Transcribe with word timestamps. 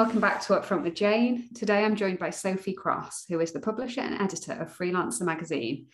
welcome 0.00 0.18
back 0.18 0.40
to 0.40 0.54
Upfront 0.54 0.82
with 0.82 0.94
Jane. 0.94 1.50
Today 1.54 1.84
I'm 1.84 1.94
joined 1.94 2.18
by 2.18 2.30
Sophie 2.30 2.72
Cross, 2.72 3.26
who 3.28 3.38
is 3.38 3.52
the 3.52 3.60
publisher 3.60 4.00
and 4.00 4.18
editor 4.18 4.54
of 4.54 4.74
Freelancer 4.74 5.24
magazine, 5.24 5.88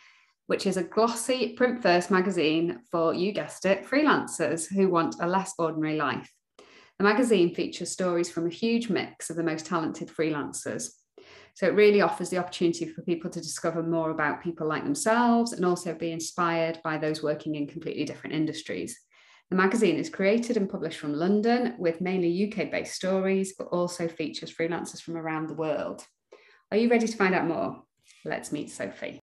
which 0.47 0.65
is 0.65 0.77
a 0.77 0.85
glossy 0.85 1.55
print 1.55 1.83
first 1.83 2.09
magazine 2.09 2.83
for, 2.93 3.13
you 3.13 3.33
guessed 3.33 3.67
it, 3.67 3.85
freelancers 3.85 4.73
who 4.73 4.89
want 4.89 5.17
a 5.19 5.27
less 5.27 5.55
ordinary 5.59 5.97
life. 5.97 6.33
The 6.99 7.05
magazine 7.05 7.53
features 7.53 7.91
stories 7.91 8.31
from 8.31 8.47
a 8.47 8.49
huge 8.49 8.89
mix 8.89 9.29
of 9.29 9.35
the 9.35 9.43
most 9.43 9.67
talented 9.67 10.07
freelancers. 10.07 10.93
So 11.55 11.67
it 11.67 11.75
really 11.75 12.01
offers 12.01 12.31
the 12.31 12.39
opportunity 12.39 12.87
for 12.87 13.03
people 13.03 13.29
to 13.31 13.41
discover 13.41 13.83
more 13.83 14.11
about 14.11 14.41
people 14.41 14.69
like 14.69 14.85
themselves 14.85 15.53
and 15.53 15.65
also 15.65 15.95
be 15.95 16.13
inspired 16.13 16.79
by 16.85 16.97
those 16.97 17.25
working 17.25 17.57
in 17.57 17.67
completely 17.67 18.05
different 18.05 18.37
industries. 18.37 19.01
The 19.51 19.57
magazine 19.57 19.97
is 19.97 20.11
created 20.11 20.57
and 20.57 20.69
published 20.69 20.99
from 20.99 21.15
London 21.15 21.77
with 21.79 22.01
mainly 22.01 22.53
UK 22.53 22.71
based 22.71 22.95
stories, 22.95 23.55
but 23.57 23.69
also 23.69 24.09
features 24.09 24.53
freelancers 24.53 25.01
from 25.01 25.17
around 25.17 25.49
the 25.49 25.55
world. 25.55 26.05
Are 26.73 26.77
you 26.77 26.89
ready 26.89 27.07
to 27.07 27.17
find 27.17 27.35
out 27.35 27.47
more? 27.47 27.83
Let's 28.25 28.51
meet 28.51 28.71
Sophie. 28.71 29.21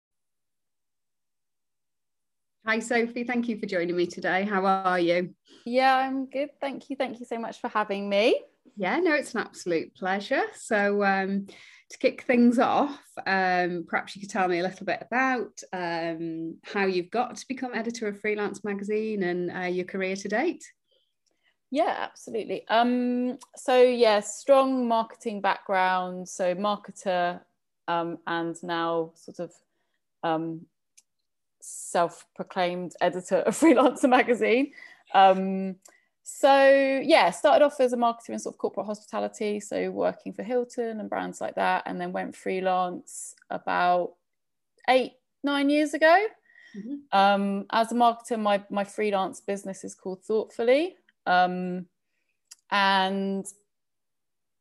Hi, 2.67 2.77
Sophie. 2.77 3.23
Thank 3.23 3.49
you 3.49 3.57
for 3.57 3.65
joining 3.65 3.95
me 3.95 4.05
today. 4.05 4.43
How 4.43 4.63
are 4.63 4.99
you? 4.99 5.33
Yeah, 5.65 5.97
I'm 5.97 6.27
good. 6.27 6.49
Thank 6.61 6.91
you. 6.91 6.95
Thank 6.95 7.19
you 7.19 7.25
so 7.25 7.39
much 7.39 7.59
for 7.59 7.69
having 7.69 8.07
me. 8.07 8.39
Yeah, 8.77 8.97
no, 8.99 9.15
it's 9.15 9.33
an 9.33 9.41
absolute 9.41 9.95
pleasure. 9.95 10.43
So, 10.53 11.03
um, 11.03 11.47
to 11.91 11.97
kick 11.97 12.23
things 12.23 12.59
off, 12.59 12.99
um, 13.27 13.85
perhaps 13.87 14.15
you 14.15 14.21
could 14.21 14.29
tell 14.29 14.47
me 14.47 14.59
a 14.59 14.63
little 14.63 14.85
bit 14.85 15.01
about 15.01 15.61
um, 15.73 16.57
how 16.63 16.85
you've 16.85 17.11
got 17.11 17.35
to 17.35 17.47
become 17.47 17.73
editor 17.73 18.07
of 18.07 18.19
Freelance 18.19 18.63
Magazine 18.63 19.23
and 19.23 19.51
uh, 19.51 19.67
your 19.67 19.85
career 19.85 20.15
to 20.15 20.27
date. 20.27 20.63
Yeah, 21.69 21.95
absolutely. 21.99 22.67
Um, 22.67 23.37
so, 23.55 23.81
yeah, 23.81 24.19
strong 24.19 24.87
marketing 24.87 25.41
background, 25.41 26.27
so 26.27 26.53
marketer, 26.55 27.41
um, 27.87 28.17
and 28.27 28.55
now 28.63 29.11
sort 29.15 29.39
of 29.39 29.53
um, 30.23 30.65
self 31.61 32.25
proclaimed 32.35 32.93
editor 32.99 33.37
of 33.37 33.55
Freelancer 33.59 34.09
Magazine. 34.09 34.73
So 36.23 37.01
yeah, 37.03 37.31
started 37.31 37.65
off 37.65 37.79
as 37.79 37.93
a 37.93 37.97
marketer 37.97 38.29
in 38.29 38.39
sort 38.39 38.55
of 38.55 38.59
corporate 38.59 38.85
hospitality, 38.85 39.59
so 39.59 39.89
working 39.89 40.33
for 40.33 40.43
Hilton 40.43 40.99
and 40.99 41.09
brands 41.09 41.41
like 41.41 41.55
that, 41.55 41.83
and 41.85 41.99
then 41.99 42.11
went 42.11 42.35
freelance 42.35 43.35
about 43.49 44.13
eight, 44.87 45.13
nine 45.43 45.69
years 45.69 45.93
ago. 45.93 46.25
Mm-hmm. 46.77 47.17
Um, 47.17 47.65
as 47.71 47.91
a 47.91 47.95
marketer, 47.95 48.39
my 48.39 48.63
my 48.69 48.83
freelance 48.83 49.41
business 49.41 49.83
is 49.83 49.95
called 49.95 50.23
Thoughtfully, 50.23 50.95
um, 51.25 51.87
and 52.69 53.45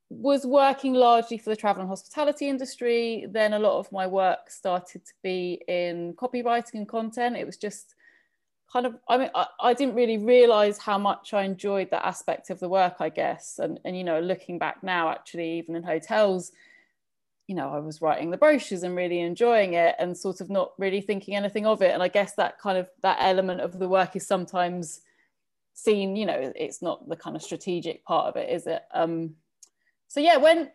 was 0.09 0.45
working 0.45 0.95
largely 0.95 1.39
for 1.39 1.51
the 1.51 1.57
travel 1.57 1.83
and 1.83 1.89
hospitality 1.89 2.49
industry. 2.49 3.27
Then 3.31 3.53
a 3.53 3.59
lot 3.59 3.79
of 3.79 3.93
my 3.93 4.07
work 4.07 4.51
started 4.51 5.05
to 5.05 5.13
be 5.23 5.63
in 5.69 6.15
copywriting 6.15 6.75
and 6.75 6.89
content. 6.89 7.37
It 7.37 7.47
was 7.47 7.57
just 7.57 7.95
kind 8.73 8.87
of 8.87 8.97
i 9.09 9.17
mean 9.17 9.31
I, 9.35 9.47
I, 9.61 9.75
didn't 9.75 9.95
really 9.95 10.19
realize 10.19 10.79
how 10.79 10.99
much 10.99 11.35
i 11.35 11.43
enjoyed 11.43 11.91
that 11.91 12.07
aspect 12.07 12.51
of 12.51 12.61
the 12.61 12.69
work 12.69 12.97
i 13.01 13.09
guess. 13.09 13.59
And 13.59 13.81
and 13.85 13.97
you 13.97 14.05
know 14.05 14.21
looking 14.21 14.59
back 14.59 14.83
now 14.83 15.11
actually 15.11 15.59
even 15.59 15.77
in 15.77 15.83
hotels 15.83 16.53
you 17.47 17.55
know 17.55 17.71
i 17.71 17.79
was 17.79 18.01
writing 18.01 18.31
the 18.31 18.37
brochures 18.37 18.83
and 18.83 18.97
really 18.97 19.21
enjoying 19.21 19.75
it 19.75 19.97
and 19.99 20.17
sort 20.17 20.41
of 20.41 20.51
not 20.51 20.73
really 20.79 21.01
thinking 21.01 21.35
anything 21.35 21.67
of 21.67 21.83
it. 21.83 21.93
And 21.93 22.03
i 22.03 22.09
guess 22.09 22.35
that 22.35 22.59
kind 22.59 22.79
of 22.79 22.89
that 23.03 23.19
element 23.21 23.61
of 23.61 23.79
the 23.79 23.89
work 23.89 24.17
is 24.17 24.27
sometimes 24.27 25.01
seen 25.75 26.17
you 26.17 26.27
know 26.27 26.53
it's 26.57 26.83
not 26.83 27.09
the 27.09 27.17
kind 27.17 27.37
of 27.37 27.43
strategic 27.43 28.05
part 28.05 28.27
of 28.27 28.37
it 28.37 28.51
is 28.51 28.67
it? 28.67 28.83
Um 28.93 29.37
so 30.09 30.21
yeah 30.21 30.37
when 30.37 30.71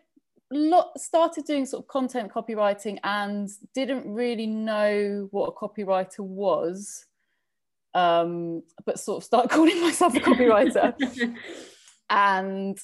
lot 0.52 0.98
started 1.00 1.44
doing 1.44 1.66
sort 1.66 1.82
of 1.82 1.88
content 1.88 2.32
copywriting 2.32 2.98
and 3.02 3.50
didn't 3.74 4.06
really 4.06 4.46
know 4.46 5.28
what 5.32 5.48
a 5.48 5.52
copywriter 5.52 6.20
was 6.20 7.06
um, 7.96 8.62
but 8.84 9.00
sort 9.00 9.16
of 9.18 9.24
start 9.24 9.50
calling 9.50 9.80
myself 9.80 10.14
a 10.14 10.20
copywriter. 10.20 10.94
and 12.10 12.78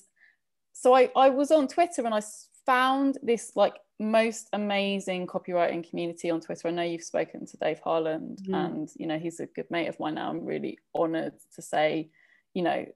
so 0.73 0.95
I, 0.95 1.11
I 1.15 1.29
was 1.29 1.51
on 1.51 1.69
Twitter 1.69 2.05
and 2.05 2.15
I 2.15 2.23
found 2.65 3.19
this 3.23 3.53
like 3.55 3.75
most 4.01 4.49
amazing 4.55 5.27
copywriting 5.27 5.89
community 5.89 6.31
on 6.31 6.41
Twitter. 6.41 6.67
I 6.67 6.71
know 6.71 6.83
you've 6.83 7.05
spoken 7.05 7.47
to 7.47 7.57
Dave 7.59 7.81
Harland 7.81 8.39
mm. 8.49 8.55
and 8.55 8.89
you 8.97 9.07
know 9.07 9.19
he's 9.19 9.39
a 9.39 9.47
good 9.47 9.71
mate 9.71 9.89
of 9.89 10.01
mine 10.01 10.15
now. 10.15 10.31
I'm 10.31 10.47
really 10.47 10.79
honored 10.95 11.35
to 11.55 11.63
say, 11.63 12.09
you 12.55 12.63
know, 12.63 12.87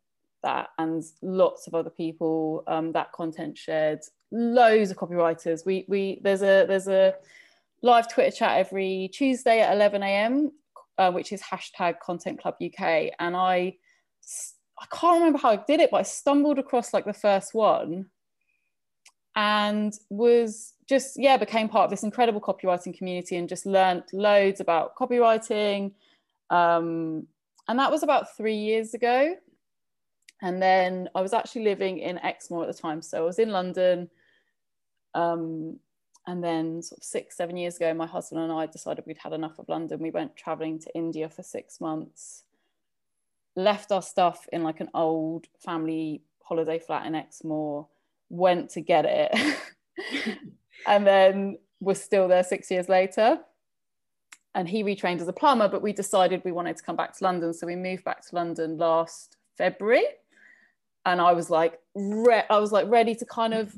that 0.43 0.71
and 0.79 1.05
lots 1.21 1.67
of 1.67 1.75
other 1.75 1.91
people 1.91 2.65
um, 2.67 2.93
that 2.93 3.13
content 3.13 3.59
shared 3.59 4.01
loads 4.33 4.91
of 4.91 4.97
copywriters 4.97 5.65
we 5.65 5.85
we 5.89 6.21
there's 6.23 6.43
a 6.43 6.67
there's 6.67 6.89
a 6.89 7.15
live 7.83 8.13
twitter 8.13 8.31
chat 8.31 8.59
every 8.59 9.09
tuesday 9.13 9.61
at 9.61 9.73
11 9.73 10.03
a.m 10.03 10.51
uh, 10.99 11.11
which 11.13 11.33
is 11.33 11.43
hashtag 11.43 12.01
Content 12.01 12.41
Club 12.41 12.57
UK. 12.63 13.11
And 13.19 13.37
I, 13.37 13.77
I 14.79 14.87
can't 14.93 15.19
remember 15.19 15.39
how 15.39 15.51
I 15.51 15.57
did 15.57 15.81
it, 15.81 15.91
but 15.91 15.99
I 15.99 16.03
stumbled 16.03 16.59
across 16.59 16.93
like 16.93 17.05
the 17.05 17.13
first 17.13 17.55
one 17.55 18.07
and 19.35 19.93
was 20.09 20.75
just, 20.89 21.19
yeah, 21.19 21.37
became 21.37 21.69
part 21.69 21.85
of 21.85 21.91
this 21.91 22.03
incredible 22.03 22.41
copywriting 22.41 22.97
community 22.97 23.37
and 23.37 23.49
just 23.49 23.67
learned 23.67 24.05
loads 24.13 24.61
about 24.61 24.97
copywriting. 24.97 25.93
Um, 26.51 27.27
and 27.69 27.79
that 27.79 27.91
was 27.91 28.03
about 28.03 28.37
three 28.37 28.57
years 28.57 28.95
ago. 28.95 29.37
And 30.43 30.63
then 30.63 31.09
I 31.15 31.21
was 31.21 31.33
actually 31.33 31.65
living 31.65 31.99
in 31.99 32.19
Exmoor 32.19 32.63
at 32.63 32.75
the 32.75 32.81
time. 32.81 33.03
So 33.03 33.19
I 33.19 33.27
was 33.27 33.39
in 33.39 33.51
London. 33.51 34.11
Um, 35.15 35.79
and 36.27 36.43
then 36.43 36.83
sort 36.83 36.99
of 36.99 37.05
six 37.05 37.37
seven 37.37 37.57
years 37.57 37.77
ago 37.77 37.93
my 37.95 38.07
husband 38.07 38.43
and 38.43 38.53
i 38.53 38.67
decided 38.67 39.05
we'd 39.07 39.19
had 39.19 39.33
enough 39.33 39.59
of 39.59 39.69
london. 39.69 40.01
We 40.01 40.11
went 40.11 40.37
traveling 40.37 40.79
to 40.81 40.95
india 40.95 41.29
for 41.29 41.43
six 41.43 41.81
months 41.81 42.45
left 43.57 43.91
our 43.91 44.03
stuff 44.03 44.47
in 44.53 44.63
like 44.63 44.81
an 44.81 44.91
old 44.95 45.47
family 45.59 46.23
holiday 46.43 46.79
flat 46.79 47.07
in 47.07 47.15
exmoor 47.15 47.89
went 48.29 48.71
to 48.71 48.81
get 48.81 49.05
it. 49.05 49.59
And 50.87 51.05
then 51.05 51.59
was 51.81 52.01
still 52.01 52.29
there 52.29 52.45
six 52.45 52.71
years 52.71 52.89
later. 52.89 53.41
And 54.55 54.69
he 54.69 54.85
retrained 54.85 55.21
as 55.21 55.27
a 55.27 55.33
plumber 55.33 55.69
but 55.69 55.83
we 55.83 55.93
decided 55.93 56.43
we 56.45 56.53
wanted 56.53 56.77
to 56.77 56.83
come 56.83 56.97
back 56.97 57.17
to 57.17 57.25
london. 57.25 57.53
So 57.53 57.67
we 57.67 57.77
moved 57.77 58.05
back 58.05 58.25
to 58.29 58.35
london 58.35 58.77
last 58.77 59.37
february. 59.57 60.05
And 61.05 61.21
i 61.21 61.33
was 61.33 61.51
like 61.51 61.81
re- 61.95 62.45
i 62.51 62.59
was 62.59 62.73
like 62.73 62.89
ready 62.89 63.15
to 63.17 63.25
kind 63.25 63.55
of 63.55 63.77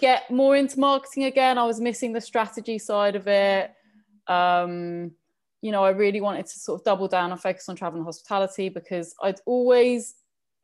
get 0.00 0.30
more 0.30 0.56
into 0.56 0.78
marketing 0.80 1.24
again. 1.24 1.58
I 1.58 1.64
was 1.64 1.80
missing 1.80 2.12
the 2.12 2.20
strategy 2.20 2.78
side 2.78 3.16
of 3.16 3.26
it. 3.28 3.72
Um, 4.26 5.12
you 5.62 5.72
know, 5.72 5.84
I 5.84 5.90
really 5.90 6.20
wanted 6.20 6.46
to 6.46 6.58
sort 6.58 6.80
of 6.80 6.84
double 6.84 7.08
down 7.08 7.32
and 7.32 7.40
focus 7.40 7.68
on 7.68 7.76
travel 7.76 7.98
and 7.98 8.06
hospitality 8.06 8.68
because 8.68 9.14
I'd 9.22 9.40
always 9.46 10.14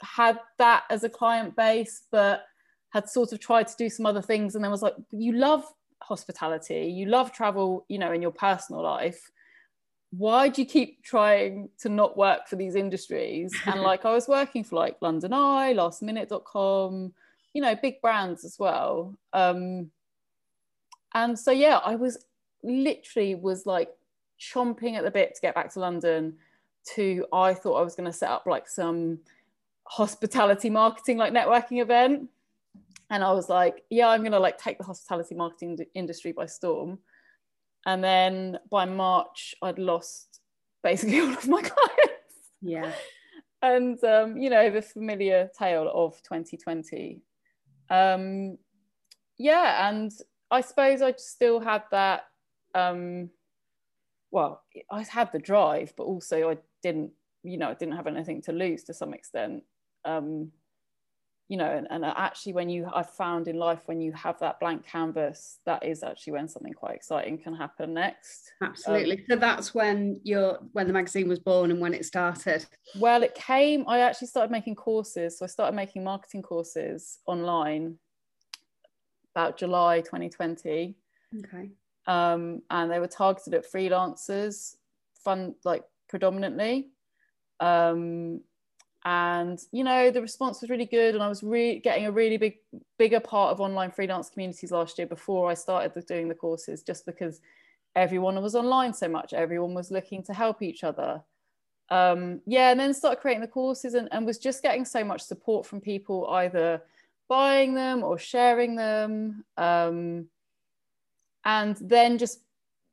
had 0.01 0.39
that 0.59 0.85
as 0.91 1.05
a 1.05 1.09
client 1.09 1.57
base, 1.57 2.03
but 2.11 2.45
had 2.91 3.09
sort 3.09 3.33
of 3.33 3.41
tried 3.41 3.69
to 3.69 3.77
do 3.77 3.89
some 3.89 4.07
other 4.07 4.23
things 4.23 4.55
and 4.55 4.63
then 4.63 4.71
was 4.71 4.83
like, 4.83 4.95
you 5.11 5.33
love 5.33 5.65
hospitality, 6.03 6.87
you 6.87 7.07
love 7.07 7.33
travel, 7.33 7.87
you 7.89 7.99
know, 7.99 8.13
in 8.13 8.21
your 8.21 8.33
personal 8.33 8.83
life. 8.83 9.31
Why 10.11 10.49
do 10.51 10.61
you 10.61 10.67
keep 10.67 11.03
trying 11.03 11.71
to 11.81 11.89
not 11.89 12.19
work 12.19 12.49
for 12.49 12.57
these 12.57 12.75
industries? 12.75 13.55
And 13.67 13.81
like 13.81 14.05
I 14.05 14.13
was 14.13 14.29
working 14.29 14.63
for 14.63 14.77
like 14.77 14.97
London 15.01 15.33
Eye, 15.33 15.73
lastminute.com, 15.75 17.15
you 17.55 17.63
know 17.63 17.75
big 17.75 18.01
brands 18.01 18.45
as 18.45 18.57
well. 18.59 19.17
Um 19.33 19.91
and 21.15 21.39
so 21.39 21.51
yeah 21.51 21.79
i 21.85 21.95
was 21.95 22.25
literally 22.63 23.35
was 23.35 23.67
like 23.67 23.91
chomping 24.41 24.95
at 24.95 25.05
the 25.05 25.11
bit 25.11 25.35
to 25.35 25.41
get 25.41 25.55
back 25.55 25.73
to 25.73 25.81
london 25.81 26.35
to 26.85 27.25
i 27.33 27.55
thought 27.55 27.79
i 27.79 27.83
was 27.83 27.95
going 27.95 28.11
to 28.11 28.13
set 28.13 28.31
up 28.31 28.45
like 28.47 28.69
some 28.69 29.19
hospitality 29.85 30.71
marketing 30.71 31.19
like 31.19 31.33
networking 31.33 31.83
event. 31.83 32.29
And 33.11 33.23
i 33.23 33.31
was 33.33 33.49
like 33.49 33.85
yeah 33.91 34.09
i'm 34.09 34.21
going 34.21 34.33
to 34.33 34.39
like 34.39 34.59
take 34.59 34.79
the 34.79 34.85
hospitality 34.85 35.35
marketing 35.35 35.79
industry 35.95 36.33
by 36.33 36.47
storm. 36.47 36.99
And 37.85 38.03
then 38.03 38.59
by 38.71 38.85
march 38.85 39.55
i'd 39.63 39.79
lost 39.79 40.41
basically 40.83 41.21
all 41.21 41.33
of 41.33 41.47
my 41.47 41.63
clients. 41.63 42.13
Yeah. 42.63 42.93
And 43.61 44.03
um, 44.03 44.39
you 44.39 44.51
know 44.51 44.71
the 44.71 44.83
familiar 44.83 45.51
tale 45.57 45.91
of 45.93 46.21
2020 46.23 47.21
um, 47.93 48.57
yeah, 49.39 49.89
and 49.89 50.11
I 50.51 50.63
suppose 50.63 51.03
I 51.03 51.13
still 51.19 51.61
had 51.61 51.83
that. 51.91 52.23
Um, 52.75 53.31
well, 54.31 54.63
I 54.91 55.03
had 55.03 55.31
the 55.31 55.39
drive, 55.39 55.93
but 55.97 56.05
also 56.05 56.51
I 56.51 56.57
didn't, 56.83 57.11
you 57.43 57.59
know, 57.59 57.69
I 57.69 57.75
didn't 57.75 57.97
have 57.97 58.07
anything 58.07 58.41
to 58.43 58.53
lose 58.53 58.83
to 58.85 58.95
some 58.95 59.13
extent. 59.13 59.63
Um, 60.07 60.53
you 61.53 61.59
know, 61.59 61.71
and, 61.71 61.87
and 61.91 62.03
actually, 62.03 62.55
when 62.55 62.71
you, 62.71 62.89
I've 62.95 63.11
found 63.11 63.47
in 63.47 63.57
life, 63.57 63.81
when 63.85 64.01
you 64.01 64.11
have 64.13 64.39
that 64.39 64.59
blank 64.59 64.87
canvas, 64.87 65.59
that 65.67 65.85
is 65.85 66.03
actually 66.03 66.33
when 66.33 66.49
something 66.49 66.73
quite 66.73 66.95
exciting 66.95 67.37
can 67.37 67.55
happen 67.55 67.93
next. 67.93 68.53
Absolutely. 68.63 69.19
Um, 69.19 69.25
so 69.29 69.37
that's 69.37 69.75
when 69.75 70.19
your 70.25 70.61
when 70.73 70.87
the 70.87 70.95
magazine 70.95 71.29
was 71.29 71.39
born 71.39 71.71
and 71.71 71.79
when 71.79 71.93
it 71.93 72.07
started. 72.07 72.65
Well, 72.99 73.23
it 73.23 73.35
came. 73.35 73.85
I 73.87 73.99
actually 73.99 74.29
started 74.29 74.51
making 74.51 74.77
courses. 74.77 75.39
So 75.39 75.45
I 75.45 75.49
started 75.49 75.77
making 75.77 76.03
marketing 76.03 76.41
courses 76.41 77.19
online 77.27 77.99
about 79.35 79.59
July 79.59 80.01
2020. 80.01 80.97
Okay. 81.39 81.69
Um, 82.07 82.63
and 82.71 82.91
they 82.91 82.99
were 82.99 83.09
targeted 83.09 83.53
at 83.53 83.71
freelancers, 83.71 84.77
fun 85.23 85.55
like 85.67 85.85
predominantly. 86.09 86.93
Um, 87.61 88.41
and 89.05 89.61
you 89.73 89.83
know 89.83 90.11
the 90.11 90.23
response 90.23 90.61
was 90.61 90.71
really 90.71 90.87
good. 90.87 91.15
And 91.15 91.23
i 91.23 91.29
was 91.29 91.43
really 91.43 91.81
getting 91.81 92.07
a 92.07 92.13
really 92.13 92.37
big 92.37 92.59
bigger 92.99 93.21
part 93.21 93.53
of 93.53 93.61
online 93.61 93.91
freelance 93.91 94.31
communities 94.31 94.71
last 94.71 94.97
year 94.99 95.07
before 95.07 95.51
i 95.51 95.55
started 95.55 95.93
doing 96.07 96.29
the 96.29 96.35
courses 96.35 96.83
just 96.83 97.05
because 97.05 97.41
everyone 97.95 98.41
was 98.43 98.55
online 98.55 98.95
so 98.95 99.09
much. 99.09 99.33
Everyone 99.33 99.75
was 99.75 99.91
looking 99.91 100.23
to 100.25 100.33
help 100.33 100.63
each 100.63 100.85
other. 100.85 101.23
Um, 101.91 102.41
yeah 102.47 102.71
and 102.71 102.81
then 102.81 102.95
started 102.95 103.21
creating 103.21 103.43
the 103.43 103.49
courses 103.49 103.93
and, 103.95 104.09
and 104.13 104.25
was 104.25 104.39
just 104.39 104.63
getting 104.63 104.85
so 104.85 105.05
much 105.05 105.21
support 105.21 105.67
from 105.67 105.81
people 105.81 106.27
either 106.31 106.81
buying 107.29 107.75
them 107.75 108.03
or 108.03 108.19
sharing 108.19 108.77
them. 108.77 109.45
Um, 109.59 110.27
and 111.45 111.77
then 111.81 112.19
just 112.19 112.41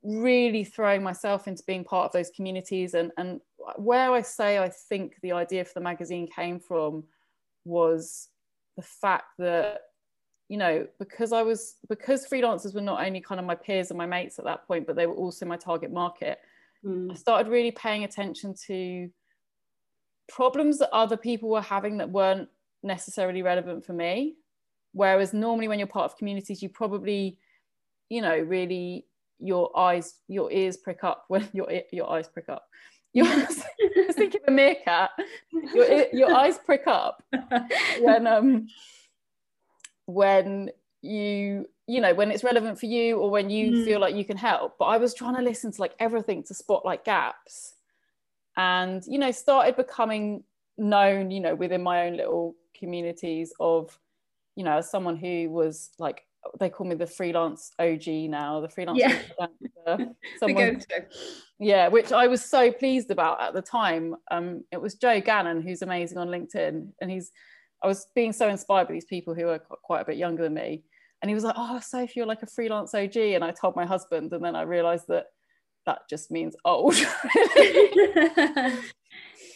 really 0.04 0.64
throwing 0.64 1.04
myself 1.04 1.48
into 1.48 1.64
being 1.64 1.84
part 1.84 2.08
of 2.08 2.12
those 2.12 2.30
communities 2.30 2.94
and 2.94 3.12
and 3.18 3.42
where 3.78 4.12
I 4.12 4.22
say 4.22 4.60
I 4.60 4.70
think 4.70 5.16
the 5.22 5.34
idea 5.34 5.66
for 5.66 5.74
the 5.76 5.82
magazine 5.82 6.28
came 6.28 6.60
from 6.60 7.04
was 7.66 8.30
the 8.76 8.82
fact 8.82 9.26
that 9.40 9.82
you 10.48 10.58
know 10.58 10.88
because 10.98 11.32
I 11.32 11.44
was 11.44 11.76
because 11.90 12.28
freelancers 12.28 12.74
were 12.74 12.82
not 12.82 13.06
only 13.06 13.22
kind 13.22 13.40
of 13.40 13.46
my 13.46 13.56
peers 13.56 13.92
and 13.92 13.98
my 13.98 14.06
mates 14.06 14.40
at 14.40 14.46
that 14.46 14.68
point 14.68 14.88
but 14.88 14.96
they 14.96 15.08
were 15.08 15.16
also 15.16 15.46
my 15.46 15.58
target 15.58 15.92
market 15.92 16.40
mm. 16.86 17.12
I 17.12 17.16
started 17.16 17.52
really 17.52 17.72
paying 17.72 18.04
attention 18.04 18.56
to 18.68 19.10
problems 20.28 20.80
that 20.80 20.90
other 20.92 21.18
people 21.18 21.50
were 21.50 21.62
having 21.62 21.98
that 21.98 22.10
weren't 22.10 22.50
necessarily 22.84 23.42
relevant 23.42 23.86
for 23.86 23.94
me 23.94 24.36
whereas 24.94 25.34
normally 25.34 25.68
when 25.68 25.80
you're 25.80 25.88
part 25.88 26.06
of 26.06 26.18
communities 26.18 26.64
you 26.64 26.70
probably 26.70 27.38
you 28.10 28.22
know 28.22 28.38
really 28.38 29.06
your 29.40 29.78
eyes 29.78 30.16
your 30.28 30.52
ears 30.52 30.78
prick 30.78 31.04
up 31.04 31.26
when 31.28 31.48
your 31.54 31.68
your 31.92 32.10
eyes 32.10 32.28
prick 32.28 32.50
up 32.50 32.68
your 33.14 33.26
I 33.28 34.14
think 34.14 34.36
of 34.36 34.42
a 34.48 34.52
meerkat. 34.52 35.12
Your, 35.74 36.06
your 36.14 36.34
eyes 36.34 36.58
prick 36.58 36.84
up 36.88 37.24
when 38.02 38.28
um 38.28 38.68
when 40.06 40.72
you 41.02 41.68
you 41.88 42.02
know 42.02 42.14
when 42.14 42.32
it's 42.32 42.44
relevant 42.44 42.80
for 42.80 42.86
you 42.86 43.18
or 43.18 43.30
when 43.30 43.50
you 43.50 43.72
mm. 43.72 43.86
feel 43.86 44.00
like 44.00 44.16
you 44.16 44.26
can 44.26 44.38
help. 44.38 44.78
But 44.78 44.86
I 44.86 44.98
was 44.98 45.14
trying 45.14 45.36
to 45.36 45.42
listen 45.42 45.72
to 45.72 45.82
like 45.82 45.96
everything 46.00 46.44
to 46.44 46.54
spot 46.54 46.86
like 46.86 47.06
gaps. 47.06 47.74
And 48.58 49.04
you 49.08 49.20
know 49.20 49.32
started 49.32 49.76
becoming 49.76 50.44
known 50.78 51.30
you 51.30 51.40
know 51.40 51.56
within 51.56 51.84
my 51.84 52.08
own 52.08 52.16
little 52.16 52.56
communities 52.74 53.54
of 53.60 53.98
you 54.56 54.64
know 54.64 54.78
as 54.78 54.90
someone 54.90 55.18
who 55.18 55.50
was 55.50 55.90
like 56.00 56.24
they 56.60 56.70
call 56.70 56.88
me 56.88 56.96
the 56.96 57.08
freelance 57.08 57.72
OG 57.80 58.08
now, 58.30 58.62
the 58.62 58.70
freelance 58.70 59.00
yeah. 59.00 59.18
Someone, 60.40 60.82
yeah, 61.60 61.88
which 61.88 62.12
I 62.12 62.28
was 62.28 62.44
so 62.44 62.72
pleased 62.72 63.12
about 63.12 63.42
at 63.42 63.54
the 63.54 63.62
time. 63.62 64.16
Um, 64.32 64.64
it 64.72 64.82
was 64.82 64.96
Joe 64.96 65.20
Gannon, 65.20 65.62
who's 65.62 65.82
amazing 65.82 66.18
on 66.18 66.28
LinkedIn, 66.28 66.90
and 67.02 67.12
he's 67.12 67.32
I 67.84 67.88
was 67.88 68.08
being 68.14 68.34
so 68.34 68.50
inspired 68.50 68.88
by 68.88 68.94
these 68.94 69.06
people 69.06 69.34
who 69.34 69.48
are 69.48 69.60
quite 69.60 70.02
a 70.02 70.06
bit 70.06 70.18
younger 70.18 70.44
than 70.44 70.54
me. 70.54 70.84
And 71.22 71.30
he 71.30 71.36
was 71.36 71.44
like, 71.44 71.56
"Oh, 71.58 71.80
Sophie, 71.82 72.14
you're 72.16 72.26
like 72.26 72.44
a 72.44 72.48
freelance 72.48 72.94
OG," 72.94 73.18
and 73.18 73.44
I 73.44 73.52
told 73.52 73.76
my 73.76 73.86
husband, 73.86 74.32
and 74.34 74.44
then 74.44 74.56
I 74.56 74.62
realised 74.62 75.06
that 75.10 75.26
that 75.86 76.00
just 76.10 76.32
means 76.32 76.56
old. 76.66 76.96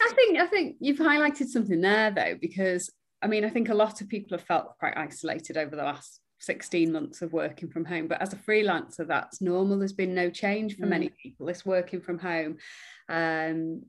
I 0.02 0.12
think 0.16 0.40
I 0.40 0.48
think 0.48 0.78
you've 0.80 1.00
highlighted 1.00 1.48
something 1.48 1.82
there 1.82 2.12
though, 2.12 2.36
because 2.40 2.90
I 3.22 3.28
mean, 3.28 3.46
I 3.46 3.50
think 3.50 3.70
a 3.70 3.74
lot 3.74 4.02
of 4.02 4.10
people 4.10 4.38
have 4.38 4.46
felt 4.46 4.78
quite 4.80 4.98
isolated 4.98 5.58
over 5.58 5.76
the 5.76 5.84
last 5.84 6.20
16 6.44 6.92
months 6.92 7.22
of 7.22 7.34
working 7.34 7.70
from 7.70 7.86
home. 7.86 8.08
But 8.08 8.22
as 8.22 8.34
a 8.34 8.38
freelancer, 8.38 9.08
that's 9.08 9.42
normal. 9.42 9.80
There's 9.80 9.94
been 9.94 10.14
no 10.14 10.30
change 10.30 10.76
for 10.76 10.86
mm. 10.86 10.90
many 10.90 11.10
people, 11.22 11.46
this 11.46 11.66
working 11.66 12.02
from 12.02 12.20
home. 12.20 12.58
Um, 13.10 13.84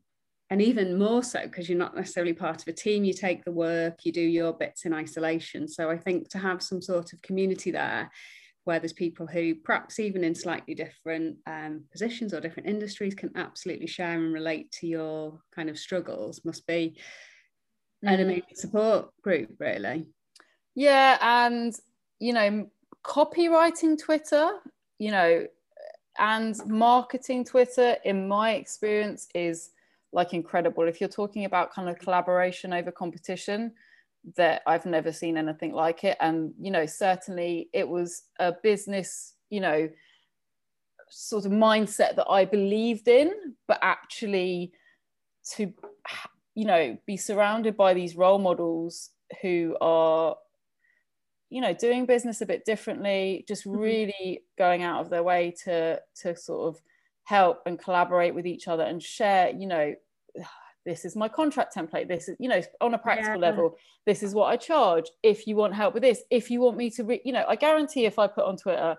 and 0.50 0.62
even 0.62 0.98
more 0.98 1.22
so 1.22 1.42
because 1.42 1.68
you're 1.68 1.78
not 1.78 1.96
necessarily 1.96 2.32
part 2.32 2.62
of 2.62 2.68
a 2.68 2.72
team, 2.72 3.02
you 3.04 3.12
take 3.12 3.44
the 3.44 3.50
work, 3.50 4.04
you 4.04 4.12
do 4.12 4.20
your 4.20 4.52
bits 4.52 4.84
in 4.84 4.92
isolation. 4.92 5.66
So 5.66 5.90
I 5.90 5.96
think 5.96 6.28
to 6.30 6.38
have 6.38 6.62
some 6.62 6.80
sort 6.80 7.12
of 7.12 7.22
community 7.22 7.70
there 7.70 8.10
where 8.64 8.78
there's 8.78 8.92
people 8.92 9.26
who 9.26 9.54
perhaps 9.54 9.98
even 9.98 10.24
in 10.24 10.34
slightly 10.34 10.74
different 10.74 11.36
um, 11.46 11.84
positions 11.92 12.32
or 12.32 12.40
different 12.40 12.68
industries 12.68 13.14
can 13.14 13.30
absolutely 13.36 13.86
share 13.86 14.18
and 14.18 14.32
relate 14.32 14.70
to 14.72 14.86
your 14.86 15.40
kind 15.54 15.68
of 15.68 15.78
struggles 15.78 16.44
must 16.44 16.66
be 16.66 16.96
mm. 18.04 18.12
an 18.12 18.20
amazing 18.20 18.44
support 18.54 19.10
group 19.22 19.50
really 19.58 20.06
yeah 20.74 21.18
and 21.20 21.74
you 22.24 22.32
know, 22.32 22.66
copywriting 23.04 24.02
Twitter, 24.02 24.52
you 24.98 25.10
know, 25.10 25.46
and 26.18 26.56
marketing 26.66 27.44
Twitter, 27.44 27.98
in 28.06 28.26
my 28.26 28.52
experience, 28.52 29.28
is 29.34 29.72
like 30.10 30.32
incredible. 30.32 30.84
If 30.88 31.00
you're 31.00 31.10
talking 31.10 31.44
about 31.44 31.74
kind 31.74 31.86
of 31.86 31.98
collaboration 31.98 32.72
over 32.72 32.90
competition, 32.90 33.72
that 34.36 34.62
I've 34.66 34.86
never 34.86 35.12
seen 35.12 35.36
anything 35.36 35.74
like 35.74 36.02
it. 36.02 36.16
And, 36.18 36.54
you 36.58 36.70
know, 36.70 36.86
certainly 36.86 37.68
it 37.74 37.86
was 37.86 38.22
a 38.38 38.54
business, 38.62 39.34
you 39.50 39.60
know, 39.60 39.90
sort 41.10 41.44
of 41.44 41.52
mindset 41.52 42.16
that 42.16 42.30
I 42.30 42.46
believed 42.46 43.06
in, 43.06 43.34
but 43.68 43.78
actually 43.82 44.72
to, 45.56 45.70
you 46.54 46.64
know, 46.64 46.96
be 47.04 47.18
surrounded 47.18 47.76
by 47.76 47.92
these 47.92 48.16
role 48.16 48.38
models 48.38 49.10
who 49.42 49.76
are 49.82 50.36
you 51.50 51.60
know 51.60 51.72
doing 51.72 52.06
business 52.06 52.40
a 52.40 52.46
bit 52.46 52.64
differently 52.64 53.44
just 53.46 53.64
mm-hmm. 53.64 53.78
really 53.78 54.42
going 54.58 54.82
out 54.82 55.00
of 55.00 55.10
their 55.10 55.22
way 55.22 55.54
to 55.64 56.00
to 56.14 56.36
sort 56.36 56.74
of 56.74 56.82
help 57.24 57.62
and 57.66 57.78
collaborate 57.78 58.34
with 58.34 58.46
each 58.46 58.68
other 58.68 58.82
and 58.82 59.02
share 59.02 59.50
you 59.50 59.66
know 59.66 59.94
this 60.86 61.06
is 61.06 61.16
my 61.16 61.28
contract 61.28 61.74
template 61.74 62.08
this 62.08 62.28
is 62.28 62.36
you 62.38 62.48
know 62.48 62.60
on 62.82 62.92
a 62.92 62.98
practical 62.98 63.40
yeah. 63.40 63.48
level 63.48 63.76
this 64.04 64.22
is 64.22 64.34
what 64.34 64.46
i 64.46 64.56
charge 64.56 65.06
if 65.22 65.46
you 65.46 65.56
want 65.56 65.74
help 65.74 65.94
with 65.94 66.02
this 66.02 66.22
if 66.30 66.50
you 66.50 66.60
want 66.60 66.76
me 66.76 66.90
to 66.90 67.04
re- 67.04 67.22
you 67.24 67.32
know 67.32 67.44
i 67.48 67.56
guarantee 67.56 68.04
if 68.04 68.18
i 68.18 68.26
put 68.26 68.44
on 68.44 68.54
twitter 68.54 68.94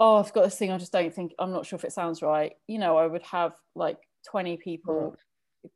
oh 0.00 0.16
i've 0.16 0.32
got 0.32 0.44
this 0.44 0.56
thing 0.56 0.72
i 0.72 0.78
just 0.78 0.92
don't 0.92 1.14
think 1.14 1.32
i'm 1.38 1.52
not 1.52 1.66
sure 1.66 1.76
if 1.76 1.84
it 1.84 1.92
sounds 1.92 2.22
right 2.22 2.54
you 2.66 2.78
know 2.78 2.96
i 2.96 3.06
would 3.06 3.22
have 3.22 3.52
like 3.74 3.98
20 4.26 4.56
people 4.56 5.14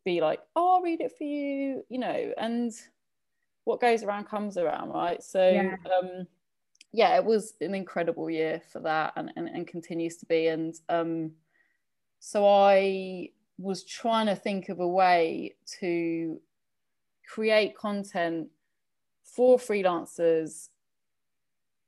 be 0.06 0.22
like 0.22 0.40
oh 0.56 0.76
i'll 0.76 0.82
read 0.82 1.02
it 1.02 1.12
for 1.18 1.24
you 1.24 1.82
you 1.90 1.98
know 1.98 2.32
and 2.38 2.72
what 3.68 3.80
goes 3.80 4.02
around 4.02 4.24
comes 4.24 4.56
around, 4.56 4.88
right? 4.88 5.22
So 5.22 5.50
yeah. 5.50 5.76
Um, 5.84 6.26
yeah, 6.90 7.16
it 7.16 7.24
was 7.24 7.52
an 7.60 7.74
incredible 7.74 8.30
year 8.30 8.62
for 8.72 8.80
that 8.80 9.12
and, 9.14 9.30
and, 9.36 9.46
and 9.46 9.66
continues 9.66 10.16
to 10.16 10.26
be. 10.26 10.46
And 10.46 10.74
um, 10.88 11.32
so 12.18 12.46
I 12.46 13.28
was 13.58 13.84
trying 13.84 14.24
to 14.24 14.34
think 14.34 14.70
of 14.70 14.80
a 14.80 14.88
way 14.88 15.54
to 15.80 16.40
create 17.28 17.76
content 17.76 18.48
for 19.22 19.58
freelancers 19.58 20.70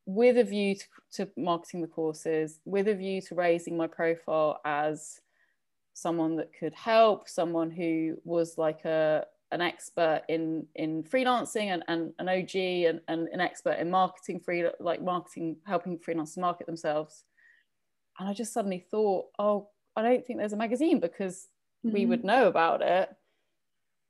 with 0.04 0.37
a 0.37 0.44
view 0.44 0.75
to, 0.75 0.84
to, 1.12 1.28
marketing 1.38 1.80
the 1.80 1.87
courses, 1.87 2.60
with 2.66 2.88
a 2.88 2.94
view 2.94 3.22
to 3.22 3.34
raising 3.34 3.75
my 3.75 3.87
profile 3.87 4.60
as 4.66 5.22
someone 5.94 6.37
that 6.37 6.52
could 6.52 6.75
help, 6.75 7.26
someone 7.26 7.70
who 7.70 8.18
was 8.25 8.58
like 8.58 8.84
a, 8.84 9.25
an 9.52 9.61
expert 9.61 10.23
in 10.28 10.66
in 10.75 11.02
freelancing 11.02 11.73
and, 11.73 11.83
and 11.88 12.12
an 12.19 12.28
OG 12.28 12.54
and, 12.54 13.00
and 13.09 13.28
an 13.28 13.40
expert 13.40 13.78
in 13.78 13.90
marketing 13.90 14.40
free 14.40 14.64
like 14.78 15.02
marketing 15.02 15.57
helping 15.66 15.99
freelancers 15.99 16.38
market 16.38 16.66
themselves. 16.66 17.25
And 18.19 18.28
I 18.28 18.33
just 18.33 18.52
suddenly 18.52 18.85
thought 18.90 19.26
oh 19.38 19.69
I 19.97 20.02
don't 20.02 20.26
think 20.26 20.38
there's 20.38 20.52
a 20.52 20.57
magazine 20.57 21.00
because 21.00 21.49
mm-hmm. 21.85 21.95
we 21.95 22.07
would 22.07 22.25
know 22.25 22.47
about 22.47 22.83
it. 22.83 23.09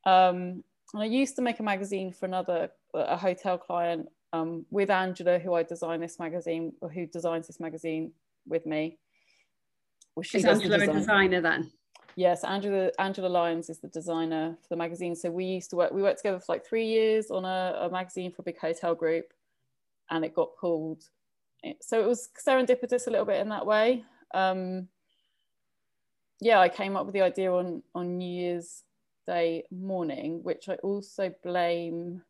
Um, 0.04 0.62
and 0.92 1.02
I 1.02 1.06
used 1.06 1.36
to 1.36 1.42
make 1.42 1.60
a 1.60 1.62
magazine 1.62 2.12
for 2.12 2.26
another 2.26 2.70
a 2.94 3.16
hotel 3.16 3.56
client 3.56 4.08
um, 4.32 4.66
with 4.70 4.90
Angela 4.90 5.38
who 5.38 5.54
I 5.54 5.62
designed 5.62 6.02
this 6.02 6.18
magazine 6.18 6.72
or 6.80 6.90
who 6.90 7.06
designs 7.06 7.46
this 7.46 7.60
magazine 7.60 8.12
with 8.46 8.66
me. 8.66 8.98
Well, 10.14 10.24
she 10.24 10.38
Is 10.38 10.44
Angela 10.44 10.76
a 10.76 10.92
designer 10.92 11.40
then 11.40 11.70
Yes, 12.16 12.44
Angela 12.44 12.90
Angela 12.98 13.28
Lyons 13.28 13.70
is 13.70 13.78
the 13.78 13.88
designer 13.88 14.56
for 14.62 14.68
the 14.68 14.76
magazine. 14.76 15.14
So 15.14 15.30
we 15.30 15.44
used 15.44 15.70
to 15.70 15.76
work. 15.76 15.92
We 15.92 16.02
worked 16.02 16.18
together 16.18 16.40
for 16.40 16.52
like 16.52 16.66
three 16.66 16.86
years 16.86 17.30
on 17.30 17.44
a, 17.44 17.86
a 17.86 17.90
magazine 17.90 18.32
for 18.32 18.42
a 18.42 18.44
big 18.44 18.58
hotel 18.58 18.94
group, 18.94 19.32
and 20.10 20.24
it 20.24 20.34
got 20.34 20.56
pulled. 20.56 21.04
So 21.80 22.00
it 22.00 22.06
was 22.06 22.30
serendipitous 22.46 23.06
a 23.06 23.10
little 23.10 23.26
bit 23.26 23.40
in 23.40 23.48
that 23.50 23.66
way. 23.66 24.04
Um, 24.34 24.88
yeah, 26.40 26.58
I 26.58 26.68
came 26.68 26.96
up 26.96 27.06
with 27.06 27.14
the 27.14 27.22
idea 27.22 27.52
on 27.52 27.82
on 27.94 28.18
New 28.18 28.40
Year's 28.40 28.82
Day 29.26 29.64
morning, 29.70 30.42
which 30.42 30.68
I 30.68 30.74
also 30.76 31.32
blame. 31.42 32.22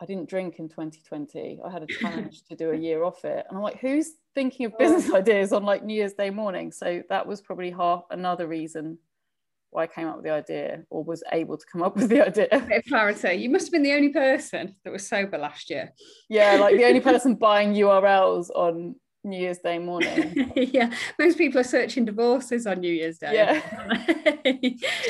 I 0.00 0.06
didn't 0.06 0.28
drink 0.28 0.58
in 0.58 0.68
2020. 0.68 1.60
I 1.64 1.70
had 1.70 1.82
a 1.82 1.86
challenge 2.00 2.44
to 2.44 2.56
do 2.56 2.70
a 2.70 2.76
year 2.76 3.02
off 3.02 3.24
it, 3.24 3.46
and 3.48 3.56
I'm 3.56 3.62
like, 3.62 3.80
who's 3.80 4.12
thinking 4.34 4.66
of 4.66 4.74
oh. 4.74 4.78
business 4.78 5.12
ideas 5.14 5.52
on 5.52 5.64
like 5.64 5.84
New 5.84 5.94
Year's 5.94 6.14
Day 6.14 6.30
morning. 6.30 6.72
So 6.72 7.02
that 7.08 7.26
was 7.26 7.40
probably 7.40 7.70
half 7.70 8.04
another 8.10 8.46
reason 8.46 8.98
why 9.70 9.82
I 9.82 9.86
came 9.86 10.06
up 10.06 10.16
with 10.16 10.24
the 10.24 10.30
idea 10.30 10.84
or 10.88 11.04
was 11.04 11.22
able 11.32 11.58
to 11.58 11.66
come 11.70 11.82
up 11.82 11.96
with 11.96 12.08
the 12.08 12.26
idea. 12.26 12.48
A 12.52 12.60
bit 12.60 12.78
of 12.78 12.84
clarity. 12.84 13.34
You 13.34 13.50
must 13.50 13.66
have 13.66 13.72
been 13.72 13.82
the 13.82 13.92
only 13.92 14.10
person 14.10 14.74
that 14.84 14.92
was 14.92 15.06
sober 15.06 15.38
last 15.38 15.68
year. 15.70 15.92
Yeah, 16.28 16.56
like 16.56 16.76
the 16.76 16.84
only 16.84 17.00
person 17.00 17.34
buying 17.34 17.74
URLs 17.74 18.50
on 18.54 18.94
New 19.24 19.38
Year's 19.38 19.58
Day 19.58 19.78
morning. 19.78 20.52
yeah, 20.56 20.92
most 21.18 21.36
people 21.36 21.60
are 21.60 21.64
searching 21.64 22.04
divorces 22.04 22.66
on 22.66 22.80
New 22.80 22.92
Year's 22.92 23.18
Day. 23.18 23.34
Yeah. 23.34 23.62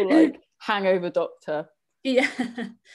like 0.04 0.40
hangover 0.58 1.10
doctor. 1.10 1.68
Yeah. 2.14 2.28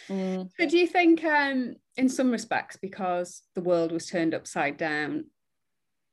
Mm. 0.09 0.49
So 0.59 0.67
do 0.67 0.77
you 0.77 0.87
think 0.87 1.23
um 1.23 1.75
in 1.95 2.09
some 2.09 2.31
respects 2.31 2.77
because 2.77 3.43
the 3.55 3.61
world 3.61 3.91
was 3.91 4.07
turned 4.07 4.33
upside 4.33 4.77
down 4.77 5.25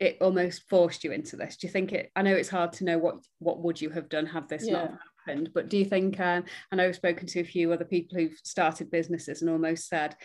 it 0.00 0.16
almost 0.20 0.62
forced 0.68 1.04
you 1.04 1.12
into 1.12 1.36
this 1.36 1.56
do 1.56 1.66
you 1.66 1.72
think 1.72 1.92
it 1.92 2.10
i 2.16 2.22
know 2.22 2.34
it's 2.34 2.48
hard 2.48 2.72
to 2.72 2.84
know 2.84 2.98
what 2.98 3.16
what 3.38 3.60
would 3.60 3.80
you 3.80 3.90
have 3.90 4.08
done 4.08 4.26
had 4.26 4.48
this 4.48 4.66
yeah. 4.66 4.72
not 4.72 4.92
happened 5.26 5.50
but 5.54 5.68
do 5.68 5.76
you 5.76 5.84
think 5.84 6.18
um, 6.18 6.42
i 6.72 6.76
know 6.76 6.88
i've 6.88 6.96
spoken 6.96 7.26
to 7.26 7.40
a 7.40 7.44
few 7.44 7.72
other 7.72 7.84
people 7.84 8.18
who've 8.18 8.38
started 8.42 8.90
businesses 8.90 9.42
and 9.42 9.50
almost 9.50 9.88
said 9.88 10.16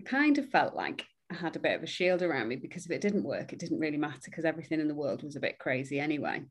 i 0.00 0.04
kind 0.04 0.36
of 0.36 0.48
felt 0.50 0.74
like 0.74 1.04
i 1.30 1.34
had 1.34 1.56
a 1.56 1.60
bit 1.60 1.76
of 1.76 1.82
a 1.82 1.86
shield 1.86 2.22
around 2.22 2.48
me 2.48 2.56
because 2.56 2.84
if 2.84 2.92
it 2.92 3.00
didn't 3.00 3.24
work 3.24 3.52
it 3.52 3.58
didn't 3.58 3.78
really 3.78 3.96
matter 3.96 4.18
because 4.24 4.44
everything 4.44 4.80
in 4.80 4.88
the 4.88 4.94
world 4.94 5.22
was 5.22 5.36
a 5.36 5.40
bit 5.40 5.58
crazy 5.58 6.00
anyway 6.00 6.42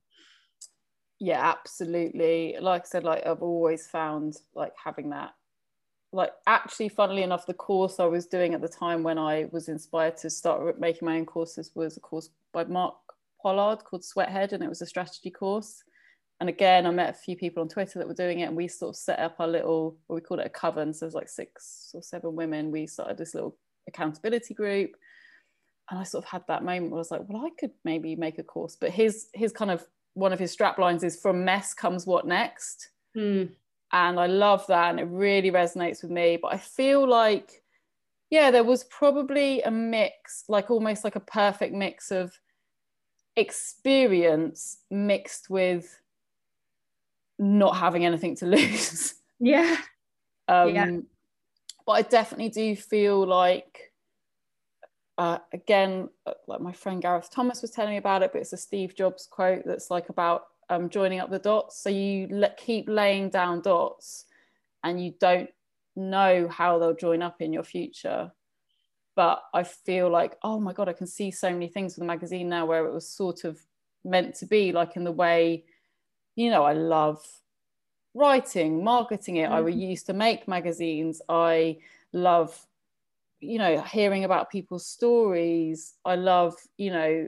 yeah 1.20 1.42
absolutely 1.42 2.56
like 2.62 2.84
i 2.84 2.86
said 2.86 3.04
like 3.04 3.26
i've 3.28 3.44
always 3.44 3.88
found 3.88 4.38
like 4.56 4.72
having 4.82 5.10
that 5.10 5.32
like 6.12 6.32
actually 6.48 6.90
funnily 6.90 7.22
enough 7.22 7.46
the 7.46 7.54
course 7.54 8.00
i 8.00 8.06
was 8.06 8.26
doing 8.26 8.54
at 8.54 8.62
the 8.62 8.68
time 8.68 9.04
when 9.04 9.18
i 9.18 9.46
was 9.52 9.70
inspired 9.70 10.18
to 10.18 10.30
start 10.30 10.80
making 10.80 11.06
my 11.06 11.18
own 11.18 11.26
courses 11.26 11.72
was 11.76 11.98
a 11.98 12.00
course 12.00 12.30
by 12.52 12.64
mark 12.66 12.96
pollard 13.42 13.84
called 13.84 14.04
sweathead 14.04 14.54
and 14.54 14.64
it 14.64 14.70
was 14.70 14.82
a 14.82 14.86
strategy 14.86 15.30
course. 15.30 15.84
And 16.42 16.50
again 16.50 16.86
i 16.86 16.92
met 16.92 17.10
a 17.10 17.14
few 17.14 17.36
people 17.36 17.62
on 17.62 17.70
twitter 17.70 18.00
that 18.00 18.08
were 18.08 18.14
doing 18.14 18.40
it 18.40 18.46
and 18.46 18.56
we 18.56 18.68
sort 18.68 18.90
of 18.90 18.96
set 18.96 19.20
up 19.20 19.36
our 19.40 19.48
little 19.48 19.98
what 20.08 20.16
we 20.16 20.22
called 20.22 20.40
it 20.40 20.46
a 20.46 20.50
coven. 20.50 20.94
So 20.94 21.06
there's 21.06 21.14
like 21.14 21.30
six 21.30 21.92
or 21.94 22.02
seven 22.02 22.36
women. 22.36 22.72
We 22.72 22.88
started 22.88 23.18
this 23.18 23.34
little 23.34 23.58
accountability 23.88 24.54
group. 24.54 24.92
And 25.90 26.00
i 26.00 26.04
sort 26.04 26.24
of 26.24 26.30
had 26.30 26.44
that 26.48 26.64
moment 26.64 26.92
where 26.92 27.00
i 27.00 27.00
was 27.00 27.12
like 27.12 27.28
well 27.28 27.46
i 27.46 27.50
could 27.60 27.72
maybe 27.84 28.16
make 28.16 28.40
a 28.40 28.44
course 28.44 28.78
but 28.80 28.92
his 28.92 29.28
his 29.34 29.52
kind 29.52 29.72
of 29.72 29.86
one 30.14 30.34
of 30.34 30.40
his 30.40 30.52
strap 30.52 30.78
lines 30.78 31.04
is 31.04 31.20
from 31.20 31.46
mess 31.46 31.74
comes 31.74 32.06
what 32.06 32.28
next. 32.28 32.90
Mm 33.18 33.50
and 33.92 34.20
I 34.20 34.28
love 34.28 34.66
that 34.68 34.92
and 34.92 35.00
it 35.00 35.06
really 35.06 35.52
resonates 35.52 36.02
with 36.02 36.12
me. 36.12 36.38
But 36.42 36.54
I 36.54 36.58
feel 36.58 37.08
like, 37.08 37.64
yeah, 38.30 38.52
there 38.52 38.64
was 38.64 38.84
probably 38.86 39.62
a 39.62 39.72
mix, 39.72 40.44
like 40.48 40.70
almost 40.70 41.04
like 41.04 41.16
a 41.16 41.22
perfect 41.22 41.74
mix 41.74 42.12
of 42.12 42.38
experience 43.36 44.78
mixed 44.92 45.50
with 45.50 46.02
not 47.40 47.78
having 47.78 48.06
anything 48.06 48.36
to 48.38 48.46
lose. 48.58 49.16
Yeah. 49.40 49.78
um, 50.48 50.76
yeah. 50.76 50.98
But 51.86 51.94
I 51.94 52.02
definitely 52.04 52.50
do 52.50 52.76
feel 52.76 53.26
like, 53.26 53.92
uh, 55.18 55.40
again, 55.52 56.10
uh, 56.28 56.34
like 56.48 56.62
my 56.62 56.74
friend 56.74 57.02
Gareth 57.02 57.32
Thomas 57.32 57.64
was 57.64 57.72
telling 57.72 57.92
me 57.92 57.98
about 57.98 58.22
it, 58.22 58.32
but 58.32 58.42
it's 58.42 58.54
a 58.54 58.58
Steve 58.58 58.96
Jobs 58.96 59.28
quote 59.30 59.64
that's 59.66 59.90
like 59.90 60.10
about 60.10 60.48
um, 60.70 60.90
joining 60.90 61.20
up 61.20 61.30
the 61.30 61.40
dots. 61.40 61.82
So 61.82 61.90
you 61.90 62.46
keep 62.58 62.88
laying 62.88 63.30
down 63.30 63.62
dots 63.62 64.26
and 64.84 65.04
you 65.04 65.14
don't 65.20 65.50
know 65.96 66.48
how 66.48 66.80
they'll 66.80 66.96
join 66.96 67.22
up 67.22 67.42
in 67.42 67.54
your 67.54 67.64
future. 67.64 68.32
But 69.16 69.44
I 69.54 69.64
feel 69.64 70.10
like, 70.10 70.38
oh 70.44 70.60
my 70.60 70.72
God, 70.72 70.88
I 70.88 70.94
can 70.94 71.08
see 71.08 71.32
so 71.32 71.52
many 71.52 71.68
things 71.68 71.96
with 71.96 72.02
the 72.02 72.08
magazine 72.08 72.48
now 72.48 72.66
where 72.66 72.86
it 72.86 72.94
was 72.94 73.08
sort 73.08 73.44
of 73.44 73.60
meant 74.06 74.36
to 74.36 74.46
be, 74.46 74.72
like 74.72 74.96
in 74.96 75.04
the 75.04 75.12
way, 75.12 75.66
you 76.36 76.50
know, 76.50 76.64
I 76.64 76.74
love 76.74 77.22
writing, 78.14 78.84
marketing 78.84 79.38
it. 79.38 79.50
Mm-hmm. 79.50 79.66
I 79.66 79.70
used 79.70 80.06
to 80.06 80.14
make 80.14 80.48
magazines. 80.48 81.22
I 81.28 81.80
love, 82.14 82.66
you 83.42 83.58
know, 83.58 83.82
hearing 83.82 84.24
about 84.24 84.50
people's 84.50 84.86
stories. 84.86 85.96
I 86.06 86.16
love, 86.16 86.56
you 86.78 86.92
know, 86.92 87.28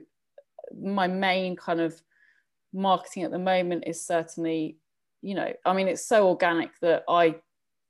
my 0.82 1.08
main 1.08 1.58
kind 1.58 1.82
of 1.82 2.02
marketing 2.74 3.24
at 3.24 3.32
the 3.32 3.40
moment 3.40 3.84
is 3.86 4.06
certainly 4.06 4.78
you 5.22 5.36
know 5.36 5.52
i 5.66 5.74
mean 5.74 5.88
it's 5.88 6.06
so 6.06 6.28
organic 6.30 6.72
that 6.80 7.04
i 7.10 7.36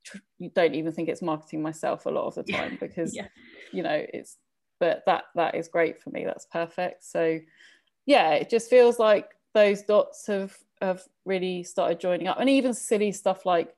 tr- 0.04 0.18
don't 0.54 0.74
even 0.74 0.92
think 0.92 1.08
it's 1.08 1.22
marketing 1.22 1.62
myself 1.62 2.06
a 2.06 2.10
lot 2.10 2.26
of 2.26 2.34
the 2.34 2.42
time 2.52 2.76
because 2.80 3.14
yeah. 3.14 3.28
you 3.72 3.82
know 3.82 4.04
it's 4.12 4.38
but 4.82 5.04
that 5.06 5.26
that 5.36 5.54
is 5.54 5.68
great 5.68 6.02
for 6.02 6.10
me. 6.10 6.24
That's 6.24 6.46
perfect. 6.46 7.04
So 7.04 7.38
yeah 8.04 8.32
it 8.32 8.50
just 8.50 8.68
feels 8.68 8.98
like 8.98 9.28
those 9.54 9.82
dots 9.82 10.26
have 10.26 10.56
have 10.80 11.04
really 11.24 11.62
started 11.62 12.00
joining 12.00 12.26
up. 12.26 12.40
And 12.40 12.50
even 12.50 12.74
silly 12.74 13.12
stuff 13.12 13.46
like 13.46 13.72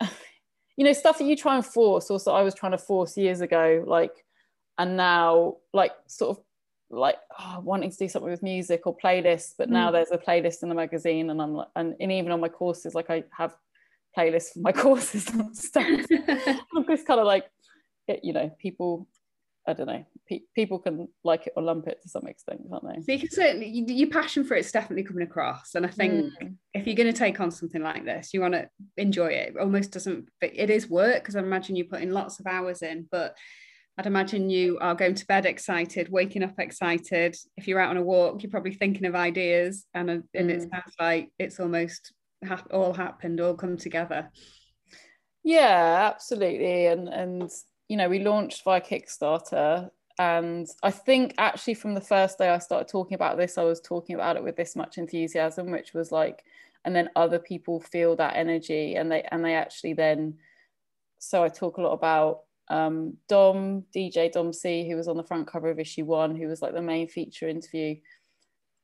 you 0.00 0.84
know 0.84 0.92
stuff 0.92 1.18
that 1.18 1.24
you 1.24 1.36
try 1.36 1.54
and 1.54 1.64
force 1.64 2.10
also 2.10 2.32
i 2.32 2.42
was 2.42 2.54
trying 2.54 2.72
to 2.72 2.78
force 2.78 3.16
years 3.16 3.40
ago 3.40 3.84
like 3.86 4.24
and 4.78 4.96
now 4.96 5.54
like 5.72 5.92
sort 6.08 6.36
of 6.36 6.44
like 6.92 7.16
oh, 7.38 7.60
wanting 7.60 7.90
to 7.90 7.96
do 7.96 8.08
something 8.08 8.30
with 8.30 8.42
music 8.42 8.86
or 8.86 8.96
playlists 8.96 9.52
but 9.56 9.70
now 9.70 9.88
mm. 9.88 9.92
there's 9.92 10.10
a 10.10 10.18
playlist 10.18 10.62
in 10.62 10.68
the 10.68 10.74
magazine 10.74 11.30
and 11.30 11.40
i'm 11.40 11.54
like 11.54 11.68
and, 11.74 11.94
and 12.00 12.12
even 12.12 12.30
on 12.30 12.40
my 12.40 12.48
courses 12.48 12.94
like 12.94 13.10
i 13.10 13.24
have 13.36 13.54
playlists 14.16 14.52
for 14.52 14.60
my 14.60 14.72
courses 14.72 15.28
and 15.28 15.56
stuff 15.56 15.86
i'm 16.76 16.86
just 16.86 17.06
kind 17.06 17.20
of 17.20 17.26
like 17.26 17.46
it, 18.08 18.20
you 18.22 18.32
know 18.32 18.50
people 18.58 19.08
i 19.66 19.72
don't 19.72 19.86
know 19.86 20.04
pe- 20.28 20.42
people 20.54 20.78
can 20.78 21.08
like 21.24 21.46
it 21.46 21.54
or 21.56 21.62
lump 21.62 21.86
it 21.86 22.02
to 22.02 22.08
some 22.08 22.26
extent 22.26 22.60
can't 22.68 22.84
they 22.84 23.00
so 23.00 23.12
you 23.12 23.18
can 23.18 23.30
certainly 23.30 23.68
your 23.68 24.10
passion 24.10 24.44
for 24.44 24.54
it's 24.54 24.72
definitely 24.72 25.04
coming 25.04 25.22
across 25.22 25.74
and 25.74 25.86
i 25.86 25.88
think 25.88 26.12
mm. 26.42 26.54
if 26.74 26.86
you're 26.86 26.96
going 26.96 27.10
to 27.10 27.18
take 27.18 27.40
on 27.40 27.50
something 27.50 27.82
like 27.82 28.04
this 28.04 28.34
you 28.34 28.40
want 28.40 28.54
to 28.54 28.68
enjoy 28.98 29.28
it. 29.28 29.54
it 29.54 29.58
almost 29.58 29.92
doesn't 29.92 30.28
it 30.42 30.68
is 30.68 30.90
work 30.90 31.22
because 31.22 31.36
i 31.36 31.40
imagine 31.40 31.74
you're 31.74 31.86
putting 31.86 32.10
lots 32.10 32.38
of 32.38 32.46
hours 32.46 32.82
in 32.82 33.08
but 33.10 33.34
I'd 33.98 34.06
imagine 34.06 34.48
you 34.48 34.78
are 34.80 34.94
going 34.94 35.14
to 35.14 35.26
bed 35.26 35.44
excited, 35.44 36.08
waking 36.08 36.42
up 36.42 36.58
excited. 36.58 37.36
If 37.56 37.68
you're 37.68 37.80
out 37.80 37.90
on 37.90 37.98
a 37.98 38.02
walk, 38.02 38.42
you're 38.42 38.50
probably 38.50 38.72
thinking 38.72 39.04
of 39.04 39.14
ideas, 39.14 39.84
and 39.92 40.10
and 40.10 40.24
mm. 40.34 40.48
it 40.50 40.62
sounds 40.62 40.94
like 40.98 41.30
it's 41.38 41.60
almost 41.60 42.12
ha- 42.46 42.64
all 42.70 42.94
happened, 42.94 43.40
all 43.40 43.54
come 43.54 43.76
together. 43.76 44.30
Yeah, 45.44 46.10
absolutely. 46.12 46.86
And 46.86 47.08
and 47.08 47.50
you 47.88 47.98
know, 47.98 48.08
we 48.08 48.20
launched 48.20 48.64
via 48.64 48.80
Kickstarter, 48.80 49.90
and 50.18 50.66
I 50.82 50.90
think 50.90 51.34
actually 51.36 51.74
from 51.74 51.92
the 51.92 52.00
first 52.00 52.38
day 52.38 52.48
I 52.48 52.58
started 52.58 52.88
talking 52.88 53.14
about 53.14 53.36
this, 53.36 53.58
I 53.58 53.64
was 53.64 53.80
talking 53.82 54.14
about 54.14 54.36
it 54.36 54.44
with 54.44 54.56
this 54.56 54.74
much 54.74 54.96
enthusiasm, 54.96 55.70
which 55.70 55.92
was 55.92 56.10
like, 56.10 56.42
and 56.86 56.96
then 56.96 57.10
other 57.14 57.38
people 57.38 57.78
feel 57.80 58.16
that 58.16 58.36
energy, 58.36 58.94
and 58.94 59.12
they 59.12 59.22
and 59.30 59.44
they 59.44 59.54
actually 59.54 59.92
then. 59.92 60.38
So 61.18 61.44
I 61.44 61.50
talk 61.50 61.76
a 61.76 61.82
lot 61.82 61.92
about 61.92 62.40
um, 62.72 63.18
Dom, 63.28 63.84
DJ 63.94 64.32
Dom 64.32 64.52
C, 64.52 64.88
who 64.88 64.96
was 64.96 65.06
on 65.06 65.18
the 65.18 65.22
front 65.22 65.46
cover 65.46 65.68
of 65.68 65.78
issue 65.78 66.06
one, 66.06 66.34
who 66.34 66.48
was 66.48 66.62
like 66.62 66.72
the 66.72 66.80
main 66.80 67.06
feature 67.06 67.46
interview. 67.46 67.96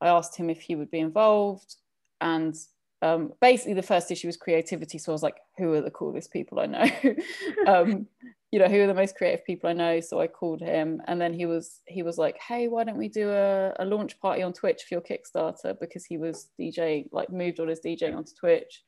I 0.02 0.08
asked 0.08 0.36
him 0.36 0.50
if 0.50 0.60
he 0.60 0.76
would 0.76 0.90
be 0.90 1.00
involved. 1.00 1.76
And 2.20 2.54
um, 3.00 3.32
basically, 3.40 3.72
the 3.74 3.82
first 3.82 4.10
issue 4.10 4.28
was 4.28 4.36
creativity. 4.36 4.98
So 4.98 5.10
I 5.10 5.14
was 5.14 5.22
like, 5.22 5.36
who 5.56 5.72
are 5.72 5.80
the 5.80 5.90
coolest 5.90 6.30
people 6.30 6.60
I 6.60 6.66
know? 6.66 6.90
um, 7.66 8.06
you 8.52 8.58
know, 8.58 8.68
who 8.68 8.82
are 8.82 8.86
the 8.86 8.94
most 8.94 9.16
creative 9.16 9.44
people 9.46 9.70
I 9.70 9.72
know? 9.72 10.00
So 10.00 10.20
I 10.20 10.26
called 10.26 10.60
him. 10.60 11.00
And 11.06 11.18
then 11.18 11.32
he 11.32 11.46
was 11.46 11.80
he 11.86 12.02
was 12.02 12.18
like, 12.18 12.38
hey, 12.46 12.68
why 12.68 12.84
don't 12.84 12.98
we 12.98 13.08
do 13.08 13.30
a, 13.30 13.72
a 13.78 13.86
launch 13.86 14.20
party 14.20 14.42
on 14.42 14.52
Twitch 14.52 14.82
for 14.82 14.96
your 14.96 15.02
Kickstarter? 15.02 15.80
Because 15.80 16.04
he 16.04 16.18
was 16.18 16.50
DJ, 16.60 17.08
like 17.10 17.30
moved 17.30 17.58
all 17.58 17.68
his 17.68 17.80
DJing 17.80 18.16
onto 18.16 18.34
Twitch. 18.38 18.82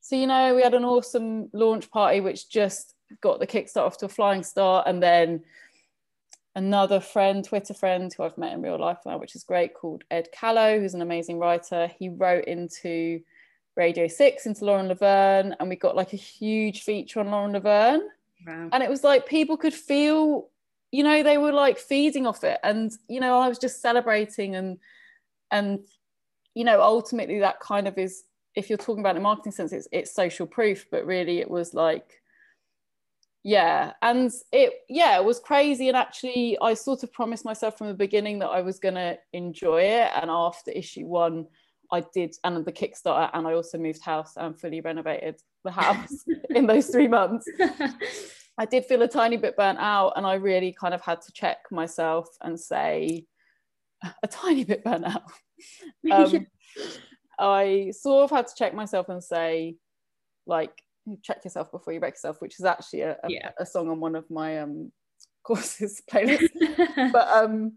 So, 0.00 0.16
you 0.16 0.26
know, 0.26 0.54
we 0.54 0.62
had 0.62 0.74
an 0.74 0.84
awesome 0.84 1.48
launch 1.52 1.90
party, 1.90 2.20
which 2.20 2.48
just 2.48 2.95
got 3.20 3.40
the 3.40 3.46
Kickstarter 3.46 3.86
off 3.86 3.98
to 3.98 4.06
a 4.06 4.08
flying 4.10 4.42
start. 4.42 4.86
And 4.86 5.02
then 5.02 5.42
another 6.54 7.00
friend, 7.00 7.44
Twitter 7.44 7.74
friend, 7.74 8.12
who 8.12 8.22
I've 8.22 8.38
met 8.38 8.52
in 8.52 8.62
real 8.62 8.78
life 8.78 8.98
now, 9.04 9.18
which 9.18 9.36
is 9.36 9.44
great, 9.44 9.74
called 9.74 10.04
Ed 10.10 10.28
Callow, 10.32 10.80
who's 10.80 10.94
an 10.94 11.02
amazing 11.02 11.38
writer. 11.38 11.90
He 11.98 12.08
wrote 12.08 12.46
into 12.46 13.20
Radio 13.76 14.08
6, 14.08 14.46
into 14.46 14.64
Lauren 14.64 14.88
Laverne, 14.88 15.54
and 15.60 15.68
we 15.68 15.76
got 15.76 15.94
like 15.94 16.14
a 16.14 16.16
huge 16.16 16.82
feature 16.82 17.20
on 17.20 17.30
Lauren 17.30 17.52
Laverne. 17.52 18.02
Wow. 18.46 18.70
And 18.72 18.82
it 18.82 18.88
was 18.88 19.04
like 19.04 19.26
people 19.26 19.56
could 19.56 19.74
feel, 19.74 20.48
you 20.90 21.04
know, 21.04 21.22
they 21.22 21.36
were 21.36 21.52
like 21.52 21.78
feeding 21.78 22.26
off 22.26 22.42
it. 22.42 22.58
And, 22.62 22.92
you 23.08 23.20
know, 23.20 23.38
I 23.38 23.48
was 23.48 23.58
just 23.58 23.82
celebrating 23.82 24.56
and, 24.56 24.78
and, 25.50 25.80
you 26.54 26.64
know, 26.64 26.80
ultimately 26.80 27.40
that 27.40 27.60
kind 27.60 27.86
of 27.86 27.98
is, 27.98 28.24
if 28.54 28.70
you're 28.70 28.78
talking 28.78 29.00
about 29.00 29.18
a 29.18 29.20
marketing 29.20 29.52
sense, 29.52 29.72
it's, 29.72 29.88
it's 29.92 30.14
social 30.14 30.46
proof, 30.46 30.86
but 30.90 31.04
really 31.04 31.40
it 31.40 31.50
was 31.50 31.74
like, 31.74 32.22
yeah 33.46 33.92
and 34.02 34.32
it 34.50 34.72
yeah 34.88 35.16
it 35.16 35.24
was 35.24 35.38
crazy 35.38 35.86
and 35.86 35.96
actually 35.96 36.58
i 36.60 36.74
sort 36.74 37.04
of 37.04 37.12
promised 37.12 37.44
myself 37.44 37.78
from 37.78 37.86
the 37.86 37.94
beginning 37.94 38.40
that 38.40 38.48
i 38.48 38.60
was 38.60 38.80
going 38.80 38.96
to 38.96 39.16
enjoy 39.32 39.80
it 39.80 40.10
and 40.20 40.28
after 40.28 40.72
issue 40.72 41.06
one 41.06 41.46
i 41.92 42.02
did 42.12 42.34
and 42.42 42.64
the 42.64 42.72
kickstarter 42.72 43.30
and 43.34 43.46
i 43.46 43.52
also 43.52 43.78
moved 43.78 44.02
house 44.02 44.32
and 44.36 44.60
fully 44.60 44.80
renovated 44.80 45.36
the 45.62 45.70
house 45.70 46.24
in 46.50 46.66
those 46.66 46.88
three 46.88 47.08
months. 47.08 47.48
I 48.58 48.64
did 48.64 48.86
feel 48.86 49.02
a 49.02 49.08
tiny 49.08 49.36
bit 49.36 49.56
burnt 49.56 49.78
out 49.78 50.14
and 50.16 50.26
i 50.26 50.34
really 50.34 50.72
kind 50.72 50.94
of 50.94 51.00
had 51.02 51.22
to 51.22 51.32
check 51.32 51.58
myself 51.70 52.26
and 52.42 52.58
say 52.58 53.26
a 54.22 54.28
tiny 54.28 54.64
bit 54.64 54.82
burnt 54.84 55.04
out. 55.04 55.22
Um, 56.12 56.46
I 57.38 57.92
sort 57.98 58.24
of 58.24 58.36
had 58.36 58.46
to 58.48 58.54
check 58.54 58.74
myself 58.74 59.08
and 59.08 59.24
say, 59.24 59.76
like, 60.46 60.82
check 61.22 61.44
yourself 61.44 61.70
before 61.70 61.92
you 61.92 62.00
wreck 62.00 62.14
yourself, 62.14 62.40
which 62.40 62.58
is 62.58 62.64
actually 62.64 63.02
a, 63.02 63.12
a, 63.22 63.28
Yeah. 63.28 63.50
a 63.58 63.66
song 63.66 63.88
on 63.88 64.00
one 64.00 64.14
of 64.16 64.28
my 64.30 64.58
um 64.60 64.92
courses 65.42 66.02
playlist. 66.10 66.48
but 67.12 67.28
um 67.28 67.74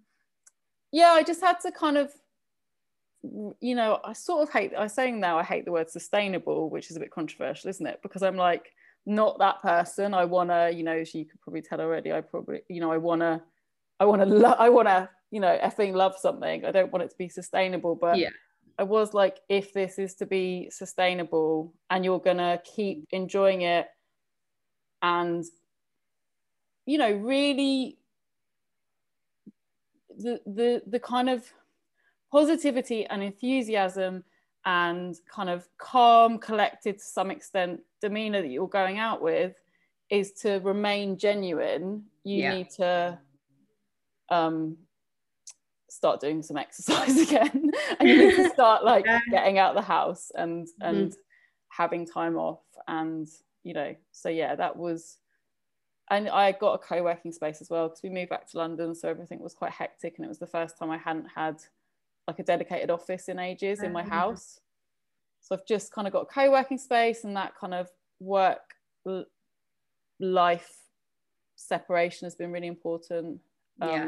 yeah, 0.91 1.09
I 1.11 1.23
just 1.23 1.41
had 1.41 1.59
to 1.61 1.71
kind 1.71 1.97
of 1.97 2.11
you 3.59 3.75
know, 3.75 3.99
I 4.03 4.13
sort 4.13 4.43
of 4.43 4.49
hate 4.53 4.71
i'm 4.77 4.87
saying 4.87 5.19
now 5.19 5.37
I 5.37 5.43
hate 5.43 5.65
the 5.65 5.71
word 5.73 5.89
sustainable, 5.89 6.69
which 6.69 6.89
is 6.89 6.95
a 6.95 6.99
bit 7.01 7.11
controversial, 7.11 7.69
isn't 7.69 7.85
it? 7.85 7.99
Because 8.01 8.23
I'm 8.23 8.37
like 8.37 8.71
not 9.05 9.39
that 9.39 9.61
person. 9.61 10.13
I 10.13 10.25
wanna, 10.25 10.69
you 10.71 10.83
know, 10.83 10.93
as 10.97 11.13
you 11.13 11.25
could 11.25 11.41
probably 11.41 11.61
tell 11.61 11.81
already, 11.81 12.13
I 12.13 12.21
probably, 12.21 12.61
you 12.69 12.79
know, 12.79 12.91
I 12.91 12.97
wanna 12.97 13.43
I 13.99 14.05
wanna 14.05 14.25
lo- 14.25 14.55
I 14.57 14.69
wanna, 14.69 15.09
you 15.31 15.41
know, 15.41 15.57
effing 15.61 15.93
love 15.93 16.15
something. 16.17 16.63
I 16.65 16.71
don't 16.71 16.91
want 16.91 17.03
it 17.03 17.09
to 17.11 17.17
be 17.17 17.27
sustainable, 17.29 17.95
but 17.95 18.17
yeah, 18.17 18.29
I 18.79 18.83
was 18.83 19.13
like, 19.13 19.41
if 19.49 19.73
this 19.73 19.99
is 19.99 20.15
to 20.15 20.25
be 20.25 20.69
sustainable 20.71 21.73
and 21.89 22.05
you're 22.05 22.19
gonna 22.19 22.61
keep 22.63 23.05
enjoying 23.11 23.61
it 23.63 23.87
and 25.01 25.43
you 26.85 26.97
know, 26.97 27.11
really 27.11 27.97
the 30.17 30.41
the 30.45 30.81
the 30.87 30.99
kind 30.99 31.29
of 31.29 31.45
positivity 32.31 33.05
and 33.05 33.21
enthusiasm 33.21 34.23
and 34.65 35.15
kind 35.29 35.49
of 35.49 35.67
calm, 35.77 36.39
collected 36.39 36.99
to 36.99 37.03
some 37.03 37.31
extent 37.31 37.81
demeanor 38.01 38.41
that 38.41 38.47
you're 38.47 38.67
going 38.67 38.97
out 38.97 39.21
with 39.21 39.53
is 40.09 40.31
to 40.31 40.59
remain 40.59 41.17
genuine. 41.17 42.05
You 42.23 42.41
Yeah. 42.43 42.55
need 42.55 42.69
to 42.71 43.19
um 44.29 44.77
start 45.89 46.19
doing 46.19 46.41
some 46.41 46.57
exercise 46.57 47.17
again 47.27 47.71
and 47.99 48.09
you 48.09 48.17
need 48.17 48.35
to 48.35 48.49
start 48.49 48.83
like 48.83 49.05
Yeah. 49.05 49.19
getting 49.31 49.57
out 49.57 49.75
the 49.75 49.81
house 49.81 50.31
and 50.35 50.67
Mm-hmm. 50.67 50.87
and 50.89 51.13
having 51.69 52.05
time 52.05 52.35
off 52.37 52.61
and 52.87 53.27
you 53.63 53.73
know 53.73 53.95
so 54.11 54.29
yeah 54.29 54.55
that 54.55 54.75
was 54.75 55.17
and 56.11 56.27
I 56.27 56.51
got 56.53 56.73
a 56.73 56.77
co-working 56.79 57.31
space 57.31 57.61
as 57.61 57.69
well 57.69 57.87
because 57.87 58.01
we 58.01 58.09
moved 58.09 58.29
back 58.31 58.47
to 58.51 58.57
London 58.57 58.95
so 58.95 59.07
everything 59.07 59.39
was 59.39 59.53
quite 59.53 59.71
hectic 59.71 60.15
and 60.17 60.25
it 60.25 60.29
was 60.29 60.39
the 60.39 60.47
first 60.47 60.77
time 60.77 60.89
I 60.89 60.97
hadn't 60.97 61.27
had 61.35 61.61
like 62.27 62.39
a 62.39 62.43
dedicated 62.43 62.89
office 62.89 63.29
in 63.29 63.37
ages 63.39 63.79
in 63.83 63.91
my 63.91 64.03
Ah. 64.03 64.09
house 64.09 64.59
so 65.41 65.55
I've 65.55 65.65
just 65.65 65.91
kind 65.91 66.07
of 66.07 66.13
got 66.13 66.21
a 66.23 66.25
co-working 66.25 66.77
space 66.77 67.23
and 67.23 67.35
that 67.35 67.53
kind 67.55 67.73
of 67.73 67.89
work 68.19 68.75
life 70.19 70.75
separation 71.55 72.25
has 72.25 72.35
been 72.35 72.51
really 72.51 72.67
important 72.67 73.39
um, 73.81 73.89
Yeah. 73.89 74.07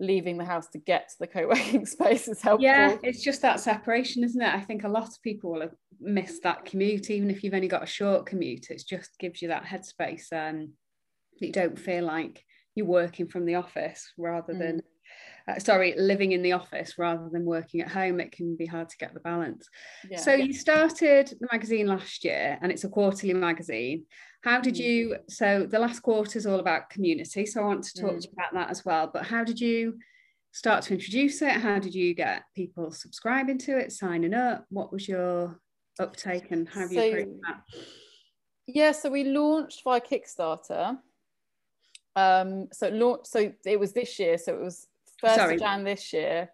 Leaving 0.00 0.36
the 0.38 0.44
house 0.44 0.68
to 0.68 0.78
get 0.78 1.08
to 1.08 1.14
the 1.20 1.26
co-working 1.26 1.86
space 1.96 2.26
is 2.28 2.42
helpful 2.42 2.64
yeah, 2.64 2.96
it's 3.02 3.22
just 3.22 3.42
that 3.42 3.60
separation, 3.60 4.24
isn't 4.24 4.40
it? 4.42 4.54
I 4.54 4.60
think 4.60 4.84
a 4.84 4.88
lot 4.88 5.08
of 5.08 5.22
people 5.22 5.52
will 5.52 5.60
have 5.62 5.74
missed 6.00 6.42
that 6.42 6.64
commute, 6.64 7.10
even 7.10 7.30
if 7.30 7.42
you've 7.44 7.54
only 7.54 7.68
got 7.68 7.82
a 7.84 7.86
short 7.86 8.26
commute. 8.26 8.70
It 8.70 8.82
just 8.88 9.18
gives 9.18 9.40
you 9.40 9.48
that 9.48 9.64
headspace 9.64 10.32
um, 10.32 10.72
you 11.40 11.52
don't 11.52 11.78
feel 11.78 12.04
like 12.04 12.44
you're 12.74 12.86
working 12.86 13.28
from 13.28 13.44
the 13.46 13.54
office 13.56 14.12
rather 14.18 14.52
Mm. 14.52 14.58
than, 14.58 14.82
uh, 15.48 15.58
sorry, 15.58 15.94
living 15.96 16.32
in 16.32 16.42
the 16.42 16.52
office 16.52 16.98
rather 16.98 17.28
than 17.30 17.44
working 17.44 17.80
at 17.80 17.88
home. 17.88 18.20
It 18.20 18.32
can 18.32 18.56
be 18.56 18.66
hard 18.66 18.88
to 18.88 18.96
get 18.96 19.14
the 19.14 19.20
balance. 19.20 19.68
yeah. 20.10 20.18
So 20.18 20.34
you 20.34 20.52
started 20.52 21.28
the 21.28 21.48
magazine 21.52 21.86
last 21.86 22.24
year, 22.24 22.58
and 22.60 22.72
it's 22.72 22.84
a 22.84 22.88
quarterly 22.88 23.34
magazine. 23.34 24.06
How 24.44 24.60
did 24.60 24.74
Mm. 24.74 24.78
you? 24.84 25.16
So 25.28 25.64
the 25.64 25.78
last 25.78 26.00
quarter 26.00 26.38
is 26.38 26.46
all 26.46 26.60
about 26.60 26.90
community. 26.90 27.46
So 27.46 27.62
I 27.62 27.64
want 27.64 27.82
to 27.84 28.00
talk 28.00 28.10
Mm. 28.12 28.20
to 28.22 28.26
you 28.28 28.32
about 28.34 28.52
that 28.52 28.68
as 28.70 28.84
well. 28.84 29.06
But 29.06 29.24
how 29.24 29.42
did 29.42 29.58
you 29.58 29.98
start 30.52 30.84
to 30.84 30.92
introduce 30.94 31.40
it? 31.40 31.52
How 31.52 31.78
did 31.78 31.94
you 31.94 32.12
get 32.12 32.42
people 32.54 32.90
subscribing 32.92 33.56
to 33.58 33.78
it, 33.78 33.90
signing 33.90 34.34
up? 34.34 34.66
What 34.68 34.92
was 34.92 35.08
your 35.08 35.60
uptake, 35.98 36.50
and 36.50 36.68
how 36.68 36.80
have 36.80 36.92
you 36.92 37.00
So- 37.00 37.08
approached 37.08 37.40
that? 37.46 37.62
Yeah, 38.66 38.92
so 38.92 39.10
we 39.10 39.24
launched 39.24 39.82
via 39.82 40.00
Kickstarter. 40.00 41.00
Um, 42.14 42.68
so 42.70 42.86
it 42.88 42.92
launched, 42.94 43.26
so 43.28 43.50
it 43.64 43.80
was 43.80 43.92
this 43.94 44.18
year, 44.18 44.36
so 44.36 44.54
it 44.54 44.60
was 44.60 44.88
first 45.20 45.36
Sorry. 45.36 45.54
of 45.54 45.60
Jan 45.60 45.84
this 45.84 46.12
year, 46.12 46.52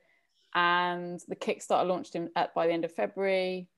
and 0.55 1.19
the 1.27 1.37
Kickstarter 1.37 1.87
launched 1.89 2.15
in 2.15 2.31
at 2.37 2.55
by 2.55 2.69
the 2.69 2.73
end 2.73 2.85
of 2.85 2.93
February. 2.93 3.69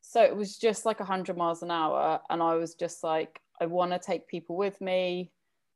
So 0.00 0.22
it 0.22 0.34
was 0.34 0.56
just 0.58 0.86
like 0.86 1.00
hundred 1.00 1.36
miles 1.36 1.62
an 1.64 1.72
hour, 1.72 2.22
and 2.30 2.40
I 2.40 2.54
was 2.54 2.74
just 2.76 3.02
like, 3.02 3.40
I 3.60 3.66
want 3.66 3.92
to 3.92 3.98
take 3.98 4.26
people 4.28 4.56
with 4.56 4.80
me. 4.80 5.32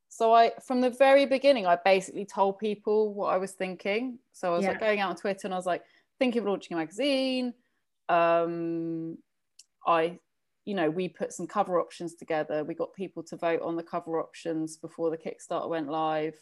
So 0.08 0.32
I, 0.32 0.52
from 0.66 0.80
the 0.80 0.90
very 0.90 1.24
beginning, 1.26 1.66
I 1.66 1.78
basically 1.82 2.26
told 2.26 2.58
people 2.58 3.14
what 3.14 3.32
I 3.32 3.38
was 3.38 3.52
thinking. 3.52 4.18
So 4.32 4.52
I 4.52 4.56
was 4.56 4.64
Yeah. 4.64 4.72
like 4.72 4.80
going 4.80 5.00
out 5.00 5.10
on 5.10 5.16
Twitter, 5.16 5.46
and 5.46 5.54
I 5.54 5.56
was 5.56 5.66
like 5.66 5.82
thinking 6.18 6.40
of 6.40 6.48
launching 6.48 6.74
a 6.76 6.78
magazine. 6.78 7.54
Um, 8.08 9.18
I 9.86 10.18
you 10.64 10.74
know, 10.74 10.88
we 10.88 11.08
put 11.08 11.32
some 11.32 11.46
cover 11.48 11.80
options 11.80 12.14
together. 12.14 12.62
We 12.62 12.74
got 12.74 12.94
people 12.94 13.24
to 13.24 13.36
vote 13.36 13.62
on 13.62 13.74
the 13.74 13.82
cover 13.82 14.20
options 14.20 14.76
before 14.76 15.10
the 15.10 15.18
Kickstarter 15.18 15.68
went 15.68 15.88
live, 15.88 16.36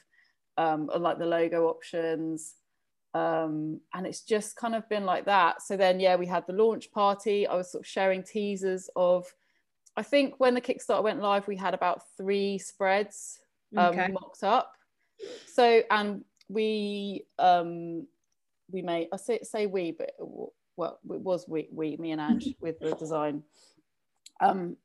um, 0.58 0.90
and 0.92 1.02
like 1.02 1.18
the 1.18 1.26
logo 1.26 1.68
options. 1.68 2.54
Um, 3.14 3.80
and 3.94 4.06
it's 4.06 4.20
just 4.20 4.56
kind 4.56 4.74
of 4.74 4.88
been 4.88 5.04
like 5.06 5.24
that. 5.24 5.62
So 5.62 5.76
then, 5.76 6.00
yeah, 6.00 6.16
we 6.16 6.26
had 6.26 6.46
the 6.46 6.52
launch 6.52 6.92
party. 6.92 7.46
I 7.46 7.54
was 7.54 7.72
sort 7.72 7.82
of 7.82 7.88
sharing 7.88 8.22
teasers 8.22 8.90
of, 8.94 9.26
I 9.96 10.02
think 10.02 10.34
when 10.38 10.54
the 10.54 10.60
Kickstarter 10.60 11.02
went 11.02 11.20
live, 11.20 11.46
we 11.46 11.56
had 11.56 11.74
about 11.74 12.02
three 12.16 12.58
spreads 12.58 13.40
um, 13.76 13.86
Okay. 13.86 14.08
mocked 14.08 14.42
up. 14.44 14.72
So, 15.46 15.82
and 15.90 16.24
we, 16.48 17.24
um, 17.38 18.06
we 18.70 18.82
made, 18.82 19.08
I 19.12 19.16
say, 19.16 19.40
say 19.42 19.66
we, 19.66 19.92
but 19.92 20.12
well, 20.76 20.98
it 21.10 21.20
was 21.20 21.46
we, 21.48 21.68
we 21.72 21.96
me 21.98 22.12
and 22.12 22.20
Ange 22.20 22.54
with 22.60 22.78
the 22.80 22.92
design. 22.94 23.42
Um, 24.40 24.76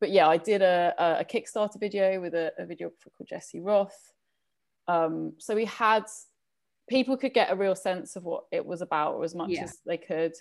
but 0.00 0.10
yeah, 0.10 0.28
I 0.28 0.36
did 0.38 0.62
a, 0.62 0.94
a- 0.98 1.24
Kickstarter 1.24 1.78
video 1.78 2.20
with 2.20 2.34
a, 2.34 2.52
a 2.58 2.64
videographer 2.64 3.12
called 3.16 3.28
Jesse 3.28 3.60
Roth. 3.60 4.12
Um, 4.88 5.32
so 5.38 5.54
we 5.54 5.64
had 5.64 6.04
people 6.88 7.16
could 7.16 7.34
get 7.34 7.50
a 7.50 7.56
real 7.56 7.74
sense 7.74 8.14
of 8.16 8.24
what 8.24 8.44
it 8.52 8.64
was 8.64 8.80
about, 8.80 9.14
or 9.14 9.24
as 9.24 9.34
much 9.34 9.50
Yeah. 9.50 9.64
as 9.64 9.78
they 9.84 9.96
could. 9.96 10.32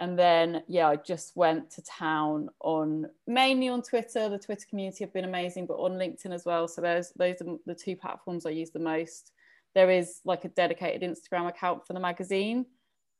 And 0.00 0.18
then, 0.18 0.62
yeah, 0.66 0.88
I 0.88 0.96
just 0.96 1.36
went 1.36 1.70
to 1.72 1.82
town 1.82 2.48
on 2.60 3.06
mainly 3.26 3.68
on 3.68 3.82
Twitter. 3.82 4.30
The 4.30 4.38
Twitter 4.38 4.64
community 4.68 5.04
have 5.04 5.12
been 5.12 5.26
amazing, 5.26 5.66
but 5.66 5.74
on 5.74 5.92
LinkedIn 5.92 6.32
as 6.32 6.44
well. 6.46 6.66
So 6.66 6.80
those 6.80 7.12
those 7.16 7.36
are 7.42 7.56
the 7.66 7.74
two 7.74 7.96
platforms 7.96 8.46
I 8.46 8.50
use 8.50 8.70
the 8.70 8.78
most. 8.78 9.32
There 9.74 9.90
is 9.90 10.20
like 10.24 10.44
a 10.46 10.48
dedicated 10.48 11.02
Instagram 11.02 11.48
account 11.48 11.86
for 11.86 11.92
the 11.92 12.00
magazine, 12.00 12.64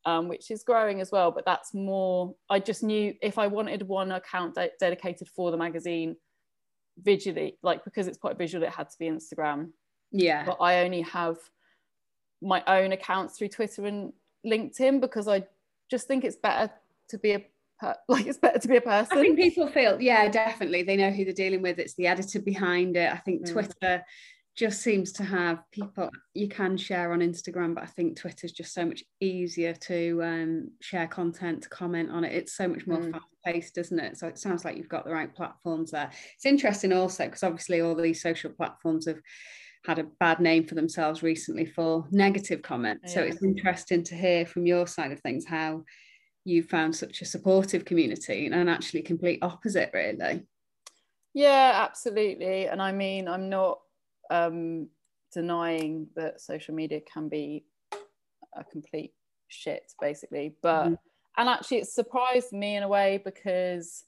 um, 0.06 0.26
which 0.26 0.50
is 0.50 0.64
growing 0.64 1.02
as 1.02 1.12
well. 1.12 1.30
But 1.30 1.44
that's 1.44 1.74
more. 1.74 2.34
I 2.48 2.58
just 2.58 2.82
knew 2.82 3.14
if 3.20 3.36
I 3.36 3.46
wanted 3.46 3.86
one 3.86 4.10
account 4.12 4.54
de- 4.54 4.70
dedicated 4.80 5.28
for 5.28 5.50
the 5.50 5.58
magazine, 5.58 6.16
visually, 7.02 7.58
like 7.62 7.84
because 7.84 8.06
it's 8.06 8.18
quite 8.18 8.38
visual, 8.38 8.64
it 8.64 8.70
had 8.70 8.90
to 8.90 8.98
be 8.98 9.06
Instagram. 9.06 9.70
Yeah. 10.12 10.44
But 10.44 10.58
I 10.60 10.84
only 10.84 11.02
have 11.02 11.36
my 12.42 12.62
own 12.66 12.92
accounts 12.92 13.36
through 13.36 13.48
Twitter 13.48 13.86
and 13.86 14.12
LinkedIn 14.46 15.00
because 15.00 15.28
I 15.28 15.44
just 15.90 16.06
think 16.06 16.24
it's 16.24 16.36
better 16.36 16.72
to 17.08 17.18
be 17.18 17.32
a 17.32 17.46
per- 17.78 17.96
like 18.08 18.26
it's 18.26 18.38
better 18.38 18.58
to 18.58 18.68
be 18.68 18.76
a 18.76 18.80
person. 18.80 19.18
I 19.18 19.20
think 19.20 19.38
people 19.38 19.66
feel, 19.68 20.00
yeah, 20.00 20.28
definitely. 20.28 20.82
They 20.82 20.96
know 20.96 21.10
who 21.10 21.24
they're 21.24 21.32
dealing 21.34 21.62
with. 21.62 21.78
It's 21.78 21.94
the 21.94 22.06
editor 22.06 22.40
behind 22.40 22.96
it. 22.96 23.12
I 23.12 23.16
think 23.18 23.42
Mm. 23.46 23.52
Twitter 23.52 24.04
just 24.56 24.82
seems 24.82 25.12
to 25.12 25.22
have 25.24 25.62
people 25.72 26.10
you 26.34 26.48
can 26.48 26.76
share 26.76 27.12
on 27.12 27.20
Instagram, 27.20 27.74
but 27.74 27.84
I 27.84 27.86
think 27.86 28.18
Twitter's 28.18 28.52
just 28.52 28.74
so 28.74 28.84
much 28.84 29.02
easier 29.20 29.72
to 29.74 30.22
um, 30.22 30.70
share 30.80 31.06
content, 31.06 31.62
to 31.62 31.68
comment 31.70 32.10
on 32.10 32.24
it. 32.24 32.32
It's 32.34 32.54
so 32.56 32.68
much 32.68 32.86
more 32.86 32.98
Mm. 32.98 33.12
fast 33.12 33.24
paced, 33.46 33.78
isn't 33.78 33.98
it? 33.98 34.18
So 34.18 34.26
it 34.26 34.38
sounds 34.38 34.64
like 34.66 34.76
you've 34.76 34.88
got 34.88 35.06
the 35.06 35.12
right 35.12 35.34
platforms 35.34 35.92
there. 35.92 36.10
It's 36.34 36.44
interesting 36.44 36.92
also 36.92 37.24
because 37.24 37.42
obviously 37.42 37.80
all 37.80 37.94
these 37.94 38.20
social 38.20 38.50
platforms 38.50 39.06
have 39.06 39.20
had 39.86 39.98
a 39.98 40.04
bad 40.20 40.40
name 40.40 40.66
for 40.66 40.74
themselves 40.74 41.22
recently 41.22 41.64
for 41.64 42.06
negative 42.10 42.62
comments. 42.62 43.14
So 43.14 43.22
it's 43.22 43.42
interesting 43.42 44.02
to 44.04 44.14
hear 44.14 44.44
from 44.44 44.66
your 44.66 44.86
side 44.86 45.12
of 45.12 45.20
things 45.20 45.46
how 45.46 45.84
you 46.44 46.62
found 46.62 46.94
such 46.94 47.22
a 47.22 47.24
supportive 47.24 47.84
community 47.84 48.46
and 48.46 48.68
actually 48.68 49.02
complete 49.02 49.38
opposite 49.42 49.90
really 49.94 50.46
Yeah, 51.32 51.72
absolutely. 51.88 52.66
And 52.66 52.82
I 52.82 52.92
mean, 52.92 53.28
I'm 53.28 53.48
not 53.48 53.80
um, 54.30 54.88
denying 55.32 56.08
that 56.14 56.40
social 56.40 56.74
media 56.74 57.00
can 57.00 57.28
be 57.28 57.64
a 58.54 58.64
complete 58.64 59.14
shit, 59.48 59.92
basically. 60.00 60.56
But, 60.62 60.88
Mhm. 60.88 60.98
and 61.36 61.48
actually, 61.48 61.78
it 61.78 61.88
surprised 61.88 62.52
me 62.52 62.76
in 62.76 62.82
a 62.82 62.88
way 62.88 63.18
because 63.24 64.04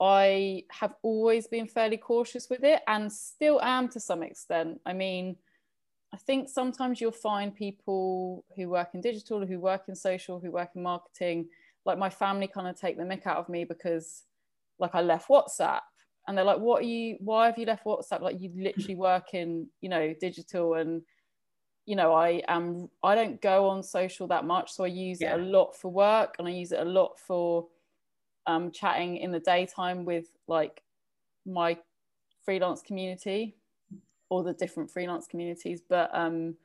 I 0.00 0.64
have 0.70 0.94
always 1.02 1.46
been 1.46 1.66
fairly 1.66 1.96
cautious 1.96 2.48
with 2.50 2.64
it 2.64 2.82
and 2.86 3.12
still 3.12 3.60
am 3.62 3.88
to 3.90 4.00
some 4.00 4.22
extent. 4.22 4.80
I 4.84 4.92
mean, 4.92 5.36
I 6.12 6.16
think 6.16 6.48
sometimes 6.48 7.00
you'll 7.00 7.12
find 7.12 7.54
people 7.54 8.44
who 8.56 8.68
work 8.68 8.90
in 8.94 9.00
digital, 9.00 9.46
who 9.46 9.58
work 9.60 9.82
in 9.88 9.94
social, 9.94 10.40
who 10.40 10.50
work 10.50 10.70
in 10.74 10.82
marketing, 10.82 11.48
like 11.84 11.98
my 11.98 12.10
family 12.10 12.48
kind 12.48 12.68
of 12.68 12.78
take 12.78 12.96
the 12.96 13.04
mick 13.04 13.26
out 13.26 13.38
of 13.38 13.48
me 13.48 13.64
because 13.64 14.22
like 14.78 14.94
I 14.94 15.02
left 15.02 15.28
WhatsApp 15.28 15.80
and 16.26 16.36
they're 16.36 16.44
like, 16.44 16.58
what 16.58 16.82
are 16.82 16.86
you, 16.86 17.16
why 17.20 17.46
have 17.46 17.58
you 17.58 17.66
left 17.66 17.84
WhatsApp? 17.84 18.20
Like 18.20 18.40
you 18.40 18.50
literally 18.56 18.96
work 18.96 19.34
in, 19.34 19.68
you 19.80 19.88
know, 19.88 20.14
digital 20.20 20.74
and 20.74 21.02
you 21.86 21.96
know 21.96 22.14
i 22.14 22.42
am 22.48 22.88
i 23.02 23.14
don't 23.14 23.40
go 23.42 23.68
on 23.68 23.82
social 23.82 24.26
that 24.26 24.44
much 24.44 24.72
so 24.72 24.84
i 24.84 24.86
use 24.86 25.20
yeah. 25.20 25.34
it 25.34 25.40
a 25.40 25.42
lot 25.42 25.76
for 25.76 25.90
work 25.90 26.36
and 26.38 26.48
i 26.48 26.50
use 26.50 26.72
it 26.72 26.80
a 26.80 26.84
lot 26.84 27.18
for 27.18 27.66
um, 28.46 28.70
chatting 28.70 29.16
in 29.16 29.32
the 29.32 29.40
daytime 29.40 30.04
with 30.04 30.26
like 30.48 30.82
my 31.46 31.78
freelance 32.44 32.82
community 32.82 33.56
or 34.28 34.42
the 34.42 34.52
different 34.52 34.90
freelance 34.90 35.26
communities. 35.26 35.80
But 35.88 36.10
um, 36.12 36.56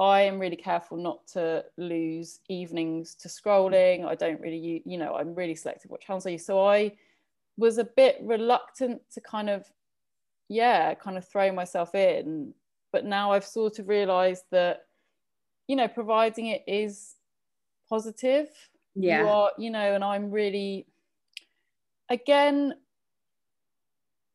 i 0.00 0.22
am 0.22 0.40
really 0.40 0.56
careful 0.56 0.96
not 0.96 1.26
to 1.28 1.64
lose 1.76 2.40
evenings 2.48 3.14
to 3.14 3.28
scrolling. 3.28 4.04
I 4.04 4.14
don't 4.14 4.40
really 4.40 4.82
you 4.84 4.98
know 4.98 5.14
i'm 5.14 5.34
really 5.34 5.54
selective 5.54 5.90
what 5.90 6.00
channels 6.00 6.26
i 6.26 6.30
use. 6.30 6.46
So 6.46 6.64
i 6.66 6.92
was 7.56 7.78
a 7.78 7.84
bit 7.84 8.18
reluctant 8.22 9.00
to 9.12 9.20
kind 9.20 9.48
of 9.48 9.64
yeah 10.48 10.94
kind 10.94 11.16
of 11.16 11.26
throw 11.26 11.52
myself 11.52 11.94
in. 11.94 12.54
But 12.92 13.04
now 13.04 13.32
i've 13.32 13.44
sort 13.44 13.78
of 13.78 13.88
realized 13.88 14.44
that 14.50 14.86
you 15.68 15.76
know 15.76 15.88
providing 15.88 16.46
it 16.46 16.64
is 16.66 17.14
positive. 17.88 18.48
Yeah. 18.96 19.22
you 19.22 19.28
are 19.28 19.50
you 19.58 19.70
know 19.70 19.94
and 19.96 20.04
i'm 20.04 20.30
really 20.30 20.86
again 22.14 22.74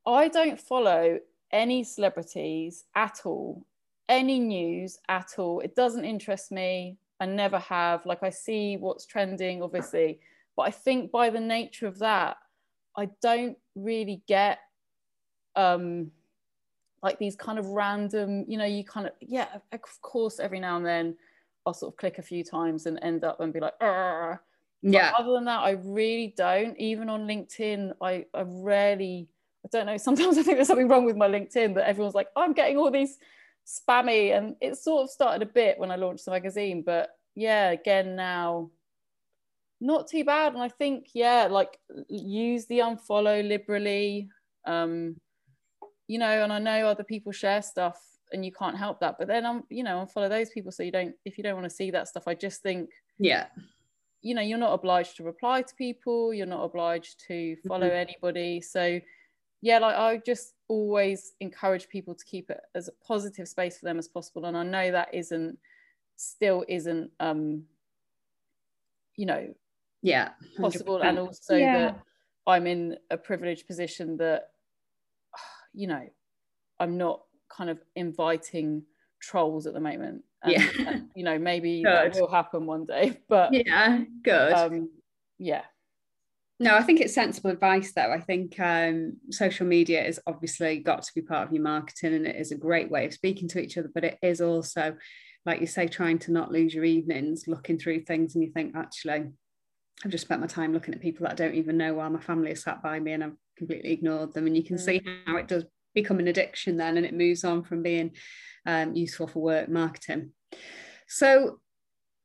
i 0.05 0.27
don't 0.27 0.59
follow 0.59 1.19
any 1.51 1.83
celebrities 1.83 2.85
at 2.95 3.21
all 3.25 3.65
any 4.09 4.39
news 4.39 4.97
at 5.07 5.35
all. 5.37 5.59
It 5.59 5.75
doesn't 5.75 6.03
interest 6.03 6.51
me. 6.51 6.97
I 7.19 7.27
never 7.27 7.59
have. 7.59 8.05
Like 8.07 8.23
i 8.23 8.29
see 8.31 8.75
what's 8.75 9.05
trending 9.05 9.61
obviously 9.61 10.19
but 10.59 10.63
i 10.63 10.71
think 10.71 11.09
by 11.09 11.29
the 11.29 11.39
nature 11.39 11.87
of 11.87 11.99
that 11.99 12.35
i 12.97 13.07
don't 13.21 13.57
really 13.75 14.21
get 14.27 14.59
um 15.55 16.11
like 17.01 17.17
these 17.17 17.37
kind 17.37 17.57
of 17.57 17.65
random 17.67 18.43
you 18.45 18.57
know 18.57 18.65
you 18.65 18.83
kind 18.83 19.07
of 19.07 19.13
yeah 19.21 19.47
of 19.71 20.01
course 20.01 20.37
every 20.37 20.59
now 20.59 20.75
and 20.75 20.85
then 20.85 21.15
i'll 21.65 21.73
sort 21.73 21.93
of 21.93 21.97
click 21.97 22.17
a 22.17 22.21
few 22.21 22.43
times 22.43 22.87
and 22.87 22.99
end 23.01 23.23
up 23.23 23.39
and 23.39 23.53
be 23.53 23.61
like 23.61 23.73
Arr. 23.79 24.41
Yeah. 24.81 25.11
but 25.11 25.21
other 25.21 25.33
than 25.33 25.45
that 25.45 25.59
i 25.59 25.71
really 25.83 26.33
don't. 26.37 26.77
Even 26.77 27.09
on 27.09 27.27
linkedin 27.27 27.93
i 28.01 28.25
i 28.33 28.43
rarely 28.45 29.27
i 29.65 29.69
don't 29.71 29.85
know 29.85 29.97
sometimes 30.07 30.37
i 30.37 30.43
think 30.43 30.57
there's 30.57 30.67
something 30.67 30.87
wrong 30.87 31.05
with 31.05 31.17
my 31.17 31.27
linkedin 31.27 31.75
that 31.75 31.87
everyone's 31.87 32.15
like 32.15 32.27
oh, 32.35 32.41
i'm 32.41 32.53
getting 32.53 32.77
all 32.77 32.91
these 32.91 33.17
spammy 33.65 34.35
and 34.35 34.55
it 34.61 34.75
sort 34.77 35.03
of 35.03 35.09
started 35.09 35.41
a 35.41 35.51
bit 35.51 35.77
when 35.77 35.91
i 35.91 35.95
launched 35.95 36.25
the 36.25 36.31
magazine 36.31 36.81
but 36.83 37.09
yeah 37.35 37.69
again 37.69 38.15
now 38.15 38.69
not 39.81 40.09
too 40.09 40.25
bad. 40.25 40.53
And 40.53 40.61
i 40.61 40.69
think 40.69 41.09
yeah 41.13 41.47
like 41.49 41.79
use 42.09 42.65
the 42.65 42.79
unfollow 42.79 43.47
liberally 43.47 44.29
um 44.65 45.15
you 46.09 46.17
know, 46.17 46.43
and 46.43 46.51
I 46.51 46.57
know 46.57 46.87
other 46.87 47.03
people 47.03 47.31
share 47.31 47.61
stuff 47.61 48.01
and 48.33 48.43
you 48.43 48.51
can't 48.51 48.75
help 48.75 48.99
that. 48.99 49.15
But 49.19 49.27
then 49.27 49.45
I'm, 49.45 49.63
you 49.69 49.83
know, 49.83 50.03
unfollow 50.03 50.27
those 50.27 50.49
people 50.49 50.71
so 50.71 50.81
you 50.81 50.91
don't, 50.91 51.13
if 51.23 51.37
you 51.37 51.43
don't 51.43 51.53
want 51.53 51.69
to 51.69 51.75
see 51.75 51.91
that 51.91 52.07
stuff, 52.07 52.23
I 52.27 52.33
just 52.33 52.63
think, 52.63 52.89
yeah, 53.19 53.45
you 54.21 54.35
know, 54.35 54.41
you're 54.41 54.57
not 54.57 54.73
obliged 54.73 55.17
to 55.17 55.23
reply 55.23 55.61
to 55.61 55.75
people, 55.75 56.33
you're 56.33 56.45
not 56.45 56.63
obliged 56.63 57.23
to 57.27 57.55
follow 57.67 57.87
mm-hmm. 57.87 57.95
anybody. 57.95 58.61
So, 58.61 58.99
yeah, 59.61 59.79
like 59.79 59.95
I 59.95 60.17
just 60.25 60.53
always 60.67 61.33
encourage 61.39 61.87
people 61.89 62.15
to 62.15 62.25
keep 62.25 62.49
it 62.49 62.59
as 62.75 62.87
a 62.87 63.05
positive 63.05 63.47
space 63.47 63.79
for 63.79 63.85
them 63.85 63.97
as 63.97 64.07
possible. 64.07 64.45
And 64.45 64.57
I 64.57 64.63
know 64.63 64.91
that 64.91 65.13
isn't, 65.13 65.57
still 66.15 66.65
isn't, 66.67 67.11
um, 67.19 67.63
you 69.15 69.25
know, 69.25 69.53
yeah, 70.01 70.29
100%. 70.57 70.61
possible. 70.61 71.01
And 71.01 71.19
also 71.19 71.55
yeah. 71.55 71.77
that 71.77 71.99
I'm 72.47 72.67
in 72.67 72.97
a 73.09 73.17
privileged 73.17 73.67
position 73.67 74.17
that 74.17 74.49
you 75.73 75.87
know, 75.87 76.07
I'm 76.79 76.97
not 76.97 77.21
kind 77.49 77.69
of 77.69 77.79
inviting 77.95 78.83
trolls 79.19 79.67
at 79.67 79.73
the 79.73 79.79
moment. 79.79 80.23
And, 80.43 80.51
yeah. 80.51 80.69
And, 80.87 81.09
you 81.15 81.23
know, 81.23 81.37
maybe 81.37 81.83
that 81.83 82.15
will 82.15 82.29
happen 82.29 82.65
one 82.65 82.85
day. 82.85 83.17
But 83.29 83.53
yeah, 83.53 84.03
good. 84.23 84.53
Um, 84.53 84.89
yeah. 85.37 85.63
No, 86.61 86.75
I 86.75 86.83
think 86.83 86.99
it's 86.99 87.13
sensible 87.13 87.51
advice 87.51 87.93
though. 87.93 88.11
I 88.11 88.19
think 88.19 88.59
um, 88.59 89.17
social 89.31 89.65
media 89.65 90.05
is 90.05 90.19
obviously 90.27 90.79
got 90.79 91.03
to 91.03 91.11
be 91.15 91.21
part 91.21 91.47
of 91.47 91.53
your 91.53 91.63
marketing 91.63 92.13
and 92.13 92.27
it 92.27 92.35
is 92.35 92.51
a 92.51 92.57
great 92.57 92.91
way 92.91 93.05
of 93.05 93.13
speaking 93.13 93.47
to 93.49 93.61
each 93.61 93.77
other, 93.77 93.89
but 93.93 94.03
it 94.03 94.17
is 94.21 94.41
also, 94.41 94.97
like 95.45 95.61
you 95.61 95.67
say, 95.67 95.87
trying 95.87 96.19
to 96.19 96.33
not 96.33 96.51
lose 96.51 96.73
your 96.73 96.83
evenings 96.83 97.45
looking 97.47 97.79
through 97.79 98.01
things 98.01 98.35
and 98.35 98.43
you 98.43 98.51
think, 98.51 98.75
actually, 98.75 99.29
I've 100.03 100.11
just 100.11 100.25
spent 100.25 100.41
my 100.41 100.47
time 100.47 100.73
looking 100.73 100.93
at 100.93 101.01
people 101.01 101.25
that 101.25 101.33
I 101.33 101.35
don't 101.35 101.55
even 101.55 101.77
know 101.77 101.93
while 101.93 102.09
my 102.09 102.19
family 102.19 102.51
is 102.51 102.63
sat 102.63 102.83
by 102.83 102.99
me 102.99 103.13
and 103.13 103.23
I've 103.23 103.37
completely 103.57 103.91
ignored 103.91 104.33
them. 104.33 104.47
And 104.47 104.55
you 104.55 104.63
can 104.63 104.77
mm. 104.77 104.81
see 104.81 105.01
how 105.25 105.37
it 105.37 105.47
does 105.47 105.65
become 105.93 106.19
an 106.19 106.27
addiction 106.27 106.77
then 106.77 106.97
and 106.97 107.05
it 107.05 107.13
moves 107.13 107.43
on 107.43 107.63
from 107.63 107.83
being 107.83 108.11
um, 108.65 108.95
useful 108.95 109.27
for 109.27 109.41
work 109.41 109.69
marketing. 109.69 110.31
So, 111.07 111.59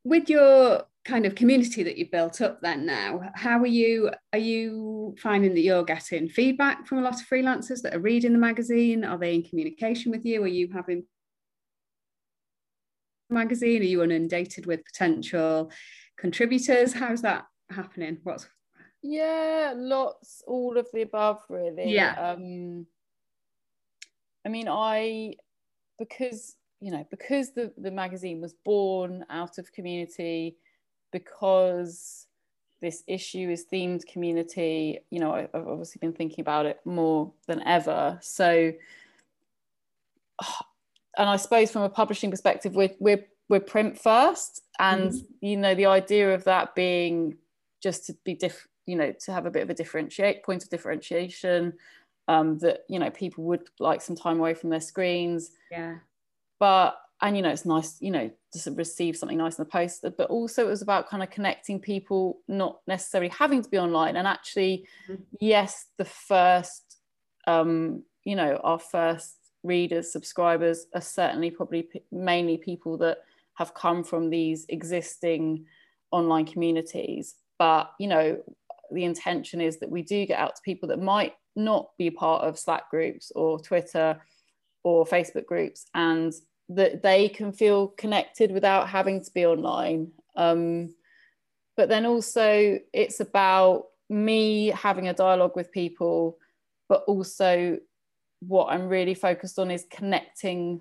with 0.04 0.28
your 0.28 0.84
kind 1.04 1.26
of 1.26 1.34
community 1.34 1.82
that 1.82 1.98
you've 1.98 2.10
built 2.10 2.40
up 2.40 2.62
then 2.62 2.86
now 2.86 3.20
how 3.34 3.58
are 3.58 3.66
you 3.66 4.10
are 4.32 4.38
you 4.38 5.14
finding 5.18 5.52
that 5.52 5.60
you're 5.60 5.84
getting 5.84 6.30
feedback 6.30 6.86
from 6.86 6.96
a 6.96 7.02
lot 7.02 7.20
of 7.20 7.26
freelancers 7.26 7.82
that 7.82 7.94
are 7.94 8.00
reading 8.00 8.32
the 8.32 8.38
magazine 8.38 9.04
are 9.04 9.18
they 9.18 9.34
in 9.34 9.42
communication 9.42 10.10
with 10.10 10.24
you 10.24 10.42
are 10.42 10.46
you 10.46 10.66
having 10.72 11.04
magazine 13.28 13.82
are 13.82 13.84
you 13.84 14.02
inundated 14.02 14.64
with 14.64 14.82
potential 14.82 15.70
contributors 16.16 16.94
how's 16.94 17.20
that 17.20 17.44
happening 17.70 18.16
what's 18.22 18.48
yeah, 19.06 19.74
lots, 19.76 20.42
all 20.46 20.78
of 20.78 20.88
the 20.90 21.02
above, 21.02 21.42
really. 21.50 21.92
Yeah. 21.92 22.14
Um, 22.14 22.86
I 24.44 24.48
mean, 24.48 24.68
I 24.68 25.34
because 25.98 26.56
you 26.80 26.90
know 26.90 27.06
because 27.10 27.52
the 27.52 27.72
the 27.78 27.90
magazine 27.90 28.40
was 28.40 28.54
born 28.64 29.24
out 29.30 29.58
of 29.58 29.72
community, 29.72 30.56
because 31.12 32.26
this 32.80 33.02
issue 33.06 33.48
is 33.48 33.64
themed 33.72 34.06
community. 34.06 35.00
You 35.10 35.20
know, 35.20 35.32
I've 35.32 35.48
obviously 35.54 36.00
been 36.00 36.12
thinking 36.12 36.42
about 36.42 36.66
it 36.66 36.80
more 36.84 37.32
than 37.46 37.62
ever. 37.62 38.18
So, 38.20 38.72
and 41.16 41.28
I 41.28 41.36
suppose 41.36 41.70
from 41.70 41.82
a 41.82 41.88
publishing 41.88 42.30
perspective, 42.30 42.74
we're 42.74 42.94
we're 42.98 43.24
we're 43.48 43.60
print 43.60 43.98
first, 43.98 44.62
and 44.78 45.12
mm-hmm. 45.12 45.46
you 45.46 45.56
know 45.56 45.74
the 45.74 45.86
idea 45.86 46.34
of 46.34 46.44
that 46.44 46.74
being 46.74 47.38
just 47.82 48.06
to 48.06 48.16
be 48.24 48.34
different 48.34 48.70
you 48.86 48.96
know 48.96 49.12
to 49.12 49.32
have 49.32 49.46
a 49.46 49.50
bit 49.50 49.62
of 49.62 49.70
a 49.70 49.74
differentiate 49.74 50.42
point 50.42 50.62
of 50.62 50.70
differentiation 50.70 51.72
um, 52.28 52.58
that 52.58 52.84
you 52.88 52.98
know 52.98 53.10
people 53.10 53.44
would 53.44 53.68
like 53.78 54.00
some 54.00 54.16
time 54.16 54.38
away 54.38 54.54
from 54.54 54.70
their 54.70 54.80
screens. 54.80 55.50
Yeah. 55.70 55.96
But 56.58 56.96
and 57.20 57.36
you 57.36 57.42
know 57.42 57.50
it's 57.50 57.64
nice 57.64 57.96
you 58.00 58.10
know 58.10 58.30
to 58.52 58.70
receive 58.72 59.16
something 59.16 59.38
nice 59.38 59.58
in 59.58 59.64
the 59.64 59.70
post 59.70 60.04
but 60.16 60.30
also 60.30 60.66
it 60.66 60.70
was 60.70 60.82
about 60.82 61.08
kind 61.08 61.22
of 61.22 61.30
connecting 61.30 61.80
people 61.80 62.38
not 62.48 62.80
necessarily 62.86 63.28
having 63.28 63.62
to 63.62 63.68
be 63.68 63.78
online. 63.78 64.16
And 64.16 64.26
actually 64.26 64.86
mm-hmm. 65.08 65.22
yes 65.40 65.86
the 65.98 66.04
first 66.04 66.98
um 67.46 68.02
you 68.24 68.36
know 68.36 68.60
our 68.62 68.78
first 68.78 69.36
readers 69.62 70.12
subscribers 70.12 70.86
are 70.94 71.00
certainly 71.00 71.50
probably 71.50 71.82
p- 71.84 72.02
mainly 72.12 72.58
people 72.58 72.98
that 72.98 73.18
have 73.54 73.74
come 73.74 74.02
from 74.04 74.30
these 74.30 74.66
existing 74.68 75.64
online 76.10 76.46
communities. 76.46 77.36
But 77.58 77.92
you 77.98 78.08
know 78.08 78.38
the 78.92 79.04
intention 79.04 79.60
is 79.60 79.78
that 79.78 79.90
we 79.90 80.02
do 80.02 80.26
get 80.26 80.38
out 80.38 80.56
to 80.56 80.62
people 80.62 80.88
that 80.88 81.00
might 81.00 81.34
not 81.56 81.90
be 81.98 82.10
part 82.10 82.42
of 82.42 82.58
Slack 82.58 82.90
groups 82.90 83.32
or 83.34 83.58
Twitter 83.58 84.20
or 84.82 85.06
Facebook 85.06 85.46
groups 85.46 85.86
and 85.94 86.32
that 86.68 87.02
they 87.02 87.28
can 87.28 87.52
feel 87.52 87.88
connected 87.88 88.50
without 88.50 88.88
having 88.88 89.22
to 89.22 89.30
be 89.32 89.46
online. 89.46 90.12
Um, 90.36 90.94
but 91.76 91.88
then 91.88 92.06
also, 92.06 92.78
it's 92.92 93.20
about 93.20 93.86
me 94.08 94.68
having 94.68 95.08
a 95.08 95.14
dialogue 95.14 95.56
with 95.56 95.72
people, 95.72 96.38
but 96.88 97.04
also 97.06 97.78
what 98.40 98.66
I'm 98.66 98.88
really 98.88 99.14
focused 99.14 99.58
on 99.58 99.70
is 99.70 99.86
connecting 99.90 100.80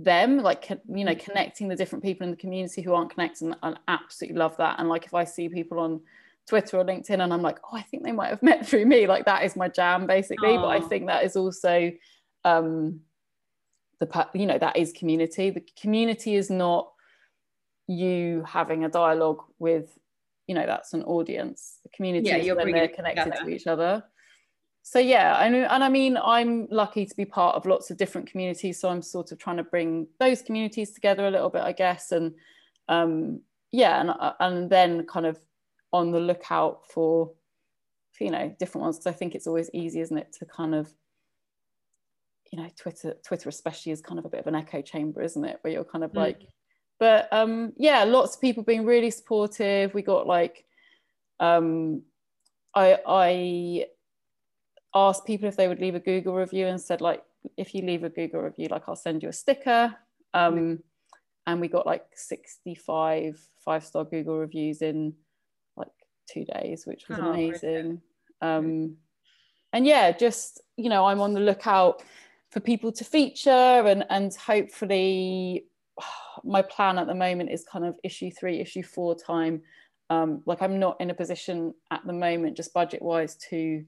them 0.00 0.38
like 0.38 0.68
you 0.88 1.04
know 1.04 1.14
connecting 1.14 1.66
the 1.66 1.74
different 1.74 2.04
people 2.04 2.24
in 2.24 2.30
the 2.30 2.36
community 2.36 2.82
who 2.82 2.94
aren't 2.94 3.10
connected 3.10 3.46
and 3.46 3.56
I 3.62 3.74
absolutely 3.88 4.38
love 4.38 4.56
that 4.58 4.78
and 4.78 4.88
like 4.88 5.04
if 5.04 5.12
I 5.12 5.24
see 5.24 5.48
people 5.48 5.80
on 5.80 6.00
Twitter 6.48 6.78
or 6.78 6.84
LinkedIn 6.84 7.22
and 7.22 7.32
I'm 7.32 7.42
like, 7.42 7.58
oh, 7.64 7.76
I 7.76 7.82
think 7.82 8.02
they 8.02 8.12
might 8.12 8.30
have 8.30 8.42
met 8.42 8.66
through 8.66 8.86
me. 8.86 9.06
Like 9.06 9.26
that 9.26 9.44
is 9.44 9.54
my 9.54 9.68
jam 9.68 10.06
basically. 10.06 10.56
But 10.56 10.68
I 10.68 10.80
think 10.80 11.06
that 11.06 11.24
is 11.24 11.36
also 11.36 11.92
um 12.44 13.00
the 14.00 14.28
you 14.34 14.46
know, 14.46 14.58
that 14.58 14.76
is 14.76 14.92
community. 14.92 15.50
The 15.50 15.64
community 15.80 16.34
is 16.34 16.50
not 16.50 16.90
you 17.86 18.44
having 18.46 18.84
a 18.84 18.88
dialogue 18.88 19.42
with, 19.58 19.98
you 20.46 20.54
know, 20.54 20.66
that's 20.66 20.92
an 20.94 21.02
audience. 21.02 21.78
The 21.82 21.90
community 21.90 22.28
yeah, 22.28 22.36
is 22.36 22.56
when 22.56 22.72
they're 22.72 22.88
connected 22.88 23.24
together. 23.24 23.44
to 23.44 23.50
each 23.50 23.66
other. 23.66 24.04
So 24.82 24.98
yeah, 24.98 25.34
I 25.36 25.46
and 25.46 25.84
I 25.84 25.88
mean, 25.90 26.16
I'm 26.16 26.66
lucky 26.70 27.04
to 27.04 27.14
be 27.14 27.26
part 27.26 27.56
of 27.56 27.66
lots 27.66 27.90
of 27.90 27.98
different 27.98 28.30
communities. 28.30 28.80
So 28.80 28.88
I'm 28.88 29.02
sort 29.02 29.32
of 29.32 29.38
trying 29.38 29.58
to 29.58 29.64
bring 29.64 30.06
those 30.18 30.40
communities 30.40 30.92
together 30.92 31.26
a 31.26 31.30
little 31.30 31.50
bit, 31.50 31.62
I 31.62 31.72
guess, 31.72 32.10
and 32.10 32.34
um, 32.88 33.42
yeah, 33.70 34.00
and 34.00 34.34
and 34.40 34.70
then 34.70 35.04
kind 35.04 35.26
of 35.26 35.38
on 35.92 36.10
the 36.12 36.20
lookout 36.20 36.86
for, 36.86 37.32
for 38.12 38.24
you 38.24 38.30
know 38.30 38.54
different 38.58 38.84
ones. 38.84 38.98
Because 38.98 39.14
I 39.14 39.16
think 39.16 39.34
it's 39.34 39.46
always 39.46 39.70
easy, 39.72 40.00
isn't 40.00 40.16
it, 40.16 40.32
to 40.38 40.46
kind 40.46 40.74
of 40.74 40.92
you 42.52 42.58
know 42.58 42.68
twitter 42.76 43.14
twitter 43.24 43.48
especially 43.48 43.92
is 43.92 44.00
kind 44.00 44.18
of 44.18 44.24
a 44.24 44.28
bit 44.28 44.40
of 44.40 44.46
an 44.46 44.54
echo 44.54 44.80
chamber 44.80 45.22
isn't 45.22 45.44
it? 45.44 45.58
Where 45.62 45.72
you're 45.72 45.84
kind 45.84 46.04
of 46.04 46.12
mm. 46.12 46.16
like 46.16 46.48
but 46.98 47.28
um 47.32 47.72
yeah 47.76 48.04
lots 48.04 48.36
of 48.36 48.40
people 48.40 48.62
being 48.62 48.84
really 48.84 49.10
supportive. 49.10 49.94
We 49.94 50.02
got 50.02 50.26
like 50.26 50.64
um 51.40 52.02
i 52.74 52.98
i 53.06 53.86
asked 54.94 55.24
people 55.24 55.46
if 55.48 55.56
they 55.56 55.68
would 55.68 55.80
leave 55.80 55.94
a 55.94 56.00
google 56.00 56.34
review 56.34 56.66
and 56.66 56.80
said 56.80 57.00
like 57.00 57.22
if 57.56 57.74
you 57.74 57.82
leave 57.82 58.02
a 58.02 58.08
google 58.08 58.40
review 58.40 58.66
like 58.68 58.82
i'll 58.88 58.96
send 58.96 59.22
you 59.22 59.28
a 59.28 59.32
sticker. 59.32 59.94
Um 60.34 60.80
and 61.46 61.60
we 61.60 61.68
got 61.68 61.86
like 61.86 62.04
65 62.14 63.40
five 63.64 63.84
star 63.84 64.04
google 64.04 64.38
reviews 64.38 64.82
in 64.82 65.14
two 66.32 66.44
days 66.44 66.86
which 66.86 67.08
was 67.08 67.18
oh, 67.20 67.30
amazing. 67.30 68.00
Um 68.40 68.96
and 69.72 69.86
yeah 69.86 70.12
just 70.12 70.60
you 70.76 70.88
know 70.88 71.06
i'm 71.06 71.20
on 71.20 71.34
the 71.34 71.40
lookout 71.40 72.02
for 72.50 72.60
people 72.60 72.90
to 72.92 73.04
feature 73.04 73.50
and 73.50 74.04
and 74.10 74.34
hopefully 74.34 75.66
my 76.44 76.62
plan 76.62 76.98
at 76.98 77.06
the 77.06 77.14
moment 77.14 77.50
is 77.50 77.64
kind 77.70 77.84
of 77.84 77.96
issue 78.04 78.30
three 78.30 78.60
issue 78.60 78.82
four 78.82 79.14
time. 79.14 79.62
Um, 80.10 80.42
like 80.46 80.62
i'm 80.62 80.78
not 80.78 80.98
in 81.00 81.10
a 81.10 81.14
position 81.14 81.74
at 81.90 82.00
the 82.06 82.14
moment 82.14 82.56
just 82.56 82.72
budget 82.72 83.02
wise 83.02 83.36
to 83.50 83.84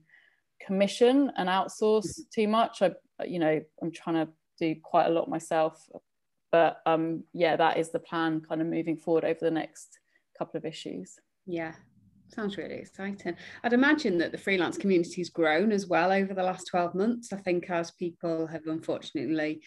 commission 0.63 1.31
and 1.35 1.49
outsource 1.49 2.05
mm-hmm. 2.05 2.41
too 2.41 2.47
much. 2.47 2.83
I 2.83 2.91
you 3.25 3.39
know 3.39 3.59
i'm 3.81 3.91
trying 3.91 4.25
to 4.27 4.31
do 4.59 4.75
quite 4.83 5.07
a 5.07 5.09
lot 5.09 5.29
myself. 5.29 5.89
But 6.51 6.81
um 6.85 7.23
yeah 7.33 7.55
that 7.55 7.77
is 7.77 7.89
the 7.89 7.99
plan 7.99 8.41
kind 8.41 8.61
of 8.61 8.67
moving 8.67 8.97
forward 8.97 9.25
over 9.25 9.39
the 9.41 9.49
next 9.49 9.97
couple 10.37 10.59
of 10.59 10.65
issues. 10.65 11.15
Yeah 11.47 11.73
Sounds 12.33 12.57
really 12.57 12.75
exciting. 12.75 13.35
I'd 13.63 13.73
imagine 13.73 14.17
that 14.19 14.31
the 14.31 14.37
freelance 14.37 14.77
community's 14.77 15.29
grown 15.29 15.71
as 15.71 15.87
well 15.87 16.11
over 16.11 16.33
the 16.33 16.43
last 16.43 16.67
12 16.69 16.95
months. 16.95 17.33
I 17.33 17.37
think 17.37 17.69
as 17.69 17.91
people 17.91 18.47
have 18.47 18.67
unfortunately 18.67 19.61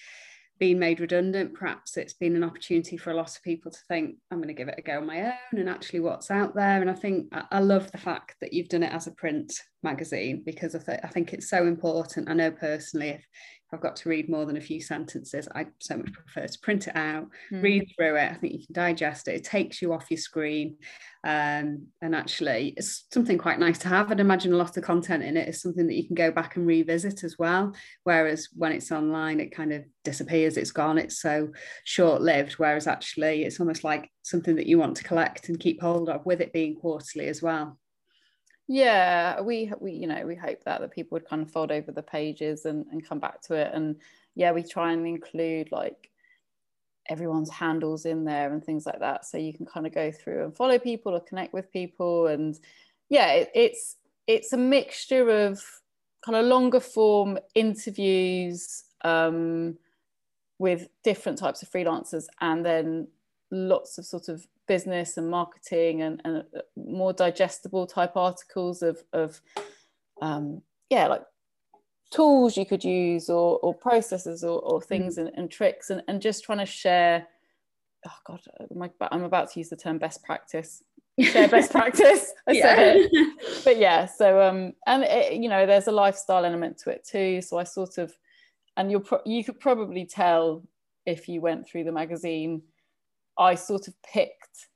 been 0.59 0.79
made 0.79 1.01
redundant, 1.01 1.53
perhaps 1.53 1.97
it's 1.97 2.15
been 2.15 2.37
an 2.37 2.45
opportunity 2.45 2.97
for 2.97 3.11
a 3.11 3.15
lot 3.15 3.37
of 3.37 3.43
people 3.43 3.71
to 3.71 3.79
think, 3.89 4.17
I'm 4.31 4.39
going 4.39 4.49
to 4.49 4.55
give 4.55 4.69
it 4.69 4.77
a 4.79 4.83
go 4.83 4.99
on 4.99 5.07
my 5.07 5.23
own 5.27 5.59
and 5.59 5.69
actually 5.69 6.01
what's 6.01 6.31
out 6.31 6.55
there. 6.55 6.81
And 6.81 6.89
I 6.89 6.95
think 6.95 7.33
I 7.51 7.59
love 7.61 7.91
the 7.93 7.99
fact 7.99 8.37
that 8.41 8.53
you've 8.53 8.69
done 8.69 8.85
it 8.85 8.93
as 8.93 9.07
a 9.07 9.13
print 9.13 9.53
magazine 9.83 10.43
because 10.47 10.75
I, 10.75 10.79
th- 10.79 11.01
I 11.05 11.09
think 11.09 11.33
it's 11.33 11.51
so 11.51 11.67
important. 11.67 12.31
I 12.31 12.35
know 12.35 12.51
personally, 12.51 13.11
if 13.11 13.27
I've 13.75 13.81
got 13.81 13.97
to 13.97 14.09
read 14.09 14.29
more 14.29 14.47
than 14.47 14.57
a 14.57 14.61
few 14.61 14.81
sentences, 14.81 15.49
I 15.55 15.67
so 15.81 15.97
much 15.97 16.13
prefer 16.13 16.47
to 16.47 16.59
print 16.61 16.87
it 16.87 16.97
out, 16.97 17.27
mm. 17.53 17.63
read 17.63 17.93
through 17.97 18.17
it. 18.17 18.31
I 18.31 18.35
think 18.35 18.53
you 18.53 18.65
can 18.65 18.73
digest 18.73 19.27
it. 19.27 19.35
It 19.35 19.45
takes 19.45 19.83
you 19.83 19.93
off 19.93 20.11
your 20.11 20.19
screen. 20.19 20.77
Um, 21.25 21.89
and 22.01 22.15
actually, 22.15 22.75
it's 22.77 23.07
something 23.13 23.37
quite 23.37 23.59
nice 23.59 23.79
to 23.79 23.89
have. 23.89 24.11
I'd 24.11 24.21
imagine 24.21 24.53
a 24.53 24.57
lot 24.57 24.77
of 24.77 24.85
content 24.85 25.25
in 25.25 25.37
it 25.37 25.49
is 25.49 25.61
something 25.61 25.87
that 25.89 25.97
you 25.97 26.07
can 26.07 26.15
go 26.15 26.31
back 26.31 26.55
and 26.55 26.67
revisit 26.67 27.25
as 27.25 27.37
well. 27.39 27.75
Whereas 28.05 28.49
when 28.55 28.73
it's 28.73 28.93
online, 28.93 29.41
it 29.41 29.55
kind 29.55 29.73
of 29.73 29.83
disappears, 30.05 30.57
it's 30.57 30.71
gone, 30.71 30.99
it's 30.99 31.21
so 31.21 31.49
short 31.83 32.23
lived. 32.23 32.53
Whereas 32.53 32.87
actually, 32.87 33.43
it's 33.43 33.59
almost 33.59 33.83
like 33.83 34.09
something 34.23 34.55
that 34.57 34.67
you 34.67 34.79
want 34.79 34.97
to 34.99 35.05
collect 35.05 35.49
and 35.49 35.59
keep 35.59 35.81
hold 35.81 36.09
of 36.09 36.25
with 36.25 36.41
it 36.41 36.53
being 36.53 36.77
quarterly 36.77 37.27
as 37.27 37.43
well 37.43 37.77
yeah 38.67 39.41
we 39.41 39.71
we 39.81 39.93
you 39.93 40.07
know 40.07 40.25
we 40.27 40.35
hope 40.35 40.63
that 40.65 40.81
that 40.81 40.91
people 40.91 41.17
would 41.17 41.29
kind 41.29 41.43
of 41.43 41.51
fold 41.51 41.71
over 41.71 41.93
the 41.93 42.03
pages 42.03 42.65
and, 42.65 42.87
and 42.93 43.07
come 43.07 43.19
back 43.19 43.43
to 43.43 43.55
it. 43.55 43.71
And 43.75 43.97
yeah 44.35 44.53
we 44.53 44.63
try 44.63 44.93
and 44.93 45.07
include 45.07 45.71
like 45.71 46.11
everyone's 47.11 47.51
handles 47.51 48.07
in 48.07 48.25
there 48.25 48.53
and 48.53 48.65
things 48.65 48.87
like 48.87 49.01
that. 49.01 49.27
So 49.27 49.37
you 49.37 49.53
can 49.53 49.67
kind 49.67 49.87
of 49.87 49.95
go 49.95 50.11
through 50.11 50.45
and 50.45 50.57
follow 50.57 50.79
people 50.79 51.15
or 51.15 51.21
connect 51.21 51.53
with 51.53 51.71
people. 51.71 52.29
And 52.29 52.59
yeah 53.11 53.33
it, 53.33 53.51
it's 53.55 53.97
it's 54.27 54.53
a 54.53 54.57
mixture 54.57 55.29
of 55.29 55.63
kind 56.25 56.37
of 56.37 56.47
longer 56.47 56.81
form 56.81 57.39
interviews 57.55 58.85
um, 59.03 59.77
with 60.59 60.89
different 61.03 61.37
types 61.37 61.63
of 61.63 61.71
freelancers 61.71 62.25
and 62.41 62.65
then 62.65 63.07
lots 63.55 63.99
of 63.99 64.05
sort 64.05 64.29
of 64.29 64.47
business 64.67 65.17
and 65.17 65.31
marketing 65.31 66.03
and, 66.03 66.21
and 66.25 66.45
uh, 66.57 66.61
more 66.77 67.13
digestible 67.13 67.87
type 67.87 68.17
articles 68.17 68.83
of, 68.83 69.03
of 69.13 69.41
um, 70.21 70.61
yeah, 70.91 71.07
like 71.07 71.23
tools 72.11 72.57
you 72.57 72.67
could 72.67 72.85
use 72.85 73.29
or, 73.29 73.59
or 73.59 73.75
processes 73.75 74.45
or, 74.45 74.61
or 74.61 74.81
things 74.81 75.17
mm. 75.17 75.23
and, 75.27 75.31
and, 75.37 75.51
tricks 75.51 75.91
and, 75.91 76.03
and 76.09 76.21
just 76.21 76.45
trying 76.45 76.59
to 76.59 76.67
share 76.67 77.27
oh 78.07 78.19
god 78.27 78.41
i'm 79.11 79.25
about 79.25 79.51
to 79.51 79.59
use 79.59 79.69
the 79.69 79.77
term 79.77 79.99
best 79.99 80.23
practice 80.23 80.83
share 81.19 81.49
best 81.49 81.71
practice 81.73 82.33
i 82.47 82.53
yeah. 82.53 82.63
said 82.63 82.97
it 82.97 83.39
but 83.65 83.79
yeah 83.79 84.07
so 84.07 84.41
um 84.41 84.73
and 84.87 85.03
it, 85.05 85.33
you 85.33 85.49
know 85.49 85.67
there's 85.67 85.89
a 85.89 85.93
lifestyle 85.93 86.45
element 86.45 86.79
to 86.79 86.91
it 86.91 87.05
too 87.05 87.41
so 87.41 87.59
i 87.59 87.65
sort 87.65 87.99
of 87.99 88.15
and 88.77 88.91
you're 88.91 89.01
pro- 89.01 89.23
you 89.25 89.43
could 89.43 89.59
probably 89.59 90.05
tell 90.05 90.63
if 91.07 91.29
you 91.29 91.41
went 91.41 91.67
through 91.67 91.85
the 91.85 91.93
magazine 91.93 92.63
I 93.39 93.55
sort 93.55 93.89
of 93.89 93.95
picked 94.03 94.69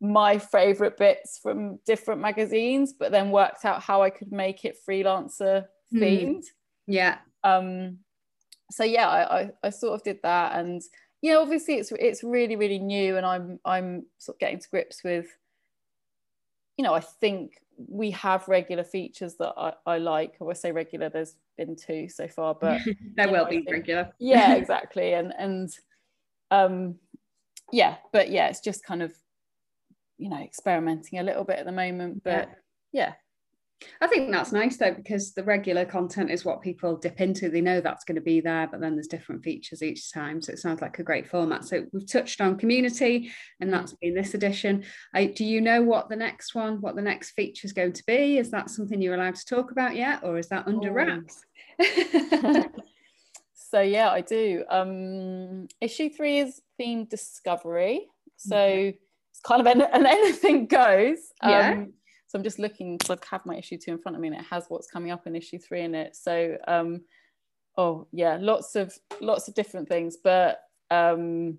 my 0.00 0.38
favorite 0.38 0.96
bits 0.96 1.38
from 1.42 1.78
different 1.84 2.20
magazines, 2.20 2.92
but 2.92 3.12
then 3.12 3.30
worked 3.30 3.64
out 3.64 3.82
how 3.82 4.02
I 4.02 4.10
could 4.10 4.32
make 4.32 4.64
it 4.64 4.76
freelancer 4.88 5.66
hmm. 5.90 6.02
themed. 6.02 6.36
Mm. 6.36 6.44
Yeah. 6.86 7.18
Um, 7.44 7.98
so 8.70 8.84
yeah, 8.84 9.08
I, 9.08 9.40
I, 9.40 9.50
I 9.64 9.70
sort 9.70 9.94
of 9.94 10.02
did 10.02 10.20
that, 10.22 10.58
and 10.58 10.82
yeah, 11.22 11.36
obviously 11.36 11.74
it's 11.74 11.92
it's 11.92 12.22
really 12.22 12.56
really 12.56 12.78
new, 12.78 13.16
and 13.16 13.26
I'm 13.26 13.58
I'm 13.64 14.06
sort 14.18 14.36
of 14.36 14.40
getting 14.40 14.58
to 14.60 14.68
grips 14.68 15.02
with. 15.04 15.26
You 16.76 16.84
know, 16.84 16.94
I 16.94 17.00
think 17.00 17.60
we 17.76 18.10
have 18.12 18.48
regular 18.48 18.84
features 18.84 19.34
that 19.36 19.52
I, 19.56 19.72
I 19.86 19.98
like. 19.98 20.36
I 20.40 20.52
say 20.52 20.72
regular. 20.72 21.08
There's 21.08 21.34
been 21.58 21.76
two 21.76 22.08
so 22.08 22.28
far, 22.28 22.54
but 22.54 22.80
there 23.16 23.28
will 23.28 23.44
know, 23.44 23.50
be 23.50 23.56
think, 23.56 23.70
regular. 23.70 24.12
yeah, 24.18 24.54
exactly, 24.56 25.14
and 25.14 25.32
and 25.38 25.70
um 26.50 26.96
yeah 27.72 27.96
but 28.12 28.30
yeah 28.30 28.48
it's 28.48 28.60
just 28.60 28.84
kind 28.84 29.02
of 29.02 29.12
you 30.18 30.28
know 30.28 30.38
experimenting 30.38 31.18
a 31.18 31.22
little 31.22 31.44
bit 31.44 31.58
at 31.58 31.66
the 31.66 31.72
moment 31.72 32.22
but 32.22 32.48
yeah. 32.92 33.06
yeah. 33.06 33.12
I 34.00 34.06
think 34.06 34.30
that's 34.30 34.52
nice 34.52 34.76
though 34.76 34.92
because 34.92 35.32
the 35.32 35.42
regular 35.42 35.84
content 35.84 36.30
is 36.30 36.44
what 36.44 36.60
people 36.60 36.96
dip 36.96 37.20
into. 37.20 37.48
They 37.48 37.60
know 37.60 37.80
that's 37.80 38.04
going 38.04 38.16
to 38.16 38.20
be 38.20 38.40
there, 38.40 38.68
but 38.70 38.80
then 38.80 38.94
there's 38.94 39.06
different 39.06 39.42
features 39.42 39.82
each 39.82 40.12
time. 40.12 40.42
So 40.42 40.52
it 40.52 40.58
sounds 40.58 40.82
like 40.82 40.98
a 40.98 41.02
great 41.02 41.26
format. 41.26 41.64
So 41.64 41.86
we've 41.92 42.10
touched 42.10 42.40
on 42.40 42.58
community, 42.58 43.30
and 43.60 43.70
mm. 43.70 43.72
that's 43.72 43.94
been 43.94 44.14
this 44.14 44.34
edition. 44.34 44.84
I, 45.14 45.26
do 45.26 45.44
you 45.44 45.60
know 45.60 45.82
what 45.82 46.08
the 46.08 46.16
next 46.16 46.54
one, 46.54 46.80
what 46.80 46.96
the 46.96 47.02
next 47.02 47.30
feature 47.30 47.66
is 47.66 47.72
going 47.72 47.94
to 47.94 48.04
be? 48.06 48.38
Is 48.38 48.50
that 48.50 48.70
something 48.70 49.00
you're 49.00 49.14
allowed 49.14 49.36
to 49.36 49.46
talk 49.46 49.70
about 49.70 49.96
yet, 49.96 50.20
or 50.24 50.38
is 50.38 50.48
that 50.48 50.68
under 50.68 50.90
oh. 50.90 50.92
wraps? 50.92 51.40
so 53.70 53.80
yeah, 53.80 54.10
I 54.10 54.20
do. 54.20 54.64
Um, 54.68 55.68
issue 55.80 56.10
three 56.10 56.38
is 56.38 56.60
themed 56.80 57.08
discovery. 57.08 58.08
So 58.36 58.56
mm-hmm. 58.56 58.88
it's 58.88 59.40
kind 59.44 59.60
of 59.60 59.66
an, 59.66 59.82
an 59.82 60.06
anything 60.18 60.66
goes. 60.66 61.18
Um, 61.40 61.50
yeah. 61.50 61.84
So 62.26 62.38
I'm 62.38 62.42
just 62.42 62.58
looking 62.58 62.96
because 62.96 63.16
I 63.16 63.26
have 63.30 63.46
my 63.46 63.56
issue 63.56 63.78
two 63.78 63.92
in 63.92 63.98
front 63.98 64.16
of 64.16 64.22
me 64.22 64.28
and 64.28 64.36
it 64.36 64.46
has 64.50 64.64
what's 64.68 64.90
coming 64.90 65.12
up 65.12 65.26
in 65.26 65.36
issue 65.36 65.58
three 65.58 65.82
in 65.82 65.94
it. 65.94 66.16
So 66.16 66.56
um, 66.66 67.02
oh 67.76 68.08
yeah, 68.12 68.38
lots 68.40 68.74
of 68.74 68.92
lots 69.20 69.46
of 69.46 69.54
different 69.54 69.88
things. 69.88 70.16
But 70.22 70.58
um, 70.90 71.58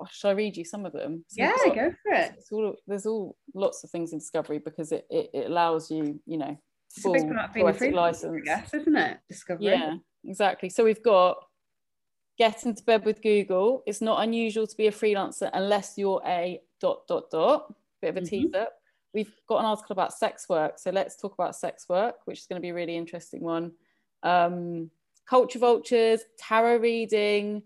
oh, 0.00 0.06
shall 0.10 0.30
I 0.30 0.34
read 0.34 0.56
you 0.56 0.64
some 0.64 0.84
of 0.86 0.92
them? 0.92 1.24
So 1.28 1.42
yeah, 1.42 1.52
got, 1.66 1.74
go 1.74 1.94
for 2.02 2.12
it. 2.12 2.44
All, 2.50 2.74
there's 2.88 3.06
all 3.06 3.36
lots 3.54 3.84
of 3.84 3.90
things 3.90 4.12
in 4.12 4.18
discovery 4.18 4.58
because 4.58 4.90
it, 4.90 5.06
it, 5.08 5.30
it 5.32 5.46
allows 5.46 5.88
you, 5.88 6.20
you 6.26 6.38
know, 6.38 6.56
full 7.00 7.14
poetic 7.54 7.94
license, 7.94 8.42
guess, 8.44 8.74
isn't 8.74 8.96
it? 8.96 9.18
Discovery. 9.28 9.66
Yeah, 9.66 9.96
exactly. 10.24 10.68
So 10.68 10.84
we've 10.84 11.02
got 11.02 11.36
get 12.38 12.64
into 12.64 12.82
bed 12.84 13.04
with 13.04 13.22
Google. 13.22 13.82
It's 13.86 14.00
not 14.00 14.22
unusual 14.22 14.66
to 14.66 14.76
be 14.76 14.86
a 14.86 14.92
freelancer 14.92 15.50
unless 15.52 15.94
you're 15.96 16.22
a 16.26 16.60
dot 16.80 17.06
dot 17.06 17.30
dot. 17.30 17.74
Bit 18.00 18.08
of 18.10 18.16
a 18.16 18.20
mm-hmm. 18.20 18.28
teaser. 18.28 18.66
We've 19.14 19.32
got 19.48 19.58
an 19.58 19.66
article 19.66 19.92
about 19.92 20.14
sex 20.14 20.48
work, 20.48 20.78
so 20.78 20.90
let's 20.90 21.16
talk 21.16 21.34
about 21.34 21.54
sex 21.54 21.86
work, 21.88 22.14
which 22.24 22.38
is 22.38 22.46
going 22.46 22.60
to 22.60 22.62
be 22.62 22.70
a 22.70 22.74
really 22.74 22.96
interesting 22.96 23.42
one. 23.42 23.72
Um, 24.22 24.90
culture 25.28 25.58
vultures, 25.58 26.22
tarot 26.38 26.78
reading. 26.78 27.62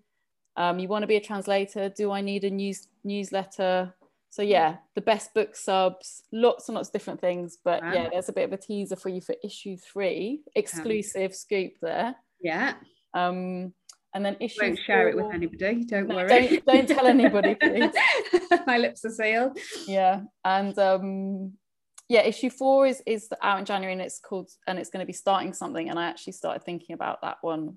Um, 0.56 0.78
you 0.78 0.88
want 0.88 1.04
to 1.04 1.06
be 1.06 1.16
a 1.16 1.20
translator? 1.20 1.88
Do 1.88 2.10
I 2.10 2.20
need 2.20 2.44
a 2.44 2.50
news 2.50 2.88
newsletter? 3.04 3.94
So 4.30 4.42
yeah, 4.42 4.76
the 4.94 5.00
best 5.00 5.32
book 5.34 5.54
subs, 5.54 6.24
lots 6.32 6.68
and 6.68 6.74
lots 6.74 6.88
of 6.88 6.92
different 6.92 7.20
things. 7.20 7.58
But 7.64 7.82
wow. 7.82 7.92
yeah, 7.92 8.08
there's 8.10 8.28
a 8.28 8.32
bit 8.32 8.44
of 8.44 8.52
a 8.52 8.56
teaser 8.56 8.96
for 8.96 9.08
you 9.08 9.20
for 9.20 9.34
issue 9.44 9.76
three, 9.76 10.42
exclusive 10.54 11.34
scoop 11.34 11.74
there. 11.80 12.16
Yeah. 12.40 12.75
Um, 13.14 13.72
and 14.16 14.25
then 14.25 14.37
issue 14.40 14.62
won't 14.62 14.79
share 14.79 15.12
four, 15.12 15.20
it 15.20 15.25
with 15.25 15.35
anybody 15.35 15.85
don't 15.85 16.09
no, 16.09 16.16
worry. 16.16 16.29
don't, 16.29 16.64
don't 16.64 16.88
tell 16.88 17.07
anybody 17.07 17.55
please. 17.61 17.92
My 18.66 18.79
lips 18.79 19.05
are 19.05 19.11
sealed. 19.11 19.59
Yeah 19.87 20.22
and 20.42 20.77
um 20.79 21.53
yeah 22.09 22.22
issue 22.22 22.49
four 22.49 22.87
is 22.87 23.03
is 23.07 23.29
out 23.42 23.59
in 23.59 23.66
january 23.66 23.92
and 23.92 24.01
it's 24.01 24.18
called 24.18 24.49
and 24.66 24.79
it's 24.79 24.88
going 24.88 25.03
to 25.03 25.07
be 25.07 25.12
starting 25.12 25.53
something. 25.53 25.90
And 25.90 25.99
i 25.99 26.07
actually 26.09 26.33
started 26.33 26.64
thinking 26.64 26.94
about 26.94 27.20
that 27.20 27.37
one 27.42 27.77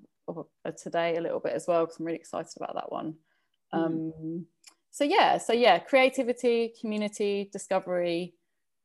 today 0.82 1.16
a 1.16 1.20
little 1.20 1.40
bit 1.40 1.52
as 1.52 1.66
well 1.68 1.84
because 1.84 1.98
i'm 1.98 2.06
really 2.06 2.18
excited 2.18 2.52
about 2.56 2.74
that 2.74 2.90
one. 2.90 3.14
Mm. 3.74 3.84
um 3.84 4.46
so 4.90 5.04
yeah 5.04 5.36
so 5.36 5.52
yeah 5.52 5.78
creativity 5.78 6.72
community 6.80 7.50
discovery 7.52 8.34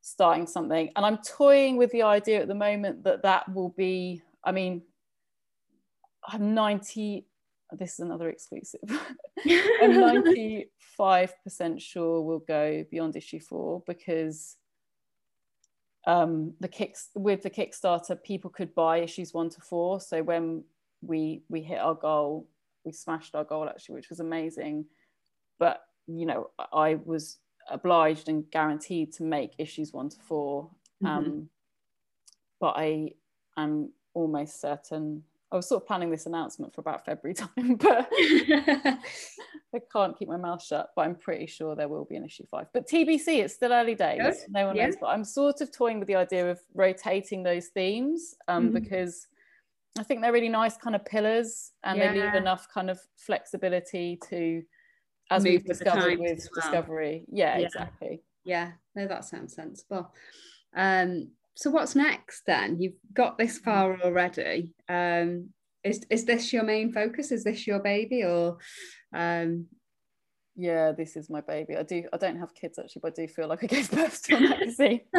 starting 0.02 0.46
something. 0.46 0.90
And 0.94 1.06
i'm 1.06 1.18
toying 1.18 1.78
with 1.78 1.90
the 1.92 2.02
idea 2.02 2.42
at 2.42 2.48
the 2.48 2.54
moment 2.54 3.04
that 3.04 3.22
that 3.22 3.50
will 3.54 3.70
be 3.70 4.20
i 4.44 4.52
mean 4.52 4.82
I'm 6.28 6.54
90 6.54 7.26
this 7.72 7.94
is 7.94 8.00
another 8.00 8.30
exclusive. 8.30 8.80
I'm 8.88 9.92
95% 9.92 10.66
sure 11.78 12.20
we'll 12.20 12.38
go 12.40 12.84
beyond 12.90 13.16
issue 13.16 13.40
four 13.40 13.82
because 13.86 14.56
um, 16.06 16.54
the 16.60 16.68
kicks 16.68 17.08
with 17.14 17.42
the 17.42 17.50
Kickstarter, 17.50 18.22
people 18.22 18.50
could 18.50 18.74
buy 18.74 18.98
issues 18.98 19.34
one 19.34 19.50
to 19.50 19.60
four. 19.60 20.00
So 20.00 20.22
when 20.22 20.62
we 21.02 21.42
we 21.48 21.62
hit 21.62 21.78
our 21.78 21.94
goal, 21.94 22.48
we 22.84 22.92
smashed 22.92 23.34
our 23.34 23.44
goal 23.44 23.68
actually, 23.68 23.96
which 23.96 24.10
was 24.10 24.20
amazing. 24.20 24.86
But 25.58 25.82
you 26.06 26.26
know, 26.26 26.50
I 26.72 26.98
was 27.04 27.38
obliged 27.68 28.28
and 28.28 28.48
guaranteed 28.52 29.12
to 29.14 29.24
make 29.24 29.54
issues 29.58 29.92
one 29.92 30.08
to 30.08 30.20
4 30.20 30.62
mm-hmm. 31.02 31.06
um, 31.06 31.48
but 32.60 32.74
I 32.76 33.10
am 33.56 33.90
almost 34.14 34.60
certain 34.60 35.24
I 35.56 35.58
was 35.58 35.68
sort 35.68 35.82
of 35.82 35.86
planning 35.86 36.10
this 36.10 36.26
announcement 36.26 36.74
for 36.74 36.82
about 36.82 37.04
February 37.04 37.34
time, 37.34 37.76
but 37.80 38.08
I 38.12 38.98
can't 39.92 40.18
keep 40.18 40.28
my 40.28 40.36
mouth 40.36 40.62
shut. 40.62 40.90
But 40.94 41.02
I'm 41.02 41.14
pretty 41.14 41.46
sure 41.46 41.74
there 41.74 41.88
will 41.88 42.04
be 42.04 42.16
an 42.16 42.24
issue 42.24 42.44
five. 42.50 42.66
But 42.74 42.86
TBC, 42.86 43.42
it's 43.42 43.54
still 43.54 43.72
early 43.72 43.94
days. 43.94 44.20
Good. 44.20 44.36
No 44.50 44.66
one 44.66 44.76
yeah. 44.76 44.86
knows. 44.86 44.96
But 45.00 45.06
I'm 45.06 45.24
sort 45.24 45.62
of 45.62 45.72
toying 45.72 45.98
with 45.98 46.08
the 46.08 46.16
idea 46.16 46.50
of 46.50 46.60
rotating 46.74 47.42
those 47.42 47.68
themes 47.68 48.34
um, 48.48 48.64
mm-hmm. 48.64 48.74
because 48.74 49.28
I 49.98 50.02
think 50.02 50.20
they're 50.20 50.32
really 50.32 50.50
nice 50.50 50.76
kind 50.76 50.94
of 50.94 51.04
pillars 51.04 51.72
and 51.84 51.98
yeah. 51.98 52.12
they 52.12 52.20
leave 52.20 52.34
enough 52.34 52.68
kind 52.72 52.90
of 52.90 53.00
flexibility 53.16 54.18
to, 54.28 54.62
as 55.30 55.42
Move 55.42 55.52
we've 55.52 55.64
discovered 55.64 56.18
with 56.18 56.48
well. 56.54 56.62
Discovery. 56.62 57.24
Yeah, 57.32 57.56
yeah, 57.56 57.64
exactly. 57.64 58.22
Yeah, 58.44 58.72
no, 58.94 59.08
that 59.08 59.24
sounds 59.24 59.54
sensible. 59.54 60.12
Um, 60.76 61.30
so 61.56 61.70
what's 61.70 61.96
next 61.96 62.42
then? 62.46 62.80
You've 62.80 63.00
got 63.12 63.38
this 63.38 63.58
mm. 63.58 63.64
far 63.64 64.00
already. 64.02 64.74
Um, 64.88 65.50
is 65.82 66.04
is 66.10 66.24
this 66.24 66.52
your 66.52 66.64
main 66.64 66.92
focus? 66.92 67.32
Is 67.32 67.44
this 67.44 67.66
your 67.66 67.80
baby 67.80 68.22
or? 68.22 68.58
Um... 69.12 69.66
Yeah, 70.58 70.92
this 70.92 71.16
is 71.16 71.28
my 71.28 71.42
baby. 71.42 71.76
I 71.76 71.82
do. 71.82 72.04
I 72.14 72.16
don't 72.16 72.38
have 72.38 72.54
kids 72.54 72.78
actually, 72.78 73.00
but 73.02 73.12
I 73.12 73.22
do 73.22 73.28
feel 73.28 73.46
like 73.46 73.62
I 73.62 73.66
gave 73.66 73.90
birth 73.90 74.22
to 74.22 74.36
a 74.36 74.40
magazine. 74.40 75.02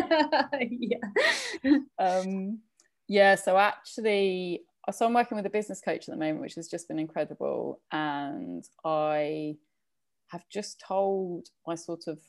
yeah. 0.59 1.77
um, 1.99 2.59
yeah. 3.07 3.35
So 3.35 3.55
actually, 3.55 4.63
so 4.91 5.05
I'm 5.05 5.13
working 5.13 5.35
with 5.35 5.45
a 5.45 5.51
business 5.51 5.79
coach 5.79 6.09
at 6.09 6.13
the 6.15 6.19
moment, 6.19 6.41
which 6.41 6.55
has 6.55 6.67
just 6.67 6.87
been 6.87 6.97
incredible, 6.97 7.79
and 7.91 8.63
I 8.83 9.57
have 10.29 10.43
just 10.49 10.81
told 10.85 11.49
my 11.67 11.75
sort 11.75 12.07
of 12.07 12.19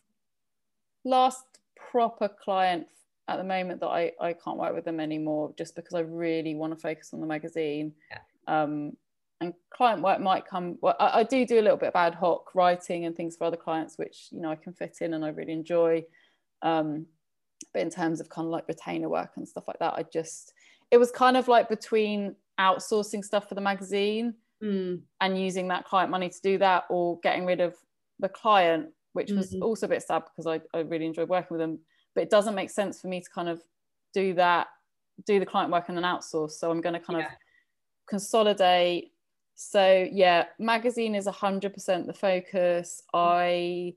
last 1.03 1.44
proper 1.90 2.29
client 2.29 2.88
at 3.29 3.37
the 3.37 3.45
moment 3.45 3.81
that 3.81 3.88
I, 3.88 4.12
I 4.21 4.33
can't 4.33 4.57
work 4.57 4.75
with 4.75 4.85
them 4.85 5.01
anymore 5.01 5.53
just 5.57 5.77
because 5.77 5.95
I 5.95 6.01
really 6.01 6.55
want 6.55 6.73
to 6.73 6.81
focus 6.81 7.11
on 7.12 7.21
the 7.21 7.27
magazine. 7.27 7.93
Yeah. 8.11 8.62
Um, 8.62 8.93
and 9.41 9.53
client 9.71 10.03
work 10.03 10.21
might 10.21 10.47
come, 10.47 10.79
well, 10.81 10.97
I, 10.99 11.21
I, 11.21 11.23
do 11.23 11.47
do 11.47 11.61
a 11.61 11.62
little 11.62 11.77
bit 11.77 11.91
of 11.91 11.97
ad 11.97 12.14
hoc 12.14 12.55
writing 12.55 13.05
and 13.05 13.14
things 13.14 13.37
for 13.37 13.45
other 13.45 13.57
clients, 13.57 13.97
which, 13.97 14.29
you 14.33 14.41
know, 14.41 14.51
I 14.51 14.57
can 14.57 14.73
fit 14.73 14.97
in 15.01 15.14
and 15.14 15.25
I 15.25 15.29
really 15.29 15.53
enjoy. 15.53 16.03
Um, 16.62 17.07
but 17.73 17.83
in 17.83 17.91
terms 17.91 18.21
of 18.21 18.29
kind 18.31 18.47
of 18.47 18.51
like 18.51 18.67
retainer 18.67 19.09
work 19.09 19.33
and 19.37 19.47
stuff 19.47 19.69
like 19.69 19.79
that, 19.79 19.95
I 19.95 20.05
just, 20.11 20.55
it 20.91 20.97
was 20.97 21.11
kind 21.12 21.37
of 21.37 21.47
like 21.47 21.69
between 21.69 22.35
outsourcing 22.59 23.23
stuff 23.23 23.49
for 23.49 23.55
the 23.55 23.61
magazine 23.61 24.35
mm. 24.64 25.01
and 25.21 25.41
using 25.41 25.69
that 25.69 25.85
client 25.85 26.11
money 26.11 26.31
to 26.31 26.41
do 26.43 26.59
that 26.59 26.85
or 26.88 27.21
getting 27.23 27.45
rid 27.45 27.61
of 27.61 27.77
the 28.19 28.29
client, 28.29 28.88
which 29.12 29.31
was 29.31 29.53
mm-hmm. 29.53 29.62
also 29.62 29.87
a 29.87 29.91
bit 29.91 30.03
sad 30.03 30.23
because 30.25 30.47
I, 30.47 30.61
I 30.77 30.83
really 30.83 31.07
enjoyed 31.07 31.29
working 31.29 31.57
with 31.57 31.61
them 31.61 31.79
but 32.14 32.23
it 32.23 32.31
doesn't 32.31 32.55
make 32.55 32.71
sense 32.71 33.01
for 33.01 33.09
me 33.09 33.21
to 33.21 33.31
kind 33.31 33.49
of 33.49 33.62
do 34.12 34.35
that 34.35 34.68
do 35.27 35.40
the 35.40 35.47
client 35.47 35.73
work 35.73 35.88
and 35.88 35.97
then 35.97 36.05
outsource. 36.05 36.53
So 36.53 36.71
i'm 36.71 36.81
going 36.81 36.94
to 36.94 37.01
kind 37.01 37.21
yeah. 37.21 37.27
of 37.27 37.33
consolidate. 38.09 39.12
So 39.55 40.09
yeah 40.11 40.47
magazine 40.59 41.14
is 41.14 41.27
100% 41.27 42.07
the 42.07 42.12
focus. 42.12 43.03
I 43.12 43.94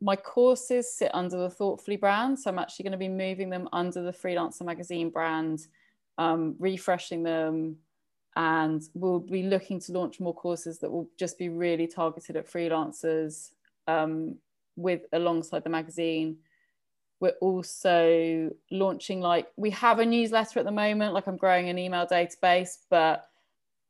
my 0.00 0.16
courses 0.16 0.92
sit 0.92 1.10
under 1.14 1.38
the 1.38 1.50
thoughtfully 1.50 1.96
brand. 1.96 2.38
So 2.38 2.50
i'm 2.50 2.58
actually 2.58 2.84
going 2.84 2.92
to 2.92 2.98
be 2.98 3.08
moving 3.08 3.50
them 3.50 3.68
under 3.72 4.02
the 4.02 4.12
freelancer 4.12 4.62
magazine 4.62 5.10
brand 5.10 5.66
um, 6.16 6.54
refreshing 6.58 7.22
them 7.22 7.76
and 8.36 8.82
we'll 8.94 9.20
be 9.20 9.44
looking 9.44 9.80
to 9.80 9.92
launch 9.92 10.20
more 10.20 10.34
courses 10.34 10.78
that 10.78 10.90
will 10.90 11.08
just 11.18 11.38
be 11.38 11.48
really 11.48 11.86
targeted 11.86 12.36
at 12.36 12.50
freelancers 12.50 13.50
um, 13.86 14.36
with 14.76 15.02
alongside 15.12 15.62
the 15.64 15.70
magazine 15.70 16.36
we're 17.24 17.30
also 17.40 18.50
launching 18.70 19.18
like 19.18 19.46
we 19.56 19.70
have 19.70 19.98
a 19.98 20.04
newsletter 20.04 20.58
at 20.58 20.66
the 20.66 20.70
moment 20.70 21.14
like 21.14 21.26
i'm 21.26 21.38
growing 21.38 21.70
an 21.70 21.78
email 21.78 22.06
database 22.06 22.76
but 22.90 23.30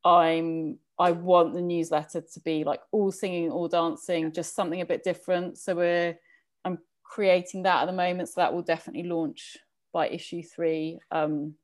i'm 0.04 0.78
i 1.00 1.10
want 1.10 1.52
the 1.52 1.60
newsletter 1.60 2.20
to 2.20 2.38
be 2.40 2.62
like 2.62 2.80
all 2.92 3.10
singing 3.10 3.50
all 3.50 3.66
dancing 3.66 4.30
just 4.30 4.54
something 4.54 4.80
a 4.80 4.86
bit 4.86 5.02
different. 5.02 5.58
So 5.58 5.74
we're 5.74 6.16
i'm 6.64 6.78
creating 7.02 7.64
that 7.64 7.82
at 7.82 7.86
the 7.86 7.92
moment 7.92 8.28
so 8.28 8.40
that 8.40 8.54
will 8.54 8.62
definitely 8.62 9.08
launch 9.08 9.56
by 9.92 10.08
issue 10.08 10.42
three. 10.44 11.00
Um 11.10 11.54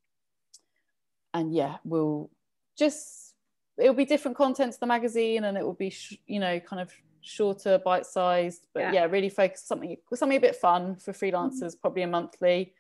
and 1.33 1.55
yeah 1.55 1.77
we'll 1.85 2.31
just 2.77 3.35
it'll 3.79 3.95
be 3.95 4.05
different 4.05 4.37
content 4.37 4.73
to 4.73 4.81
the 4.81 4.87
magazine 4.87 5.45
and 5.45 5.57
it 5.57 5.65
will 5.65 5.75
be 5.75 5.95
you 6.27 6.41
know 6.41 6.59
kind 6.59 6.83
of 6.83 6.91
shorter, 7.23 7.79
bite 7.79 8.07
sized, 8.07 8.67
but 8.75 8.81
yeah. 8.81 8.93
yeah. 8.93 9.05
really 9.05 9.29
focus 9.29 9.63
something 9.65 9.97
something 10.15 10.39
a 10.39 10.41
bit 10.41 10.57
fun 10.57 10.97
for 10.97 11.13
freelancers, 11.13 11.63
mm-hmm. 11.63 11.81
probably 11.81 12.03
a 12.03 12.07
monthly. 12.07 12.75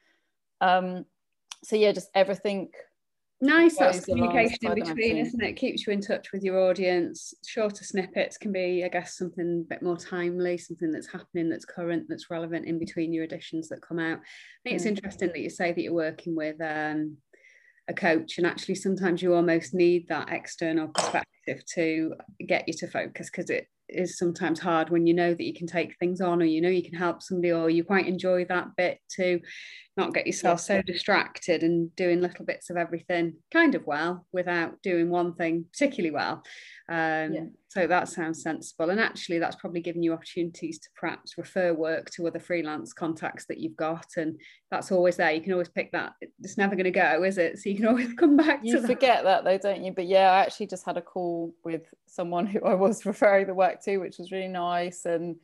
Um, 0.60 1.04
so 1.62 1.76
yeah, 1.76 1.92
just 1.92 2.10
everything. 2.14 2.70
Nice, 3.42 3.78
that's 3.78 4.04
communication 4.04 4.58
in 4.66 4.74
between, 4.74 5.16
isn't 5.16 5.42
it? 5.42 5.54
Keeps 5.54 5.86
you 5.86 5.94
in 5.94 6.02
touch 6.02 6.30
with 6.30 6.42
your 6.42 6.60
audience. 6.60 7.32
Shorter 7.46 7.84
snippets 7.84 8.36
can 8.36 8.52
be, 8.52 8.84
I 8.84 8.88
guess, 8.88 9.16
something 9.16 9.64
a 9.64 9.68
bit 9.68 9.82
more 9.82 9.96
timely, 9.96 10.58
something 10.58 10.90
that's 10.90 11.10
happening, 11.10 11.48
that's 11.48 11.64
current, 11.64 12.04
that's 12.06 12.28
relevant 12.28 12.66
in 12.66 12.78
between 12.78 13.14
your 13.14 13.24
editions 13.24 13.70
that 13.70 13.80
come 13.80 13.98
out. 13.98 14.18
I 14.18 14.60
think 14.62 14.74
mm. 14.74 14.76
it's 14.76 14.84
interesting 14.84 15.28
that 15.28 15.40
you 15.40 15.48
say 15.48 15.72
that 15.72 15.80
you're 15.80 15.94
working 15.94 16.36
with 16.36 16.60
um, 16.60 17.16
a 17.88 17.94
coach, 17.94 18.36
and 18.36 18.46
actually 18.46 18.74
sometimes 18.74 19.22
you 19.22 19.34
almost 19.34 19.72
need 19.72 20.06
that 20.08 20.30
external 20.30 20.88
perspective 20.88 21.64
to 21.74 22.14
get 22.46 22.68
you 22.68 22.74
to 22.74 22.88
focus 22.88 23.30
because 23.30 23.48
it 23.48 23.68
is 23.92 24.18
sometimes 24.18 24.60
hard 24.60 24.90
when 24.90 25.06
you 25.06 25.14
know 25.14 25.32
that 25.32 25.44
you 25.44 25.54
can 25.54 25.66
take 25.66 25.96
things 25.98 26.20
on 26.20 26.42
or 26.42 26.44
you 26.44 26.60
know 26.60 26.68
you 26.68 26.82
can 26.82 26.94
help 26.94 27.22
somebody 27.22 27.52
or 27.52 27.70
you 27.70 27.84
quite 27.84 28.06
enjoy 28.06 28.44
that 28.44 28.68
bit 28.76 28.98
to 29.16 29.40
not 29.96 30.14
get 30.14 30.26
yourself 30.26 30.60
so 30.60 30.80
distracted 30.82 31.62
and 31.62 31.94
doing 31.96 32.20
little 32.20 32.44
bits 32.44 32.70
of 32.70 32.76
everything 32.76 33.34
kind 33.52 33.74
of 33.74 33.86
well 33.86 34.26
without 34.32 34.80
doing 34.82 35.10
one 35.10 35.34
thing 35.34 35.64
particularly 35.72 36.14
well 36.14 36.42
um, 36.88 37.32
yeah. 37.32 37.44
So 37.70 37.86
that 37.86 38.08
sounds 38.08 38.42
sensible. 38.42 38.90
And 38.90 38.98
actually 38.98 39.38
that's 39.38 39.54
probably 39.54 39.80
given 39.80 40.02
you 40.02 40.12
opportunities 40.12 40.80
to 40.80 40.88
perhaps 40.96 41.38
refer 41.38 41.72
work 41.72 42.10
to 42.16 42.26
other 42.26 42.40
freelance 42.40 42.92
contacts 42.92 43.46
that 43.46 43.58
you've 43.58 43.76
got 43.76 44.06
and 44.16 44.40
that's 44.72 44.90
always 44.90 45.16
there. 45.16 45.30
You 45.30 45.40
can 45.40 45.52
always 45.52 45.68
pick 45.68 45.92
that. 45.92 46.14
It's 46.42 46.58
never 46.58 46.74
going 46.74 46.84
to 46.84 46.90
go 46.90 47.22
is 47.22 47.38
it? 47.38 47.60
So 47.60 47.70
you 47.70 47.76
can 47.76 47.86
always 47.86 48.12
come 48.14 48.36
back 48.36 48.62
you 48.64 48.80
forget 48.80 49.22
that. 49.22 49.44
that 49.44 49.62
though 49.62 49.68
don't 49.70 49.84
you? 49.84 49.92
But 49.92 50.08
yeah 50.08 50.32
I 50.32 50.40
actually 50.40 50.66
just 50.66 50.84
had 50.84 50.96
a 50.96 51.00
call 51.00 51.54
with 51.64 51.82
someone 52.06 52.44
who 52.44 52.60
I 52.64 52.74
was 52.74 53.06
referring 53.06 53.46
the 53.46 53.54
work 53.54 53.80
to 53.84 53.98
which 53.98 54.18
was 54.18 54.32
really 54.32 54.48
nice. 54.48 55.04
And 55.04 55.36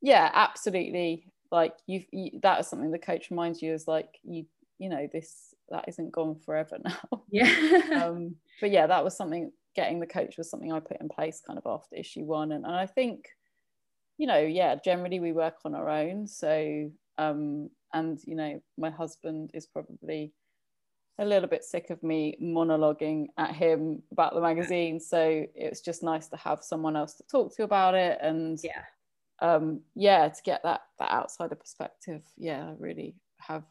yeah 0.00 0.30
absolutely. 0.32 1.26
Like 1.52 1.74
you, 1.86 2.04
you 2.10 2.40
that 2.42 2.60
is 2.60 2.66
something 2.66 2.92
the 2.92 2.98
coach 2.98 3.28
reminds 3.28 3.60
you 3.60 3.74
is 3.74 3.86
like 3.86 4.18
you 4.22 4.46
you 4.78 4.88
know 4.88 5.06
this 5.12 5.54
that 5.68 5.84
isn't 5.86 6.12
gone 6.12 6.36
forever 6.46 6.78
now. 6.82 7.24
Yeah. 7.30 8.06
Um 8.06 8.36
but 8.62 8.70
yeah 8.70 8.86
that 8.86 9.04
was 9.04 9.14
something 9.14 9.52
getting 9.74 10.00
the 10.00 10.06
coach 10.06 10.36
was 10.38 10.50
something 10.50 10.72
i 10.72 10.80
put 10.80 11.00
in 11.00 11.08
place 11.08 11.42
kind 11.46 11.58
of 11.58 11.66
after 11.66 11.96
issue 11.96 12.24
one. 12.24 12.52
And, 12.52 12.64
and 12.64 12.74
i 12.74 12.86
think 12.86 13.28
you 14.18 14.26
know 14.26 14.38
yeah 14.38 14.76
generally 14.84 15.20
we 15.20 15.32
work 15.32 15.56
on 15.64 15.74
our 15.74 15.88
own. 15.88 16.26
So 16.26 16.90
um 17.18 17.70
and 17.92 18.18
you 18.24 18.34
know 18.34 18.60
my 18.78 18.90
husband 18.90 19.50
is 19.54 19.66
probably 19.66 20.32
a 21.18 21.24
little 21.24 21.48
bit 21.48 21.64
sick 21.64 21.90
of 21.90 22.02
me 22.02 22.36
monologuing 22.42 23.26
at 23.38 23.54
him 23.54 24.02
about 24.10 24.34
the 24.34 24.40
magazine. 24.40 24.98
So 24.98 25.44
it's 25.54 25.80
just 25.80 26.02
nice 26.02 26.26
to 26.28 26.36
have 26.36 26.64
someone 26.64 26.96
else 26.96 27.14
to 27.14 27.24
talk 27.30 27.54
to 27.56 27.62
about 27.62 27.94
it. 27.94 28.18
And 28.20 28.58
yeah. 28.62 28.82
um 29.40 29.80
yeah 29.94 30.28
to 30.28 30.42
get 30.42 30.62
that 30.64 30.82
that 30.98 31.10
outsider 31.10 31.54
perspective 31.54 32.22
yeah 32.36 32.68
I 32.68 32.74
really 32.78 33.14
have 33.38 33.64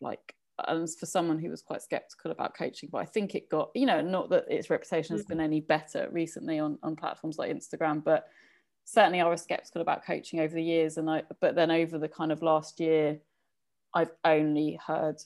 like 0.00 0.34
and 0.68 0.88
for 0.98 1.06
someone 1.06 1.38
who 1.38 1.50
was 1.50 1.62
quite 1.62 1.82
skeptical 1.82 2.30
about 2.30 2.56
coaching 2.56 2.88
but 2.90 2.98
I 2.98 3.04
think 3.04 3.34
it 3.34 3.48
got 3.48 3.70
you 3.74 3.86
know 3.86 4.00
not 4.00 4.30
that 4.30 4.44
its 4.48 4.70
reputation 4.70 5.16
has 5.16 5.24
mm. 5.24 5.28
been 5.28 5.40
any 5.40 5.60
better 5.60 6.08
recently 6.10 6.58
on 6.58 6.78
on 6.82 6.96
platforms 6.96 7.38
like 7.38 7.50
Instagram 7.50 8.02
but 8.02 8.28
certainly 8.84 9.20
I 9.20 9.28
was 9.28 9.42
skeptical 9.42 9.82
about 9.82 10.04
coaching 10.04 10.40
over 10.40 10.54
the 10.54 10.62
years 10.62 10.96
and 10.96 11.08
I 11.08 11.22
but 11.40 11.54
then 11.54 11.70
over 11.70 11.98
the 11.98 12.08
kind 12.08 12.32
of 12.32 12.42
last 12.42 12.80
year 12.80 13.18
I've 13.94 14.12
only 14.24 14.78
heard 14.84 15.16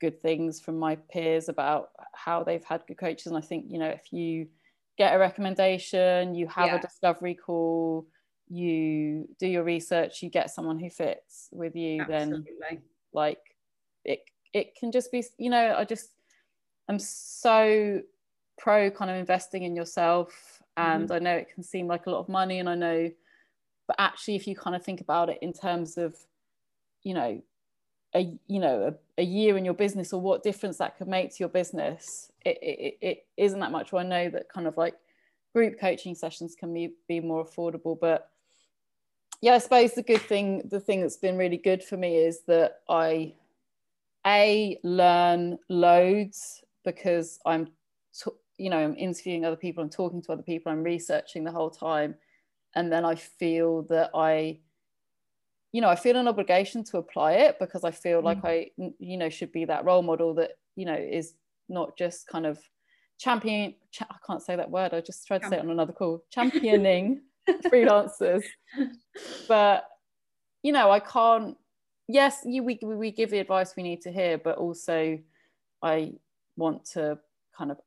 good 0.00 0.22
things 0.22 0.60
from 0.60 0.78
my 0.78 0.96
peers 0.96 1.48
about 1.48 1.90
how 2.14 2.42
they've 2.44 2.64
had 2.64 2.86
good 2.86 2.98
coaches 2.98 3.26
and 3.26 3.36
I 3.36 3.40
think 3.40 3.66
you 3.68 3.78
know 3.78 3.88
if 3.88 4.12
you 4.12 4.48
get 4.96 5.14
a 5.14 5.18
recommendation 5.18 6.34
you 6.34 6.46
have 6.48 6.66
yeah. 6.66 6.76
a 6.76 6.80
discovery 6.80 7.34
call 7.34 8.06
you 8.48 9.28
do 9.38 9.46
your 9.46 9.62
research 9.62 10.22
you 10.22 10.30
get 10.30 10.50
someone 10.50 10.78
who 10.78 10.88
fits 10.90 11.48
with 11.52 11.76
you 11.76 12.00
Absolutely. 12.02 12.54
then 12.60 12.82
like 13.12 13.38
it 14.04 14.20
it 14.52 14.74
can 14.76 14.90
just 14.92 15.10
be 15.12 15.24
you 15.38 15.50
know 15.50 15.74
i 15.76 15.84
just 15.84 16.10
i'm 16.88 16.98
so 16.98 18.00
pro 18.58 18.90
kind 18.90 19.10
of 19.10 19.16
investing 19.16 19.62
in 19.62 19.76
yourself 19.76 20.62
and 20.76 21.04
Mm-hmm. 21.08 21.12
i 21.12 21.18
know 21.18 21.34
it 21.34 21.48
can 21.52 21.62
seem 21.62 21.86
like 21.86 22.06
a 22.06 22.10
lot 22.10 22.20
of 22.20 22.28
money 22.28 22.60
and 22.60 22.68
i 22.68 22.74
know 22.74 23.10
but 23.86 23.96
actually 23.98 24.36
if 24.36 24.46
you 24.46 24.54
kind 24.54 24.76
of 24.76 24.84
think 24.84 25.00
about 25.00 25.28
it 25.28 25.38
in 25.42 25.52
terms 25.52 25.98
of 25.98 26.14
you 27.02 27.14
know 27.14 27.42
a 28.14 28.38
you 28.46 28.60
know 28.60 28.94
a, 29.18 29.22
a 29.22 29.24
year 29.24 29.56
in 29.58 29.64
your 29.64 29.74
business 29.74 30.12
or 30.12 30.20
what 30.20 30.42
difference 30.42 30.78
that 30.78 30.96
could 30.96 31.08
make 31.08 31.30
to 31.30 31.36
your 31.40 31.48
business 31.48 32.30
it, 32.44 32.58
it, 32.62 32.98
it 33.00 33.26
isn't 33.36 33.60
that 33.60 33.72
much 33.72 33.92
well, 33.92 34.04
i 34.04 34.08
know 34.08 34.30
that 34.30 34.48
kind 34.48 34.66
of 34.66 34.76
like 34.76 34.94
group 35.54 35.78
coaching 35.80 36.14
sessions 36.14 36.54
can 36.54 36.72
be, 36.72 36.92
be 37.08 37.20
more 37.20 37.44
affordable 37.44 37.98
but 38.00 38.30
yeah 39.40 39.54
i 39.54 39.58
suppose 39.58 39.92
the 39.92 40.02
good 40.02 40.22
thing 40.22 40.62
the 40.70 40.80
thing 40.80 41.00
that's 41.00 41.16
been 41.16 41.36
really 41.36 41.56
good 41.56 41.82
for 41.82 41.96
me 41.96 42.16
is 42.16 42.40
that 42.46 42.80
i 42.88 43.32
a 44.28 44.78
learn 44.84 45.58
loads 45.68 46.62
because 46.84 47.38
i'm 47.46 47.68
you 48.58 48.70
know 48.70 48.78
i'm 48.78 48.96
interviewing 48.96 49.44
other 49.44 49.56
people 49.56 49.82
i'm 49.82 49.90
talking 49.90 50.20
to 50.22 50.32
other 50.32 50.42
people 50.42 50.70
i'm 50.70 50.82
researching 50.82 51.44
the 51.44 51.52
whole 51.52 51.70
time. 51.70 52.14
And 52.74 52.92
then 52.92 53.04
i 53.04 53.14
feel 53.14 53.82
that 53.84 54.10
i 54.14 54.58
you 55.72 55.80
know 55.80 55.88
i 55.88 55.96
feel 55.96 56.16
an 56.16 56.28
obligation 56.28 56.84
to 56.84 56.98
apply 56.98 57.32
it 57.32 57.58
because 57.58 57.82
i 57.84 57.90
feel 57.90 58.20
like 58.20 58.42
mm. 58.42 58.48
i 58.48 58.70
you 58.98 59.16
know 59.16 59.30
should 59.30 59.52
be 59.52 59.64
that 59.64 59.84
role 59.84 60.02
model 60.02 60.34
that 60.34 60.52
you 60.76 60.84
know 60.84 60.94
is 60.94 61.34
not 61.68 61.96
just 61.96 62.26
kind 62.26 62.46
of 62.46 62.58
champion 63.18 63.74
cha- 63.90 64.06
i 64.10 64.16
can't 64.26 64.42
say 64.42 64.54
that 64.56 64.70
word 64.70 64.92
i 64.92 65.00
just 65.00 65.26
tried 65.26 65.42
to 65.42 65.48
say 65.48 65.56
it 65.56 65.60
on 65.60 65.70
another 65.70 65.92
call 65.92 66.22
championing 66.30 67.22
freelancers. 67.64 68.44
But 69.48 69.84
you 70.62 70.72
know 70.72 70.90
i 70.90 71.00
can't 71.00 71.56
yes 72.08 72.42
you 72.44 72.62
we, 72.62 72.78
we 72.82 73.10
give 73.10 73.30
the 73.30 73.38
advice 73.38 73.76
we 73.76 73.82
need 73.82 74.00
to 74.00 74.10
hear 74.12 74.38
but 74.38 74.56
also 74.58 75.18
i 75.82 76.12
want 76.56 76.84
to 76.84 77.18
kind 77.56 77.70
of 77.70 77.78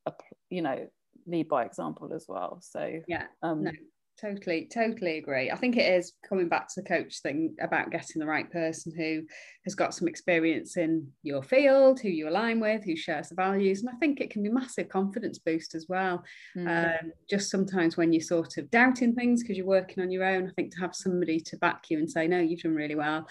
you 0.49 0.61
know 0.61 0.87
lead 1.27 1.47
by 1.47 1.65
example 1.65 2.13
as 2.13 2.25
well 2.27 2.59
so 2.61 2.99
Yeah. 3.07 3.27
um 3.43 3.63
No, 3.63 3.71
totally, 4.19 4.67
totally 4.71 5.17
agree. 5.17 5.51
I 5.51 5.55
think 5.55 5.77
it 5.77 5.91
is 5.91 6.13
coming 6.27 6.49
back 6.49 6.67
to 6.69 6.81
the 6.81 6.87
coach 6.87 7.21
thing 7.21 7.55
about 7.61 7.91
getting 7.91 8.19
the 8.19 8.25
right 8.27 8.49
person 8.51 8.93
who 8.95 9.23
has 9.65 9.75
got 9.75 9.93
some 9.93 10.07
experience 10.07 10.77
in 10.77 11.11
your 11.23 11.43
field, 11.43 11.99
who 11.99 12.09
you 12.09 12.27
align 12.29 12.59
with, 12.59 12.83
who 12.83 12.95
shares 12.95 13.29
the 13.29 13.35
values. 13.35 13.81
And 13.81 13.89
I 13.89 13.97
think 13.97 14.19
it 14.19 14.29
can 14.31 14.43
be 14.43 14.49
massive 14.49 14.89
confidence 14.89 15.39
boost 15.39 15.75
as 15.75 15.87
well. 15.89 16.23
mm, 16.55 16.67
Um, 16.67 17.11
just 17.29 17.49
sometimes 17.49 17.97
when 17.97 18.13
you're 18.13 18.21
sort 18.21 18.57
of 18.57 18.69
doubting 18.71 19.13
things 19.15 19.41
because 19.41 19.57
you're 19.57 19.65
working 19.65 20.03
on 20.03 20.11
your 20.11 20.23
own, 20.23 20.47
I 20.47 20.51
think 20.53 20.73
to 20.73 20.79
have 20.81 20.95
somebody 20.95 21.39
to 21.39 21.57
back 21.57 21.89
you 21.89 21.97
and 21.97 22.09
say, 22.09 22.27
no, 22.27 22.39
you've 22.39 22.61
done 22.61 22.75
really 22.75 22.95
well. 22.95 23.27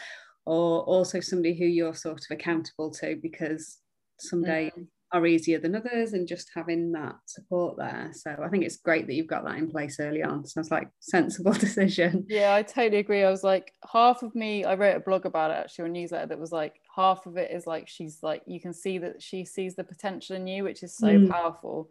Or 0.46 0.82
also 0.82 1.20
somebody 1.20 1.56
who 1.56 1.66
you're 1.66 1.94
sort 1.94 2.20
of 2.20 2.26
accountable 2.30 2.90
to 2.92 3.16
because 3.22 3.78
some 4.18 4.42
days 4.42 4.72
mm. 4.76 4.86
are 5.12 5.26
easier 5.26 5.58
than 5.58 5.76
others 5.76 6.12
and 6.12 6.26
just 6.26 6.50
having 6.54 6.92
that 6.92 7.16
support 7.26 7.76
there. 7.76 8.10
So 8.12 8.36
I 8.42 8.48
think 8.48 8.64
it's 8.64 8.78
great 8.78 9.06
that 9.06 9.14
you've 9.14 9.26
got 9.26 9.44
that 9.44 9.58
in 9.58 9.70
place 9.70 9.98
early 10.00 10.22
on. 10.22 10.46
Sounds 10.46 10.70
like 10.70 10.88
sensible 11.00 11.52
decision. 11.52 12.26
Yeah, 12.28 12.54
I 12.54 12.62
totally 12.62 12.98
agree. 12.98 13.22
I 13.24 13.30
was 13.30 13.44
like, 13.44 13.72
half 13.90 14.22
of 14.22 14.34
me, 14.34 14.64
I 14.64 14.74
wrote 14.74 14.96
a 14.96 15.00
blog 15.00 15.26
about 15.26 15.50
it 15.50 15.54
actually, 15.54 15.88
a 15.88 15.92
newsletter 15.92 16.26
that 16.26 16.38
was 16.38 16.52
like, 16.52 16.80
half 16.94 17.26
of 17.26 17.36
it 17.36 17.50
is 17.50 17.66
like, 17.66 17.88
she's 17.88 18.22
like, 18.22 18.42
you 18.46 18.60
can 18.60 18.72
see 18.72 18.98
that 18.98 19.22
she 19.22 19.44
sees 19.44 19.76
the 19.76 19.84
potential 19.84 20.36
in 20.36 20.46
you, 20.46 20.64
which 20.64 20.82
is 20.82 20.96
so 20.96 21.08
Mm. 21.08 21.30
powerful. 21.30 21.90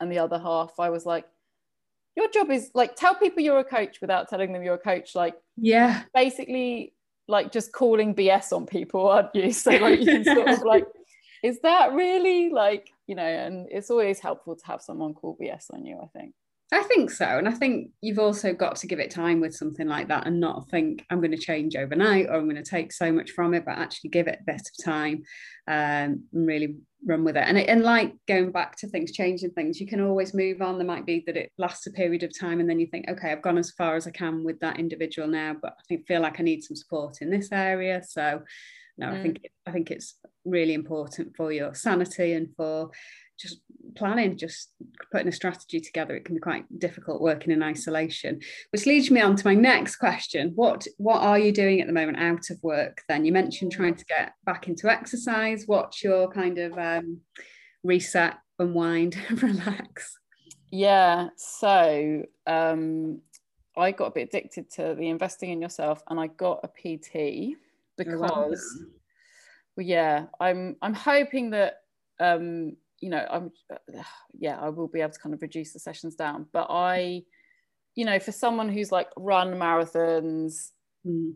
And 0.00 0.12
the 0.12 0.18
other 0.18 0.38
half, 0.38 0.78
I 0.78 0.90
was 0.90 1.06
like, 1.06 1.26
your 2.16 2.30
job 2.30 2.50
is 2.50 2.70
like, 2.74 2.96
tell 2.96 3.14
people 3.14 3.42
you're 3.42 3.58
a 3.58 3.64
coach 3.64 4.00
without 4.00 4.28
telling 4.28 4.52
them 4.52 4.62
you're 4.62 4.74
a 4.74 4.78
coach. 4.78 5.14
Like, 5.14 5.34
Yeah. 5.56 6.02
basically, 6.14 6.94
like 7.28 7.52
just 7.52 7.72
calling 7.72 8.14
BS 8.14 8.52
on 8.52 8.66
people, 8.66 9.08
aren't 9.08 9.34
you? 9.34 9.52
So, 9.52 9.70
like, 9.72 10.00
you 10.00 10.06
can 10.06 10.24
sort 10.36 10.48
of 10.48 10.62
like, 10.62 10.86
is 11.42 11.60
that 11.60 11.92
really 11.92 12.50
like, 12.50 12.90
you 13.06 13.14
know, 13.14 13.22
and 13.22 13.66
it's 13.70 13.90
always 13.90 14.18
helpful 14.18 14.56
to 14.56 14.66
have 14.66 14.82
someone 14.82 15.14
call 15.14 15.36
BS 15.40 15.72
on 15.72 15.84
you, 15.84 15.98
I 16.02 16.06
think. 16.18 16.34
I 16.72 16.82
think 16.82 17.10
so. 17.12 17.24
And 17.24 17.46
I 17.48 17.52
think 17.52 17.90
you've 18.00 18.18
also 18.18 18.52
got 18.52 18.74
to 18.76 18.88
give 18.88 18.98
it 18.98 19.10
time 19.10 19.40
with 19.40 19.54
something 19.54 19.86
like 19.86 20.08
that 20.08 20.26
and 20.26 20.40
not 20.40 20.68
think 20.68 21.04
I'm 21.10 21.20
going 21.20 21.30
to 21.30 21.36
change 21.36 21.76
overnight 21.76 22.26
or 22.26 22.34
I'm 22.34 22.48
going 22.50 22.62
to 22.62 22.68
take 22.68 22.92
so 22.92 23.12
much 23.12 23.30
from 23.30 23.54
it, 23.54 23.64
but 23.64 23.78
actually 23.78 24.10
give 24.10 24.26
it 24.26 24.40
a 24.40 24.44
bit 24.44 24.62
of 24.62 24.84
time 24.84 25.22
um, 25.68 26.24
and 26.32 26.46
really 26.46 26.74
run 27.06 27.22
with 27.22 27.36
it. 27.36 27.44
And, 27.46 27.56
it, 27.56 27.68
and 27.68 27.84
like 27.84 28.14
going 28.26 28.50
back 28.50 28.74
to 28.78 28.88
things, 28.88 29.12
changing 29.12 29.50
things, 29.50 29.80
you 29.80 29.86
can 29.86 30.00
always 30.00 30.34
move 30.34 30.60
on. 30.60 30.76
There 30.76 30.86
might 30.86 31.06
be 31.06 31.22
that 31.26 31.36
it 31.36 31.52
lasts 31.56 31.86
a 31.86 31.92
period 31.92 32.24
of 32.24 32.36
time 32.36 32.58
and 32.58 32.68
then 32.68 32.80
you 32.80 32.88
think, 32.88 33.08
okay, 33.08 33.30
I've 33.30 33.42
gone 33.42 33.58
as 33.58 33.70
far 33.70 33.94
as 33.94 34.08
I 34.08 34.10
can 34.10 34.42
with 34.42 34.58
that 34.58 34.80
individual 34.80 35.28
now, 35.28 35.54
but 35.62 35.70
I 35.78 35.82
think 35.86 36.08
feel 36.08 36.20
like 36.20 36.40
I 36.40 36.42
need 36.42 36.64
some 36.64 36.76
support 36.76 37.18
in 37.20 37.30
this 37.30 37.52
area. 37.52 38.02
So 38.04 38.42
no, 38.98 39.08
I 39.10 39.12
Mm. 39.12 39.22
think 39.22 39.48
I 39.66 39.72
think 39.72 39.90
it's 39.90 40.14
really 40.44 40.74
important 40.74 41.36
for 41.36 41.52
your 41.52 41.74
sanity 41.74 42.32
and 42.32 42.48
for 42.56 42.90
just 43.38 43.60
planning, 43.96 44.36
just 44.36 44.72
putting 45.10 45.28
a 45.28 45.32
strategy 45.32 45.80
together. 45.80 46.14
It 46.14 46.24
can 46.24 46.34
be 46.34 46.40
quite 46.40 46.64
difficult 46.78 47.20
working 47.20 47.52
in 47.52 47.62
isolation, 47.62 48.40
which 48.70 48.86
leads 48.86 49.10
me 49.10 49.20
on 49.20 49.36
to 49.36 49.46
my 49.46 49.54
next 49.54 49.96
question. 49.96 50.52
What 50.54 50.86
what 50.98 51.22
are 51.22 51.38
you 51.38 51.52
doing 51.52 51.80
at 51.80 51.86
the 51.86 51.92
moment 51.92 52.18
out 52.18 52.50
of 52.50 52.62
work? 52.62 53.02
Then 53.08 53.24
you 53.24 53.32
mentioned 53.32 53.72
trying 53.72 53.96
to 53.96 54.04
get 54.04 54.32
back 54.44 54.68
into 54.68 54.90
exercise. 54.90 55.64
What's 55.66 56.02
your 56.02 56.30
kind 56.30 56.58
of 56.58 56.78
um, 56.78 57.20
reset, 57.82 58.36
unwind, 58.58 59.16
relax? 59.42 60.18
Yeah. 60.70 61.28
So 61.36 62.24
um, 62.46 63.20
I 63.76 63.92
got 63.92 64.06
a 64.06 64.12
bit 64.12 64.28
addicted 64.28 64.70
to 64.72 64.94
the 64.98 65.08
investing 65.08 65.50
in 65.50 65.60
yourself, 65.60 66.02
and 66.08 66.18
I 66.18 66.28
got 66.28 66.64
a 66.64 66.68
PT 66.68 67.56
because, 67.96 68.20
well 68.20 68.52
well, 69.76 69.86
yeah, 69.86 70.26
I'm 70.40 70.76
I'm 70.80 70.94
hoping 70.94 71.50
that 71.50 71.80
um, 72.18 72.76
you 73.00 73.10
know 73.10 73.26
I'm 73.30 73.52
yeah 74.38 74.58
I 74.60 74.68
will 74.70 74.88
be 74.88 75.00
able 75.00 75.12
to 75.12 75.18
kind 75.20 75.34
of 75.34 75.42
reduce 75.42 75.72
the 75.72 75.78
sessions 75.78 76.14
down, 76.14 76.46
but 76.52 76.66
I, 76.70 77.22
you 77.94 78.04
know, 78.04 78.18
for 78.18 78.32
someone 78.32 78.68
who's 78.68 78.92
like 78.92 79.08
run 79.16 79.54
marathons. 79.54 80.72
Mm. 81.06 81.34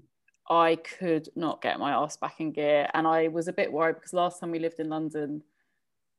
I 0.49 0.77
could 0.99 1.29
not 1.37 1.63
get 1.63 1.79
my 1.79 1.93
ass 1.93 2.17
back 2.17 2.41
in 2.41 2.51
gear, 2.51 2.89
and 2.93 3.07
I 3.07 3.29
was 3.29 3.47
a 3.47 3.53
bit 3.53 3.71
worried 3.73 3.95
because 3.95 4.13
last 4.13 4.41
time 4.41 4.51
we 4.51 4.59
lived 4.59 4.81
in 4.81 4.89
London, 4.89 5.45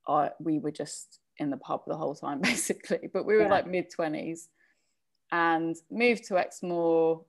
I 0.08 0.30
we 0.40 0.58
were 0.60 0.72
just 0.72 1.20
in 1.38 1.50
the 1.50 1.58
pub 1.58 1.82
the 1.86 1.98
whole 1.98 2.16
time 2.16 2.40
basically, 2.52 3.10
but 3.12 3.26
we 3.26 3.36
were 3.36 3.42
Yeah. 3.44 3.50
like 3.50 3.68
mid 3.68 3.90
twenties, 3.92 4.48
and 5.34 5.76
moved 5.90 6.24
to 6.28 6.36
Exmoor. 6.38 7.26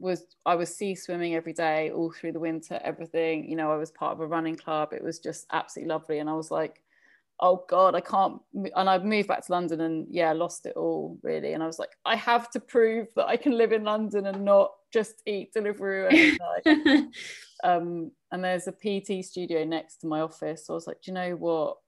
Was 0.00 0.26
I 0.44 0.54
was 0.56 0.76
sea 0.76 0.94
swimming 0.96 1.34
every 1.34 1.54
day 1.54 1.90
all 1.92 2.12
through 2.12 2.32
the 2.32 2.40
winter, 2.40 2.78
everything. 2.84 3.48
You 3.48 3.56
know, 3.56 3.72
I 3.72 3.76
was 3.76 3.90
part 3.92 4.12
of 4.12 4.20
a 4.20 4.26
running 4.26 4.56
club. 4.56 4.92
It 4.92 5.02
was 5.02 5.18
just 5.18 5.46
absolutely 5.50 5.88
lovely, 5.94 6.18
and 6.18 6.28
I 6.28 6.34
was 6.34 6.50
like, 6.50 6.82
oh 7.42 7.64
god, 7.68 7.94
I 7.94 8.00
can't. 8.00 8.40
And 8.54 8.88
I 8.88 8.96
moved 8.98 9.28
back 9.28 9.44
to 9.44 9.52
London, 9.52 9.82
and 9.82 10.06
yeah, 10.08 10.32
lost 10.32 10.64
it 10.64 10.76
all 10.76 11.18
really. 11.22 11.52
And 11.52 11.62
I 11.62 11.66
was 11.66 11.78
like, 11.78 11.90
I 12.06 12.16
have 12.16 12.48
to 12.52 12.60
prove 12.60 13.08
that 13.16 13.26
I 13.26 13.36
can 13.36 13.58
live 13.58 13.72
in 13.72 13.84
London 13.84 14.26
and 14.26 14.44
not 14.44 14.72
just 14.92 15.22
eat 15.26 15.52
delivery 15.52 16.38
um, 17.64 18.10
and 18.30 18.44
there's 18.44 18.68
a 18.68 18.72
PT 18.72 19.24
studio 19.24 19.64
next 19.64 19.96
to 19.98 20.06
my 20.06 20.20
office. 20.20 20.66
So 20.66 20.74
I 20.74 20.76
was 20.76 20.86
like, 20.86 21.02
do 21.02 21.10
you 21.10 21.14
know 21.14 21.30
what? 21.32 21.78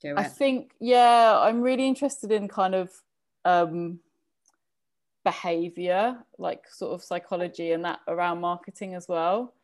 Do 0.00 0.14
I 0.16 0.24
think, 0.24 0.72
yeah, 0.80 1.38
I'm 1.38 1.60
really 1.60 1.86
interested 1.86 2.32
in 2.32 2.48
kind 2.48 2.74
of 2.74 2.90
um, 3.44 3.98
behavior, 5.24 6.16
like 6.38 6.64
sort 6.70 6.94
of 6.94 7.02
psychology 7.02 7.72
and 7.72 7.84
that 7.84 8.00
around 8.08 8.40
marketing 8.40 8.94
as 8.94 9.06
well. 9.08 9.54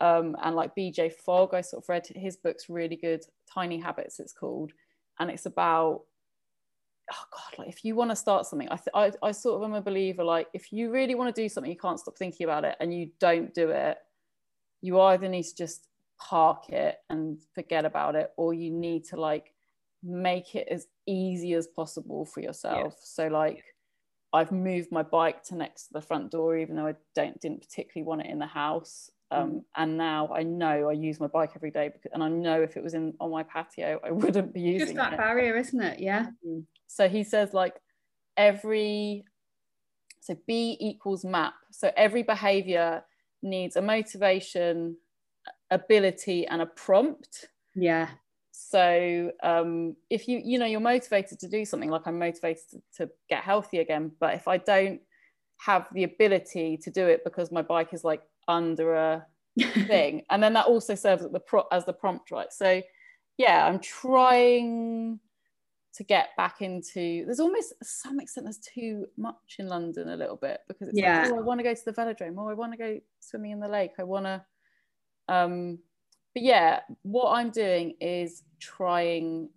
Um, 0.00 0.36
and 0.42 0.56
like 0.56 0.74
BJ 0.74 1.12
Fogg, 1.12 1.54
I 1.54 1.60
sort 1.60 1.84
of 1.84 1.88
read 1.88 2.06
his 2.14 2.36
book's 2.36 2.68
really 2.68 2.96
good, 2.96 3.22
Tiny 3.52 3.78
Habits, 3.78 4.18
it's 4.18 4.32
called. 4.32 4.72
And 5.20 5.30
it's 5.30 5.46
about, 5.46 6.02
oh 7.12 7.24
God, 7.32 7.58
like 7.58 7.68
if 7.68 7.84
you 7.84 7.94
want 7.94 8.10
to 8.10 8.16
start 8.16 8.46
something, 8.46 8.68
I, 8.70 8.76
th- 8.76 8.88
I, 9.22 9.28
I 9.28 9.32
sort 9.32 9.62
of 9.62 9.68
am 9.68 9.74
a 9.74 9.82
believer, 9.82 10.24
like 10.24 10.48
if 10.54 10.72
you 10.72 10.90
really 10.90 11.14
want 11.14 11.34
to 11.34 11.42
do 11.42 11.48
something, 11.48 11.70
you 11.70 11.78
can't 11.78 12.00
stop 12.00 12.16
thinking 12.18 12.44
about 12.44 12.64
it 12.64 12.76
and 12.80 12.92
you 12.92 13.10
don't 13.20 13.54
do 13.54 13.70
it, 13.70 13.98
you 14.80 15.00
either 15.00 15.28
need 15.28 15.44
to 15.44 15.54
just 15.56 15.86
park 16.18 16.68
it 16.70 16.98
and 17.10 17.38
forget 17.54 17.84
about 17.84 18.16
it, 18.16 18.30
or 18.36 18.54
you 18.54 18.70
need 18.70 19.04
to 19.04 19.16
like 19.16 19.54
make 20.02 20.54
it 20.54 20.66
as 20.68 20.86
easy 21.06 21.54
as 21.54 21.66
possible 21.68 22.24
for 22.24 22.40
yourself. 22.40 22.98
So 23.02 23.28
like 23.28 23.62
I've 24.32 24.52
moved 24.52 24.90
my 24.90 25.02
bike 25.02 25.42
to 25.44 25.56
next 25.56 25.86
to 25.86 25.92
the 25.92 26.00
front 26.00 26.30
door, 26.30 26.56
even 26.56 26.76
though 26.76 26.86
I 26.86 26.94
don't 27.14 27.38
didn't 27.40 27.60
particularly 27.60 28.06
want 28.06 28.22
it 28.22 28.30
in 28.30 28.38
the 28.38 28.46
house. 28.46 29.10
Um, 29.32 29.64
and 29.76 29.96
now 29.96 30.30
I 30.34 30.42
know 30.42 30.90
I 30.90 30.92
use 30.92 31.18
my 31.18 31.26
bike 31.26 31.52
every 31.56 31.70
day, 31.70 31.88
because, 31.88 32.10
and 32.12 32.22
I 32.22 32.28
know 32.28 32.62
if 32.62 32.76
it 32.76 32.82
was 32.82 32.94
in 32.94 33.14
on 33.18 33.30
my 33.30 33.42
patio, 33.42 33.98
I 34.04 34.10
wouldn't 34.22 34.52
be 34.52 34.60
using 34.60 34.76
it. 34.76 34.84
Just 34.84 34.94
that 34.96 35.14
it. 35.14 35.16
barrier, 35.16 35.56
isn't 35.56 35.80
it? 35.80 36.00
Yeah. 36.00 36.26
So 36.86 37.08
he 37.08 37.24
says 37.24 37.54
like 37.54 37.74
every 38.36 39.24
so 40.20 40.36
B 40.46 40.76
equals 40.80 41.24
map. 41.24 41.54
So 41.70 41.90
every 41.96 42.22
behavior 42.22 43.02
needs 43.42 43.76
a 43.76 43.82
motivation, 43.82 44.96
ability, 45.70 46.46
and 46.46 46.62
a 46.62 46.66
prompt. 46.66 47.46
Yeah. 47.74 48.08
So 48.52 49.32
um, 49.42 49.96
if 50.10 50.28
you 50.28 50.40
you 50.44 50.58
know 50.58 50.66
you're 50.66 50.80
motivated 50.80 51.40
to 51.40 51.48
do 51.48 51.64
something, 51.64 51.90
like 51.90 52.06
I'm 52.06 52.18
motivated 52.18 52.62
to, 52.70 53.06
to 53.06 53.10
get 53.28 53.42
healthy 53.42 53.78
again, 53.78 54.12
but 54.20 54.34
if 54.34 54.46
I 54.46 54.58
don't 54.58 55.00
have 55.64 55.86
the 55.92 56.04
ability 56.04 56.76
to 56.82 56.90
do 56.90 57.06
it 57.06 57.22
because 57.24 57.52
my 57.52 57.62
bike 57.62 57.92
is 57.92 58.04
like 58.04 58.22
under 58.48 58.94
a 58.94 59.26
thing, 59.86 60.22
and 60.30 60.42
then 60.42 60.52
that 60.54 60.66
also 60.66 60.94
serves 60.94 61.24
as 61.24 61.30
the 61.30 61.40
pro- 61.40 61.68
as 61.72 61.84
the 61.84 61.92
prompt, 61.92 62.30
right? 62.30 62.52
So 62.52 62.82
yeah, 63.38 63.66
I'm 63.66 63.78
trying 63.80 65.18
to 65.94 66.04
get 66.04 66.30
back 66.38 66.62
into 66.62 67.24
there's 67.26 67.40
almost 67.40 67.74
some 67.82 68.18
extent 68.18 68.46
there's 68.46 68.58
too 68.58 69.06
much 69.18 69.56
in 69.58 69.68
London 69.68 70.08
a 70.08 70.16
little 70.16 70.36
bit 70.36 70.60
because 70.66 70.88
it's 70.88 70.98
Yeah. 70.98 71.20
like, 71.22 71.30
oh, 71.32 71.38
I 71.38 71.42
want 71.42 71.58
to 71.60 71.64
go 71.64 71.74
to 71.74 71.84
the 71.84 71.92
velodrome, 71.92 72.38
or 72.38 72.50
I 72.50 72.54
want 72.54 72.72
to 72.72 72.78
go 72.78 72.98
swimming 73.20 73.50
in 73.52 73.60
the 73.60 73.68
lake, 73.68 73.92
I 73.98 74.04
want 74.04 74.24
to 74.26 74.44
um 75.28 75.78
but 76.34 76.42
yeah, 76.42 76.80
what 77.02 77.32
I'm 77.32 77.50
doing 77.50 77.94
is 78.00 78.42
trying 78.58 79.50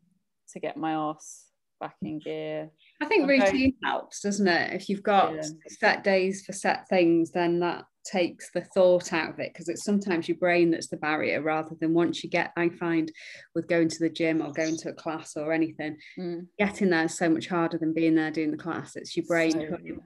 to 0.52 0.60
get 0.60 0.76
my 0.76 0.92
ass 0.92 1.46
back 1.80 1.96
in 2.02 2.20
gear. 2.20 2.70
I 3.02 3.06
think 3.06 3.24
Okay. 3.24 3.40
routine 3.46 3.74
helps, 3.84 4.20
doesn't 4.22 4.48
it? 4.48 4.74
If 4.74 4.90
you've 4.90 5.02
got 5.04 5.34
Yeah. 5.36 5.42
set 5.68 6.04
days 6.04 6.46
for 6.46 6.52
set 6.52 6.90
things, 6.90 7.32
then 7.32 7.60
that 7.62 7.86
takes 8.06 8.52
the 8.52 8.62
thought 8.74 9.12
out 9.14 9.32
of 9.32 9.40
it 9.40 9.52
because 9.54 9.68
it's 9.68 9.84
sometimes 9.84 10.28
your 10.28 10.38
brain 10.38 10.72
that's 10.72 10.88
the 10.88 10.98
barrier 10.98 11.42
rather 11.42 11.76
than 11.80 11.94
once 11.94 12.24
you 12.24 12.30
get, 12.30 12.52
I 12.56 12.70
find 12.70 13.12
with 13.56 13.68
going 13.68 13.90
to 13.90 14.00
the 14.00 14.10
gym 14.10 14.42
or 14.42 14.52
going 14.52 14.78
to 14.78 14.90
a 14.90 14.94
class 14.94 15.36
or 15.36 15.52
anything, 15.52 15.98
Mm. 16.18 16.48
getting 16.60 16.90
there 16.92 17.06
is 17.06 17.18
so 17.18 17.30
much 17.30 17.48
harder 17.48 17.78
than 17.78 17.94
being 17.94 18.16
there 18.16 18.32
doing 18.32 18.52
the 18.52 18.58
class. 18.58 18.96
It's 18.96 19.18
your 19.18 19.26
brain 19.26 19.52
So- 19.52 19.60
toying, 19.78 20.00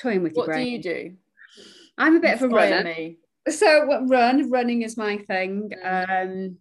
toying 0.00 0.22
with 0.22 0.34
your 0.34 0.46
brain 0.46 0.58
what 0.58 0.64
do 0.64 0.70
you 0.70 0.82
do? 0.82 1.16
I'm 1.98 2.16
a 2.16 2.20
bit 2.20 2.34
of 2.34 2.42
a 2.42 2.48
runner. 2.48 2.84
me. 2.84 3.18
So 3.48 3.84
what- 3.86 4.08
run, 4.08 4.48
running 4.50 4.82
is 4.82 4.96
my 4.96 5.18
thing. 5.18 5.70
Um, 5.82 6.58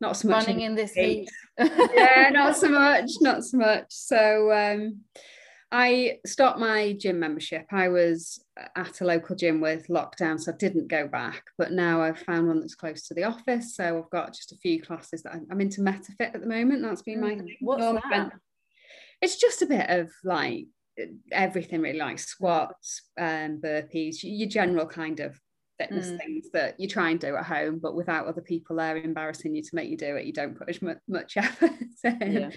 not 0.00 0.16
so 0.16 0.28
much 0.28 0.46
running 0.46 0.62
in 0.62 0.74
this 0.74 0.92
heat. 0.92 1.28
heat. 1.58 1.70
yeah, 1.94 2.30
not 2.32 2.56
so 2.56 2.68
much, 2.84 3.10
not 3.20 3.44
so 3.44 3.58
much. 3.58 3.86
So 3.90 4.50
um, 4.52 5.00
I 5.72 6.18
stopped 6.26 6.58
my 6.58 6.94
gym 6.94 7.20
membership. 7.20 7.66
I 7.70 7.88
was 7.88 8.44
at 8.74 9.00
a 9.00 9.04
local 9.04 9.36
gym 9.36 9.60
with 9.60 9.86
lockdown, 9.86 10.40
so 10.40 10.52
I 10.52 10.56
didn't 10.56 10.88
go 10.88 11.06
back. 11.06 11.44
But 11.58 11.72
now 11.72 12.02
I've 12.02 12.18
found 12.18 12.48
one 12.48 12.60
that's 12.60 12.74
close 12.74 13.06
to 13.06 13.14
the 13.14 13.24
office, 13.24 13.76
so 13.76 13.98
I've 13.98 14.10
got 14.10 14.34
just 14.34 14.52
a 14.52 14.56
few 14.56 14.82
classes 14.82 15.22
that 15.22 15.34
I'm, 15.34 15.46
I'm 15.50 15.60
into 15.60 15.80
MetaFit 15.80 16.34
at 16.34 16.40
the 16.40 16.46
moment. 16.46 16.82
That's 16.82 17.02
been 17.02 17.20
my 17.20 17.34
Mm. 17.34 17.56
What's 17.60 18.02
that? 18.10 18.32
It's 19.22 19.36
just 19.36 19.62
a 19.62 19.66
bit 19.66 19.88
of 19.88 20.10
like 20.24 20.66
everything 21.30 21.82
really, 21.82 21.98
like 21.98 22.18
squats, 22.18 23.02
um, 23.18 23.60
burpees, 23.62 24.18
your 24.22 24.48
general 24.48 24.86
kind 24.86 25.20
of 25.20 25.38
fitness 25.80 26.08
Mm. 26.10 26.18
things 26.18 26.50
that 26.52 26.78
you 26.78 26.86
try 26.88 27.10
and 27.10 27.18
do 27.20 27.34
at 27.36 27.44
home, 27.44 27.78
but 27.78 27.94
without 27.94 28.26
other 28.26 28.40
people 28.42 28.76
there 28.76 28.96
embarrassing 28.96 29.54
you 29.54 29.62
to 29.62 29.70
make 29.74 29.88
you 29.88 29.96
do 29.96 30.16
it, 30.16 30.26
you 30.26 30.32
don't 30.32 30.56
put 30.58 30.68
as 30.68 30.80
mu- 30.82 30.94
much 31.08 31.36
effort 31.36 31.72
in. 32.04 32.32
Yeah. 32.32 32.50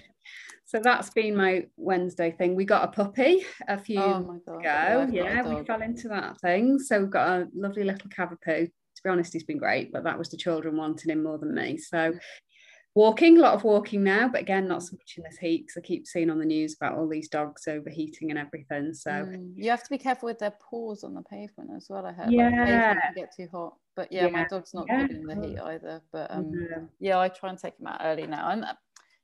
So 0.66 0.80
that's 0.80 1.10
been 1.10 1.36
my 1.36 1.66
Wednesday 1.76 2.30
thing. 2.32 2.54
We 2.54 2.64
got 2.64 2.84
a 2.84 2.88
puppy 2.92 3.44
a 3.68 3.78
few 3.78 4.00
Oh 4.00 4.20
my 4.20 4.38
god. 4.46 4.60
ago. 4.60 5.12
Yeah, 5.12 5.42
we 5.54 5.64
fell 5.64 5.82
into 5.82 6.08
that 6.08 6.40
thing. 6.40 6.78
So 6.78 7.00
we've 7.00 7.10
got 7.10 7.28
a 7.28 7.48
lovely 7.54 7.84
little 7.84 8.08
cavapoo. 8.10 8.66
To 8.66 9.02
be 9.02 9.10
honest, 9.10 9.32
he's 9.32 9.44
been 9.44 9.58
great, 9.58 9.92
but 9.92 10.04
that 10.04 10.18
was 10.18 10.30
the 10.30 10.36
children 10.36 10.76
wanting 10.76 11.10
him 11.10 11.22
more 11.22 11.36
than 11.38 11.54
me. 11.54 11.76
So 11.76 12.14
walking, 12.94 13.38
a 13.38 13.40
lot 13.40 13.54
of 13.54 13.64
walking 13.64 14.04
now, 14.04 14.28
but 14.28 14.40
again, 14.40 14.68
not 14.68 14.82
so 14.82 14.96
much 14.96 15.14
in 15.16 15.24
this 15.24 15.38
heat 15.38 15.66
because 15.66 15.76
I 15.76 15.86
keep 15.86 16.06
seeing 16.06 16.30
on 16.30 16.38
the 16.38 16.44
news 16.44 16.74
about 16.74 16.96
all 16.96 17.08
these 17.08 17.28
dogs 17.28 17.66
overheating 17.66 18.30
and 18.30 18.38
everything. 18.38 18.94
So 18.94 19.10
Mm, 19.10 19.52
you 19.56 19.70
have 19.70 19.82
to 19.82 19.90
be 19.90 19.98
careful 19.98 20.26
with 20.26 20.38
their 20.38 20.52
paws 20.52 21.04
on 21.04 21.14
the 21.14 21.22
pavement 21.22 21.70
as 21.76 21.88
well. 21.90 22.06
I 22.06 22.12
heard. 22.12 22.30
Yeah. 22.30 22.44
Like, 22.44 22.52
the 22.52 22.64
pavement 22.64 23.00
can 23.02 23.14
get 23.14 23.36
too 23.36 23.48
hot. 23.50 23.76
But 23.96 24.12
yeah, 24.12 24.28
my 24.28 24.46
dog's 24.48 24.74
not 24.74 24.86
Yeah, 24.88 25.06
good 25.06 25.16
in 25.16 25.26
the 25.26 25.34
heat 25.34 25.58
either. 25.58 26.02
But 26.12 26.30
um, 26.30 26.52
yeah. 26.52 26.78
yeah, 27.00 27.18
I 27.18 27.28
try 27.28 27.50
and 27.50 27.58
take 27.58 27.78
him 27.78 27.86
out 27.86 28.00
early 28.02 28.26
now. 28.26 28.50
And 28.50 28.64
uh, 28.64 28.74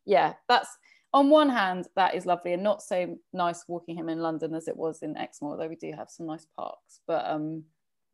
yeah, 0.05 0.35
that's 0.49 0.77
on 1.12 1.29
one 1.29 1.49
hand, 1.49 1.89
that 1.97 2.14
is 2.14 2.25
lovely 2.25 2.53
and 2.53 2.62
not 2.62 2.83
so 2.83 3.18
nice 3.33 3.64
walking 3.66 3.97
him 3.97 4.09
in 4.09 4.21
London 4.21 4.55
as 4.55 4.68
it 4.68 4.77
was 4.77 5.03
in 5.03 5.16
Exmoor, 5.16 5.57
though 5.57 5.68
we 5.68 5.75
do 5.75 5.93
have 5.93 6.09
some 6.09 6.27
nice 6.27 6.47
parks. 6.57 7.01
But 7.07 7.27
um, 7.27 7.64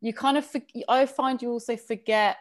you 0.01 0.13
kind 0.13 0.37
of, 0.37 0.47
I 0.87 1.05
find 1.05 1.39
you 1.41 1.51
also 1.51 1.77
forget, 1.77 2.37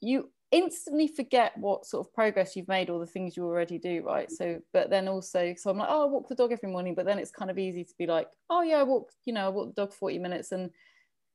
you 0.00 0.30
instantly 0.56 1.06
forget 1.08 1.56
what 1.58 1.84
sort 1.86 2.06
of 2.06 2.12
progress 2.14 2.56
you've 2.56 2.68
made 2.68 2.90
or 2.90 2.98
the 3.00 3.06
things 3.06 3.36
you 3.36 3.44
already 3.44 3.78
do, 3.78 4.02
right? 4.02 4.30
So, 4.30 4.60
but 4.72 4.90
then 4.90 5.08
also, 5.08 5.54
so 5.56 5.70
I'm 5.70 5.78
like, 5.78 5.88
oh, 5.90 6.02
I 6.02 6.06
walk 6.06 6.28
the 6.28 6.34
dog 6.34 6.52
every 6.52 6.70
morning, 6.70 6.94
but 6.94 7.06
then 7.06 7.18
it's 7.18 7.30
kind 7.30 7.50
of 7.50 7.58
easy 7.58 7.84
to 7.84 7.94
be 7.98 8.06
like, 8.06 8.28
oh 8.50 8.62
yeah, 8.62 8.78
I 8.80 8.82
walk, 8.84 9.12
you 9.26 9.32
know, 9.34 9.46
I 9.46 9.50
walk 9.50 9.68
the 9.74 9.82
dog 9.82 9.92
40 9.92 10.18
minutes 10.18 10.52
and 10.52 10.70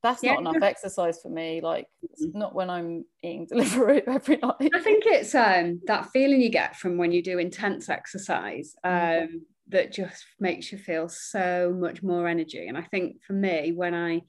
that's 0.04 0.24
Yeah. 0.24 0.32
not 0.32 0.40
enough 0.40 0.62
exercise 0.62 1.22
for 1.22 1.30
me. 1.30 1.62
Like, 1.62 1.88
it's 2.04 2.28
Mhm. 2.28 2.34
not 2.34 2.56
when 2.56 2.70
I'm 2.70 3.06
eating 3.24 3.46
delivery 3.50 4.04
every 4.08 4.38
night. 4.38 4.74
I 4.74 4.80
think 4.80 5.04
it's 5.06 5.36
um, 5.36 5.82
that 5.88 6.10
feeling 6.12 6.42
you 6.42 6.50
get 6.50 6.78
from 6.78 6.98
when 6.98 7.12
you 7.12 7.22
do 7.22 7.38
intense 7.40 7.90
exercise 7.90 8.74
um, 8.84 9.28
Mhm. 9.28 9.46
that 9.68 9.92
just 9.92 10.26
makes 10.40 10.72
you 10.72 10.78
feel 10.78 11.10
so 11.10 11.76
much 11.78 12.02
more 12.02 12.28
energy. 12.28 12.68
And 12.68 12.78
I 12.78 12.84
think 12.84 13.22
for 13.22 13.34
me, 13.34 13.74
when 13.74 13.94
I 13.94 14.22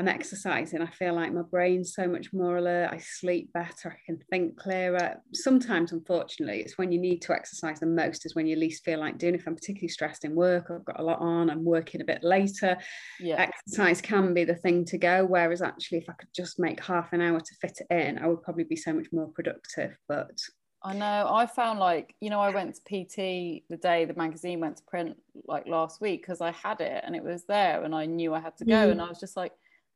am 0.00 0.08
exercising, 0.08 0.82
I 0.82 0.86
feel 0.86 1.14
like 1.14 1.32
my 1.32 1.42
brain's 1.42 1.94
so 1.94 2.08
much 2.08 2.32
more 2.32 2.56
alert. 2.56 2.90
I 2.90 2.98
sleep 2.98 3.52
better. 3.52 3.90
I 3.96 4.00
can 4.04 4.18
think 4.30 4.58
clearer. 4.58 5.22
Sometimes, 5.32 5.92
unfortunately, 5.92 6.60
it's 6.60 6.76
when 6.76 6.90
you 6.90 6.98
need 6.98 7.22
to 7.22 7.32
exercise 7.32 7.78
the 7.78 7.86
most 7.86 8.26
is 8.26 8.34
when 8.34 8.46
you 8.46 8.56
least 8.56 8.84
feel 8.84 8.98
like 8.98 9.18
doing. 9.18 9.34
If 9.34 9.46
I'm 9.46 9.54
particularly 9.54 9.88
stressed 9.88 10.24
in 10.24 10.34
work, 10.34 10.70
I've 10.70 10.84
got 10.84 10.98
a 10.98 11.04
lot 11.04 11.20
on. 11.20 11.50
I'm 11.50 11.64
working 11.64 12.00
a 12.00 12.04
bit 12.04 12.24
later 12.24 12.76
Yeah. 13.20 13.36
exercise 13.36 14.00
can 14.00 14.34
be 14.34 14.44
the 14.44 14.56
thing 14.56 14.84
to 14.86 14.98
go. 14.98 15.24
Whereas 15.24 15.62
actually, 15.62 15.98
if 15.98 16.08
I 16.08 16.14
could 16.14 16.34
just 16.34 16.58
make 16.58 16.82
half 16.84 17.12
an 17.12 17.20
hour 17.20 17.38
to 17.38 17.54
fit 17.60 17.78
it 17.80 17.94
in, 17.94 18.18
I 18.18 18.26
would 18.26 18.42
probably 18.42 18.64
be 18.64 18.76
so 18.76 18.92
much 18.92 19.06
more 19.12 19.28
productive. 19.28 19.96
But 20.08 20.36
I 20.82 20.94
know. 20.94 21.30
I 21.30 21.44
found 21.44 21.78
like, 21.78 22.14
you 22.20 22.30
know, 22.30 22.40
I 22.40 22.50
went 22.50 22.74
to 22.74 22.80
PT 22.80 23.64
the 23.68 23.76
day 23.76 24.06
the 24.06 24.14
magazine 24.14 24.60
went 24.60 24.78
to 24.78 24.82
print 24.84 25.16
like 25.44 25.66
last 25.66 26.00
week 26.00 26.22
because 26.22 26.40
I 26.40 26.52
had 26.52 26.80
it 26.80 27.04
and 27.04 27.14
it 27.14 27.22
was 27.22 27.44
there 27.44 27.84
and 27.84 27.94
I 27.94 28.06
knew 28.06 28.32
I 28.32 28.40
had 28.40 28.56
to 28.58 28.64
go. 28.64 28.88
Mm. 28.88 28.92
And 28.92 29.02
I 29.02 29.08
was 29.08 29.20
just 29.20 29.36
like, 29.36 29.52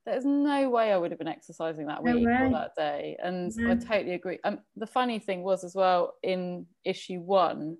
there's 0.06 0.24
no 0.24 0.68
way 0.68 0.92
I 0.92 0.96
would 0.96 1.10
have 1.10 1.18
been 1.18 1.28
exercising 1.28 1.86
that 1.86 2.04
No 2.04 2.14
week 2.14 2.26
way. 2.26 2.38
or 2.40 2.50
that 2.50 2.74
day. 2.76 3.16
And 3.22 3.52
I 3.66 3.74
totally 3.74 4.14
agree. 4.14 4.38
Um, 4.44 4.60
the 4.76 4.86
funny 4.86 5.18
thing 5.18 5.42
was 5.42 5.64
as 5.64 5.74
well 5.74 6.14
in 6.22 6.66
issue 6.84 7.20
one, 7.20 7.78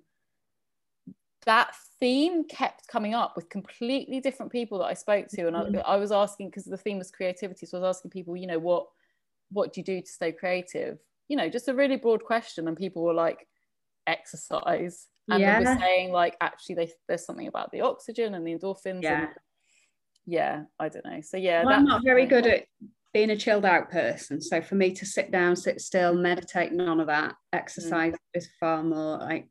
that 1.45 1.75
theme 1.99 2.43
kept 2.45 2.87
coming 2.87 3.13
up 3.13 3.35
with 3.35 3.49
completely 3.49 4.19
different 4.19 4.51
people 4.51 4.79
that 4.79 4.85
I 4.85 4.95
spoke 4.95 5.27
to. 5.29 5.47
And 5.47 5.55
I, 5.55 5.63
Mhm. 5.65 5.83
I 5.85 5.97
was 5.97 6.11
asking, 6.11 6.49
because 6.49 6.65
the 6.65 6.77
theme 6.77 6.97
was 6.97 7.11
creativity. 7.11 7.67
So 7.67 7.77
I 7.77 7.81
was 7.81 7.97
asking 7.97 8.11
people, 8.11 8.35
you 8.35 8.47
know, 8.47 8.59
what 8.59 8.87
what 9.51 9.71
do 9.71 9.79
you 9.79 9.85
do 9.85 10.01
to 10.01 10.11
stay 10.11 10.31
creative? 10.31 10.97
You 11.27 11.37
know, 11.37 11.47
just 11.49 11.67
a 11.67 11.73
really 11.75 11.97
broad 11.97 12.23
question. 12.23 12.67
And 12.67 12.75
people 12.75 13.03
were 13.03 13.13
like, 13.13 13.47
exercise. 14.07 15.07
And 15.29 15.43
they 15.43 15.59
were 15.59 15.77
saying, 15.79 16.11
like, 16.11 16.35
actually, 16.41 16.75
they, 16.75 16.91
there's 17.07 17.25
something 17.25 17.47
about 17.47 17.71
the 17.71 17.81
oxygen 17.81 18.33
and 18.33 18.45
the 18.45 18.55
endorphins. 18.57 19.03
Yeah. 19.03 19.21
And 19.25 19.29
yeah, 20.25 20.63
I 20.79 20.89
don't 20.89 21.05
know. 21.05 21.21
So 21.21 21.37
yeah, 21.37 21.63
well, 21.63 21.73
I'm 21.73 21.85
that's 21.85 21.93
not 21.93 22.03
very 22.03 22.25
good 22.25 22.45
at 22.47 22.65
being 23.13 23.29
a 23.29 23.37
chilled 23.37 23.65
out 23.65 23.89
person. 23.89 24.41
So 24.41 24.61
for 24.61 24.75
me 24.75 24.91
to 24.93 25.05
sit 25.05 25.31
down, 25.31 25.55
sit 25.55 25.79
still, 25.81 26.13
meditate, 26.15 26.73
none 26.73 26.99
of 26.99 27.07
that. 27.07 27.33
Exercise 27.53 28.13
is 28.33 28.49
far 28.59 28.83
more 28.83 29.17
like 29.19 29.47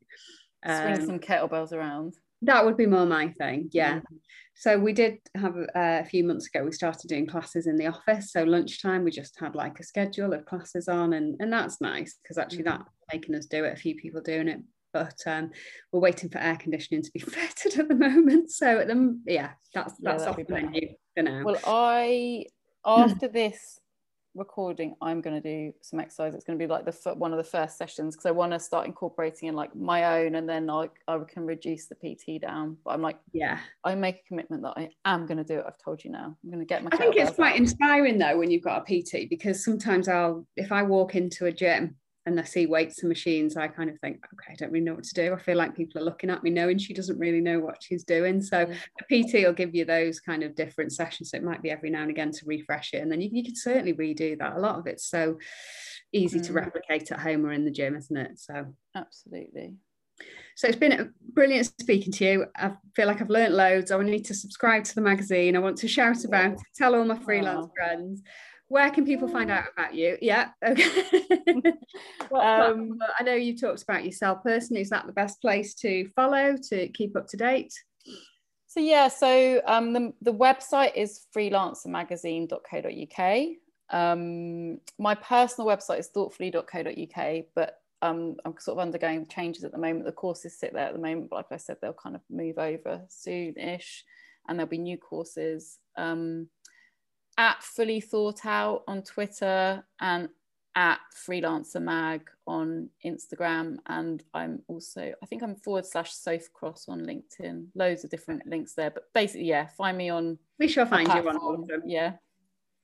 swing 0.65 0.99
um, 0.99 1.05
some 1.05 1.19
kettlebells 1.19 1.71
around. 1.73 2.13
that 2.43 2.63
would 2.65 2.77
be 2.77 2.85
more 2.85 3.05
my 3.05 3.29
thing. 3.29 3.69
Yeah. 3.73 3.95
Mm. 3.95 4.03
So 4.57 4.79
we 4.79 4.93
did 4.93 5.17
have 5.35 5.55
uh, 5.57 5.65
a 5.75 6.05
few 6.05 6.23
months 6.23 6.47
ago. 6.47 6.63
We 6.63 6.71
started 6.71 7.07
doing 7.09 7.27
classes 7.27 7.67
in 7.67 7.75
the 7.75 7.87
office. 7.87 8.31
So 8.31 8.43
lunchtime, 8.43 9.03
we 9.03 9.11
just 9.11 9.37
had 9.39 9.53
like 9.55 9.79
a 9.79 9.83
schedule 9.83 10.31
of 10.33 10.45
classes 10.45 10.87
on, 10.87 11.13
and 11.13 11.35
and 11.41 11.51
that's 11.51 11.81
nice 11.81 12.17
because 12.21 12.37
actually 12.37 12.63
Mhm. 12.63 12.77
that's 12.77 12.89
making 13.11 13.35
us 13.35 13.47
do 13.47 13.65
it. 13.65 13.73
A 13.73 13.75
few 13.75 13.95
people 13.95 14.21
doing 14.21 14.47
it, 14.47 14.59
but 14.95 15.21
um, 15.27 15.51
we're 15.91 15.99
waiting 15.99 16.29
for 16.29 16.37
air 16.37 16.55
conditioning 16.55 17.03
to 17.03 17.11
be 17.11 17.19
fitted 17.19 17.77
at 17.77 17.89
the 17.89 17.95
moment. 17.95 18.49
So 18.49 18.79
at 18.79 18.87
the 18.87 19.19
yeah, 19.25 19.49
that's 19.73 19.93
that's 19.99 20.23
off 20.23 20.37
the 20.37 20.45
menu 20.47 20.95
for 21.13 21.23
now. 21.23 21.43
Well, 21.43 21.59
I 21.67 22.45
after 22.85 23.27
this 23.27 23.81
recording, 24.35 24.95
I'm 25.01 25.19
going 25.19 25.41
to 25.41 25.41
do 25.41 25.73
some 25.81 25.99
exercise. 25.99 26.33
It's 26.33 26.45
going 26.45 26.57
to 26.57 26.65
be 26.65 26.71
like 26.71 26.85
the 26.85 27.13
one 27.15 27.33
of 27.33 27.37
the 27.37 27.43
first 27.43 27.77
sessions 27.77 28.15
because 28.15 28.25
I 28.25 28.31
want 28.31 28.53
to 28.53 28.59
start 28.59 28.85
incorporating 28.85 29.49
in 29.49 29.55
like 29.55 29.75
my 29.75 30.21
own, 30.21 30.35
and 30.35 30.47
then 30.47 30.69
I 30.69 30.87
I 31.09 31.19
can 31.27 31.45
reduce 31.45 31.87
the 31.87 31.95
PT 31.95 32.41
down. 32.41 32.77
But 32.85 32.91
I'm 32.91 33.01
like, 33.01 33.19
yeah, 33.33 33.59
I 33.83 33.95
make 33.95 34.21
a 34.21 34.27
commitment 34.29 34.61
that 34.61 34.75
I 34.77 34.91
am 35.03 35.25
going 35.25 35.39
to 35.39 35.43
do 35.43 35.59
it. 35.59 35.65
I've 35.67 35.77
told 35.77 36.05
you 36.05 36.11
now. 36.11 36.37
I'm 36.41 36.49
going 36.49 36.59
to 36.59 36.65
get 36.65 36.85
my. 36.85 36.89
I 36.93 36.95
think 36.95 37.17
it's 37.17 37.35
quite 37.35 37.55
out. 37.55 37.59
inspiring 37.59 38.17
though 38.17 38.37
when 38.37 38.49
you've 38.49 38.63
got 38.63 38.89
a 38.89 39.03
PT 39.03 39.29
because 39.29 39.61
sometimes 39.61 40.07
I'll 40.07 40.47
if 40.55 40.71
I 40.71 40.83
walk 40.83 41.15
into 41.15 41.47
a 41.47 41.51
gym 41.51 41.97
and 42.25 42.39
I 42.39 42.43
see 42.43 42.65
weights 42.65 43.01
and 43.03 43.09
machines, 43.09 43.55
I 43.55 43.67
kind 43.67 43.89
of 43.89 43.99
think, 43.99 44.25
okay, 44.33 44.53
I 44.53 44.55
don't 44.55 44.71
really 44.71 44.83
know 44.83 44.95
what 44.95 45.03
to 45.03 45.13
do. 45.13 45.33
I 45.33 45.37
feel 45.37 45.57
like 45.57 45.75
people 45.75 46.01
are 46.01 46.05
looking 46.05 46.29
at 46.31 46.41
me 46.43 46.49
knowing 46.49 46.77
she 46.79 46.93
doesn't 46.93 47.19
really 47.19 47.39
know 47.41 47.59
what 47.59 47.83
she's 47.83 48.03
doing. 48.03 48.41
So 48.41 48.65
Mm. 48.65 48.75
a 48.99 49.03
PT 49.23 49.45
will 49.45 49.53
give 49.53 49.75
you 49.75 49.85
those 49.85 50.19
kind 50.19 50.41
of 50.41 50.55
different 50.55 50.91
sessions. 50.91 51.29
So 51.29 51.37
it 51.37 51.43
might 51.43 51.61
be 51.61 51.69
every 51.69 51.91
now 51.91 52.01
and 52.01 52.09
again 52.09 52.31
to 52.31 52.45
refresh 52.45 52.93
it. 52.93 53.01
And 53.03 53.11
then 53.11 53.21
you, 53.21 53.29
you 53.31 53.43
can 53.43 53.55
certainly 53.55 53.93
redo 53.93 54.37
that. 54.39 54.57
A 54.57 54.59
lot 54.59 54.79
of 54.79 54.87
it's 54.87 55.05
so 55.05 55.37
easy 56.13 56.39
to 56.39 56.51
Mm. 56.51 56.55
replicate 56.55 57.11
at 57.11 57.19
home 57.19 57.45
or 57.45 57.51
in 57.51 57.63
the 57.65 57.71
gym, 57.71 57.95
isn't 57.95 58.17
it? 58.17 58.39
So 58.39 58.73
Absolutely. 58.95 59.75
so 60.55 60.67
it's 60.67 60.77
been 60.77 60.93
a- 60.93 61.09
brilliant 61.33 61.65
speaking 61.79 62.11
to 62.13 62.25
you. 62.25 62.45
I 62.55 62.71
feel 62.95 63.05
like 63.07 63.21
I've 63.21 63.29
learnt 63.29 63.53
loads. 63.53 63.91
I 63.91 64.01
need 64.01 64.25
to 64.25 64.33
subscribe 64.33 64.83
to 64.85 64.95
the 64.95 65.01
magazine. 65.01 65.55
I 65.55 65.59
want 65.59 65.77
to 65.79 65.87
shout 65.87 66.23
about 66.25 66.53
it, 66.53 66.59
tell 66.75 66.95
all 66.95 67.05
my 67.05 67.19
freelance 67.19 67.67
Aw. 67.67 67.71
friends. 67.75 68.23
Where 68.75 68.91
can 68.91 69.05
people 69.05 69.29
find 69.29 69.49
out 69.49 69.67
about 69.71 69.95
you? 69.95 70.17
Yeah, 70.21 70.49
okay. 70.61 71.23
Um, 72.33 72.99
I 73.17 73.23
know 73.23 73.35
you 73.35 73.57
talked 73.57 73.83
about 73.83 74.03
yourself 74.03 74.43
personally. 74.43 74.81
Is 74.81 74.89
that 74.89 75.05
the 75.05 75.13
best 75.13 75.39
place 75.39 75.73
to 75.75 76.09
follow 76.09 76.57
to 76.69 76.89
keep 76.89 77.15
up 77.15 77.29
to 77.29 77.37
date? 77.37 77.73
So 78.67 78.81
yeah, 78.81 79.07
so 79.07 79.61
um, 79.65 79.93
the, 79.93 80.11
the 80.21 80.33
website 80.33 80.93
is 80.95 81.21
freelancermagazine.co.uk. 81.33 83.97
Um, 83.97 84.81
my 84.99 85.15
personal 85.15 85.69
website 85.69 85.99
is 85.99 86.09
thoughtfully.co.uk, 86.09 87.43
but 87.55 87.77
um, 88.01 88.35
I'm 88.43 88.55
sort 88.59 88.77
of 88.77 88.81
undergoing 88.81 89.25
changes 89.27 89.63
at 89.63 89.71
the 89.71 89.77
moment. 89.77 90.03
The 90.03 90.11
courses 90.11 90.59
sit 90.59 90.73
there 90.73 90.87
at 90.87 90.93
the 90.93 90.99
moment, 90.99 91.29
but 91.29 91.37
like 91.37 91.53
I 91.53 91.57
said, 91.57 91.77
they'll 91.81 91.93
kind 91.93 92.17
of 92.17 92.21
move 92.29 92.57
over 92.57 93.03
soon-ish, 93.07 94.03
and 94.49 94.59
there'll 94.59 94.69
be 94.69 94.79
new 94.79 94.97
courses. 94.97 95.79
Um, 95.95 96.49
at 97.37 97.61
Fully 97.63 98.01
Thought 98.01 98.45
Out 98.45 98.83
on 98.87 99.03
Twitter 99.03 99.83
and 99.99 100.29
at 100.75 100.99
Freelancer 101.15 101.81
Mag 101.81 102.29
on 102.47 102.89
Instagram, 103.05 103.77
and 103.87 104.23
I'm 104.33 104.61
also 104.67 105.13
I 105.23 105.25
think 105.25 105.41
I'm 105.41 105.55
forward 105.55 105.85
slash 105.85 106.13
Soph 106.13 106.51
Cross 106.53 106.87
on 106.89 107.01
LinkedIn. 107.01 107.67
Loads 107.75 108.03
of 108.03 108.09
different 108.09 108.45
links 108.45 108.73
there, 108.73 108.91
but 108.91 109.03
basically, 109.13 109.47
yeah, 109.47 109.67
find 109.77 109.97
me 109.97 110.09
on. 110.09 110.37
We 110.59 110.67
shall 110.67 110.85
find 110.85 111.07
you 111.07 111.29
on 111.29 111.37
all 111.37 111.55
of 111.55 111.67
them. 111.67 111.83
Yeah. 111.85 112.13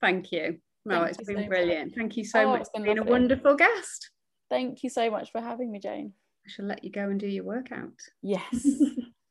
Thank 0.00 0.32
you. 0.32 0.58
No, 0.84 1.04
it's 1.04 1.18
been 1.18 1.44
so 1.44 1.48
brilliant. 1.48 1.90
Much. 1.90 1.96
Thank 1.96 2.16
you 2.16 2.24
so 2.24 2.40
oh, 2.40 2.48
much 2.48 2.66
for 2.74 2.82
being 2.82 2.98
a 2.98 3.04
wonderful 3.04 3.54
guest. 3.54 4.10
Thank 4.50 4.82
you 4.82 4.90
so 4.90 5.10
much 5.10 5.30
for 5.30 5.40
having 5.40 5.70
me, 5.70 5.78
Jane. 5.78 6.12
I 6.44 6.50
shall 6.50 6.64
let 6.64 6.82
you 6.82 6.90
go 6.90 7.08
and 7.08 7.20
do 7.20 7.28
your 7.28 7.44
workout. 7.44 7.92
Yes. 8.20 8.66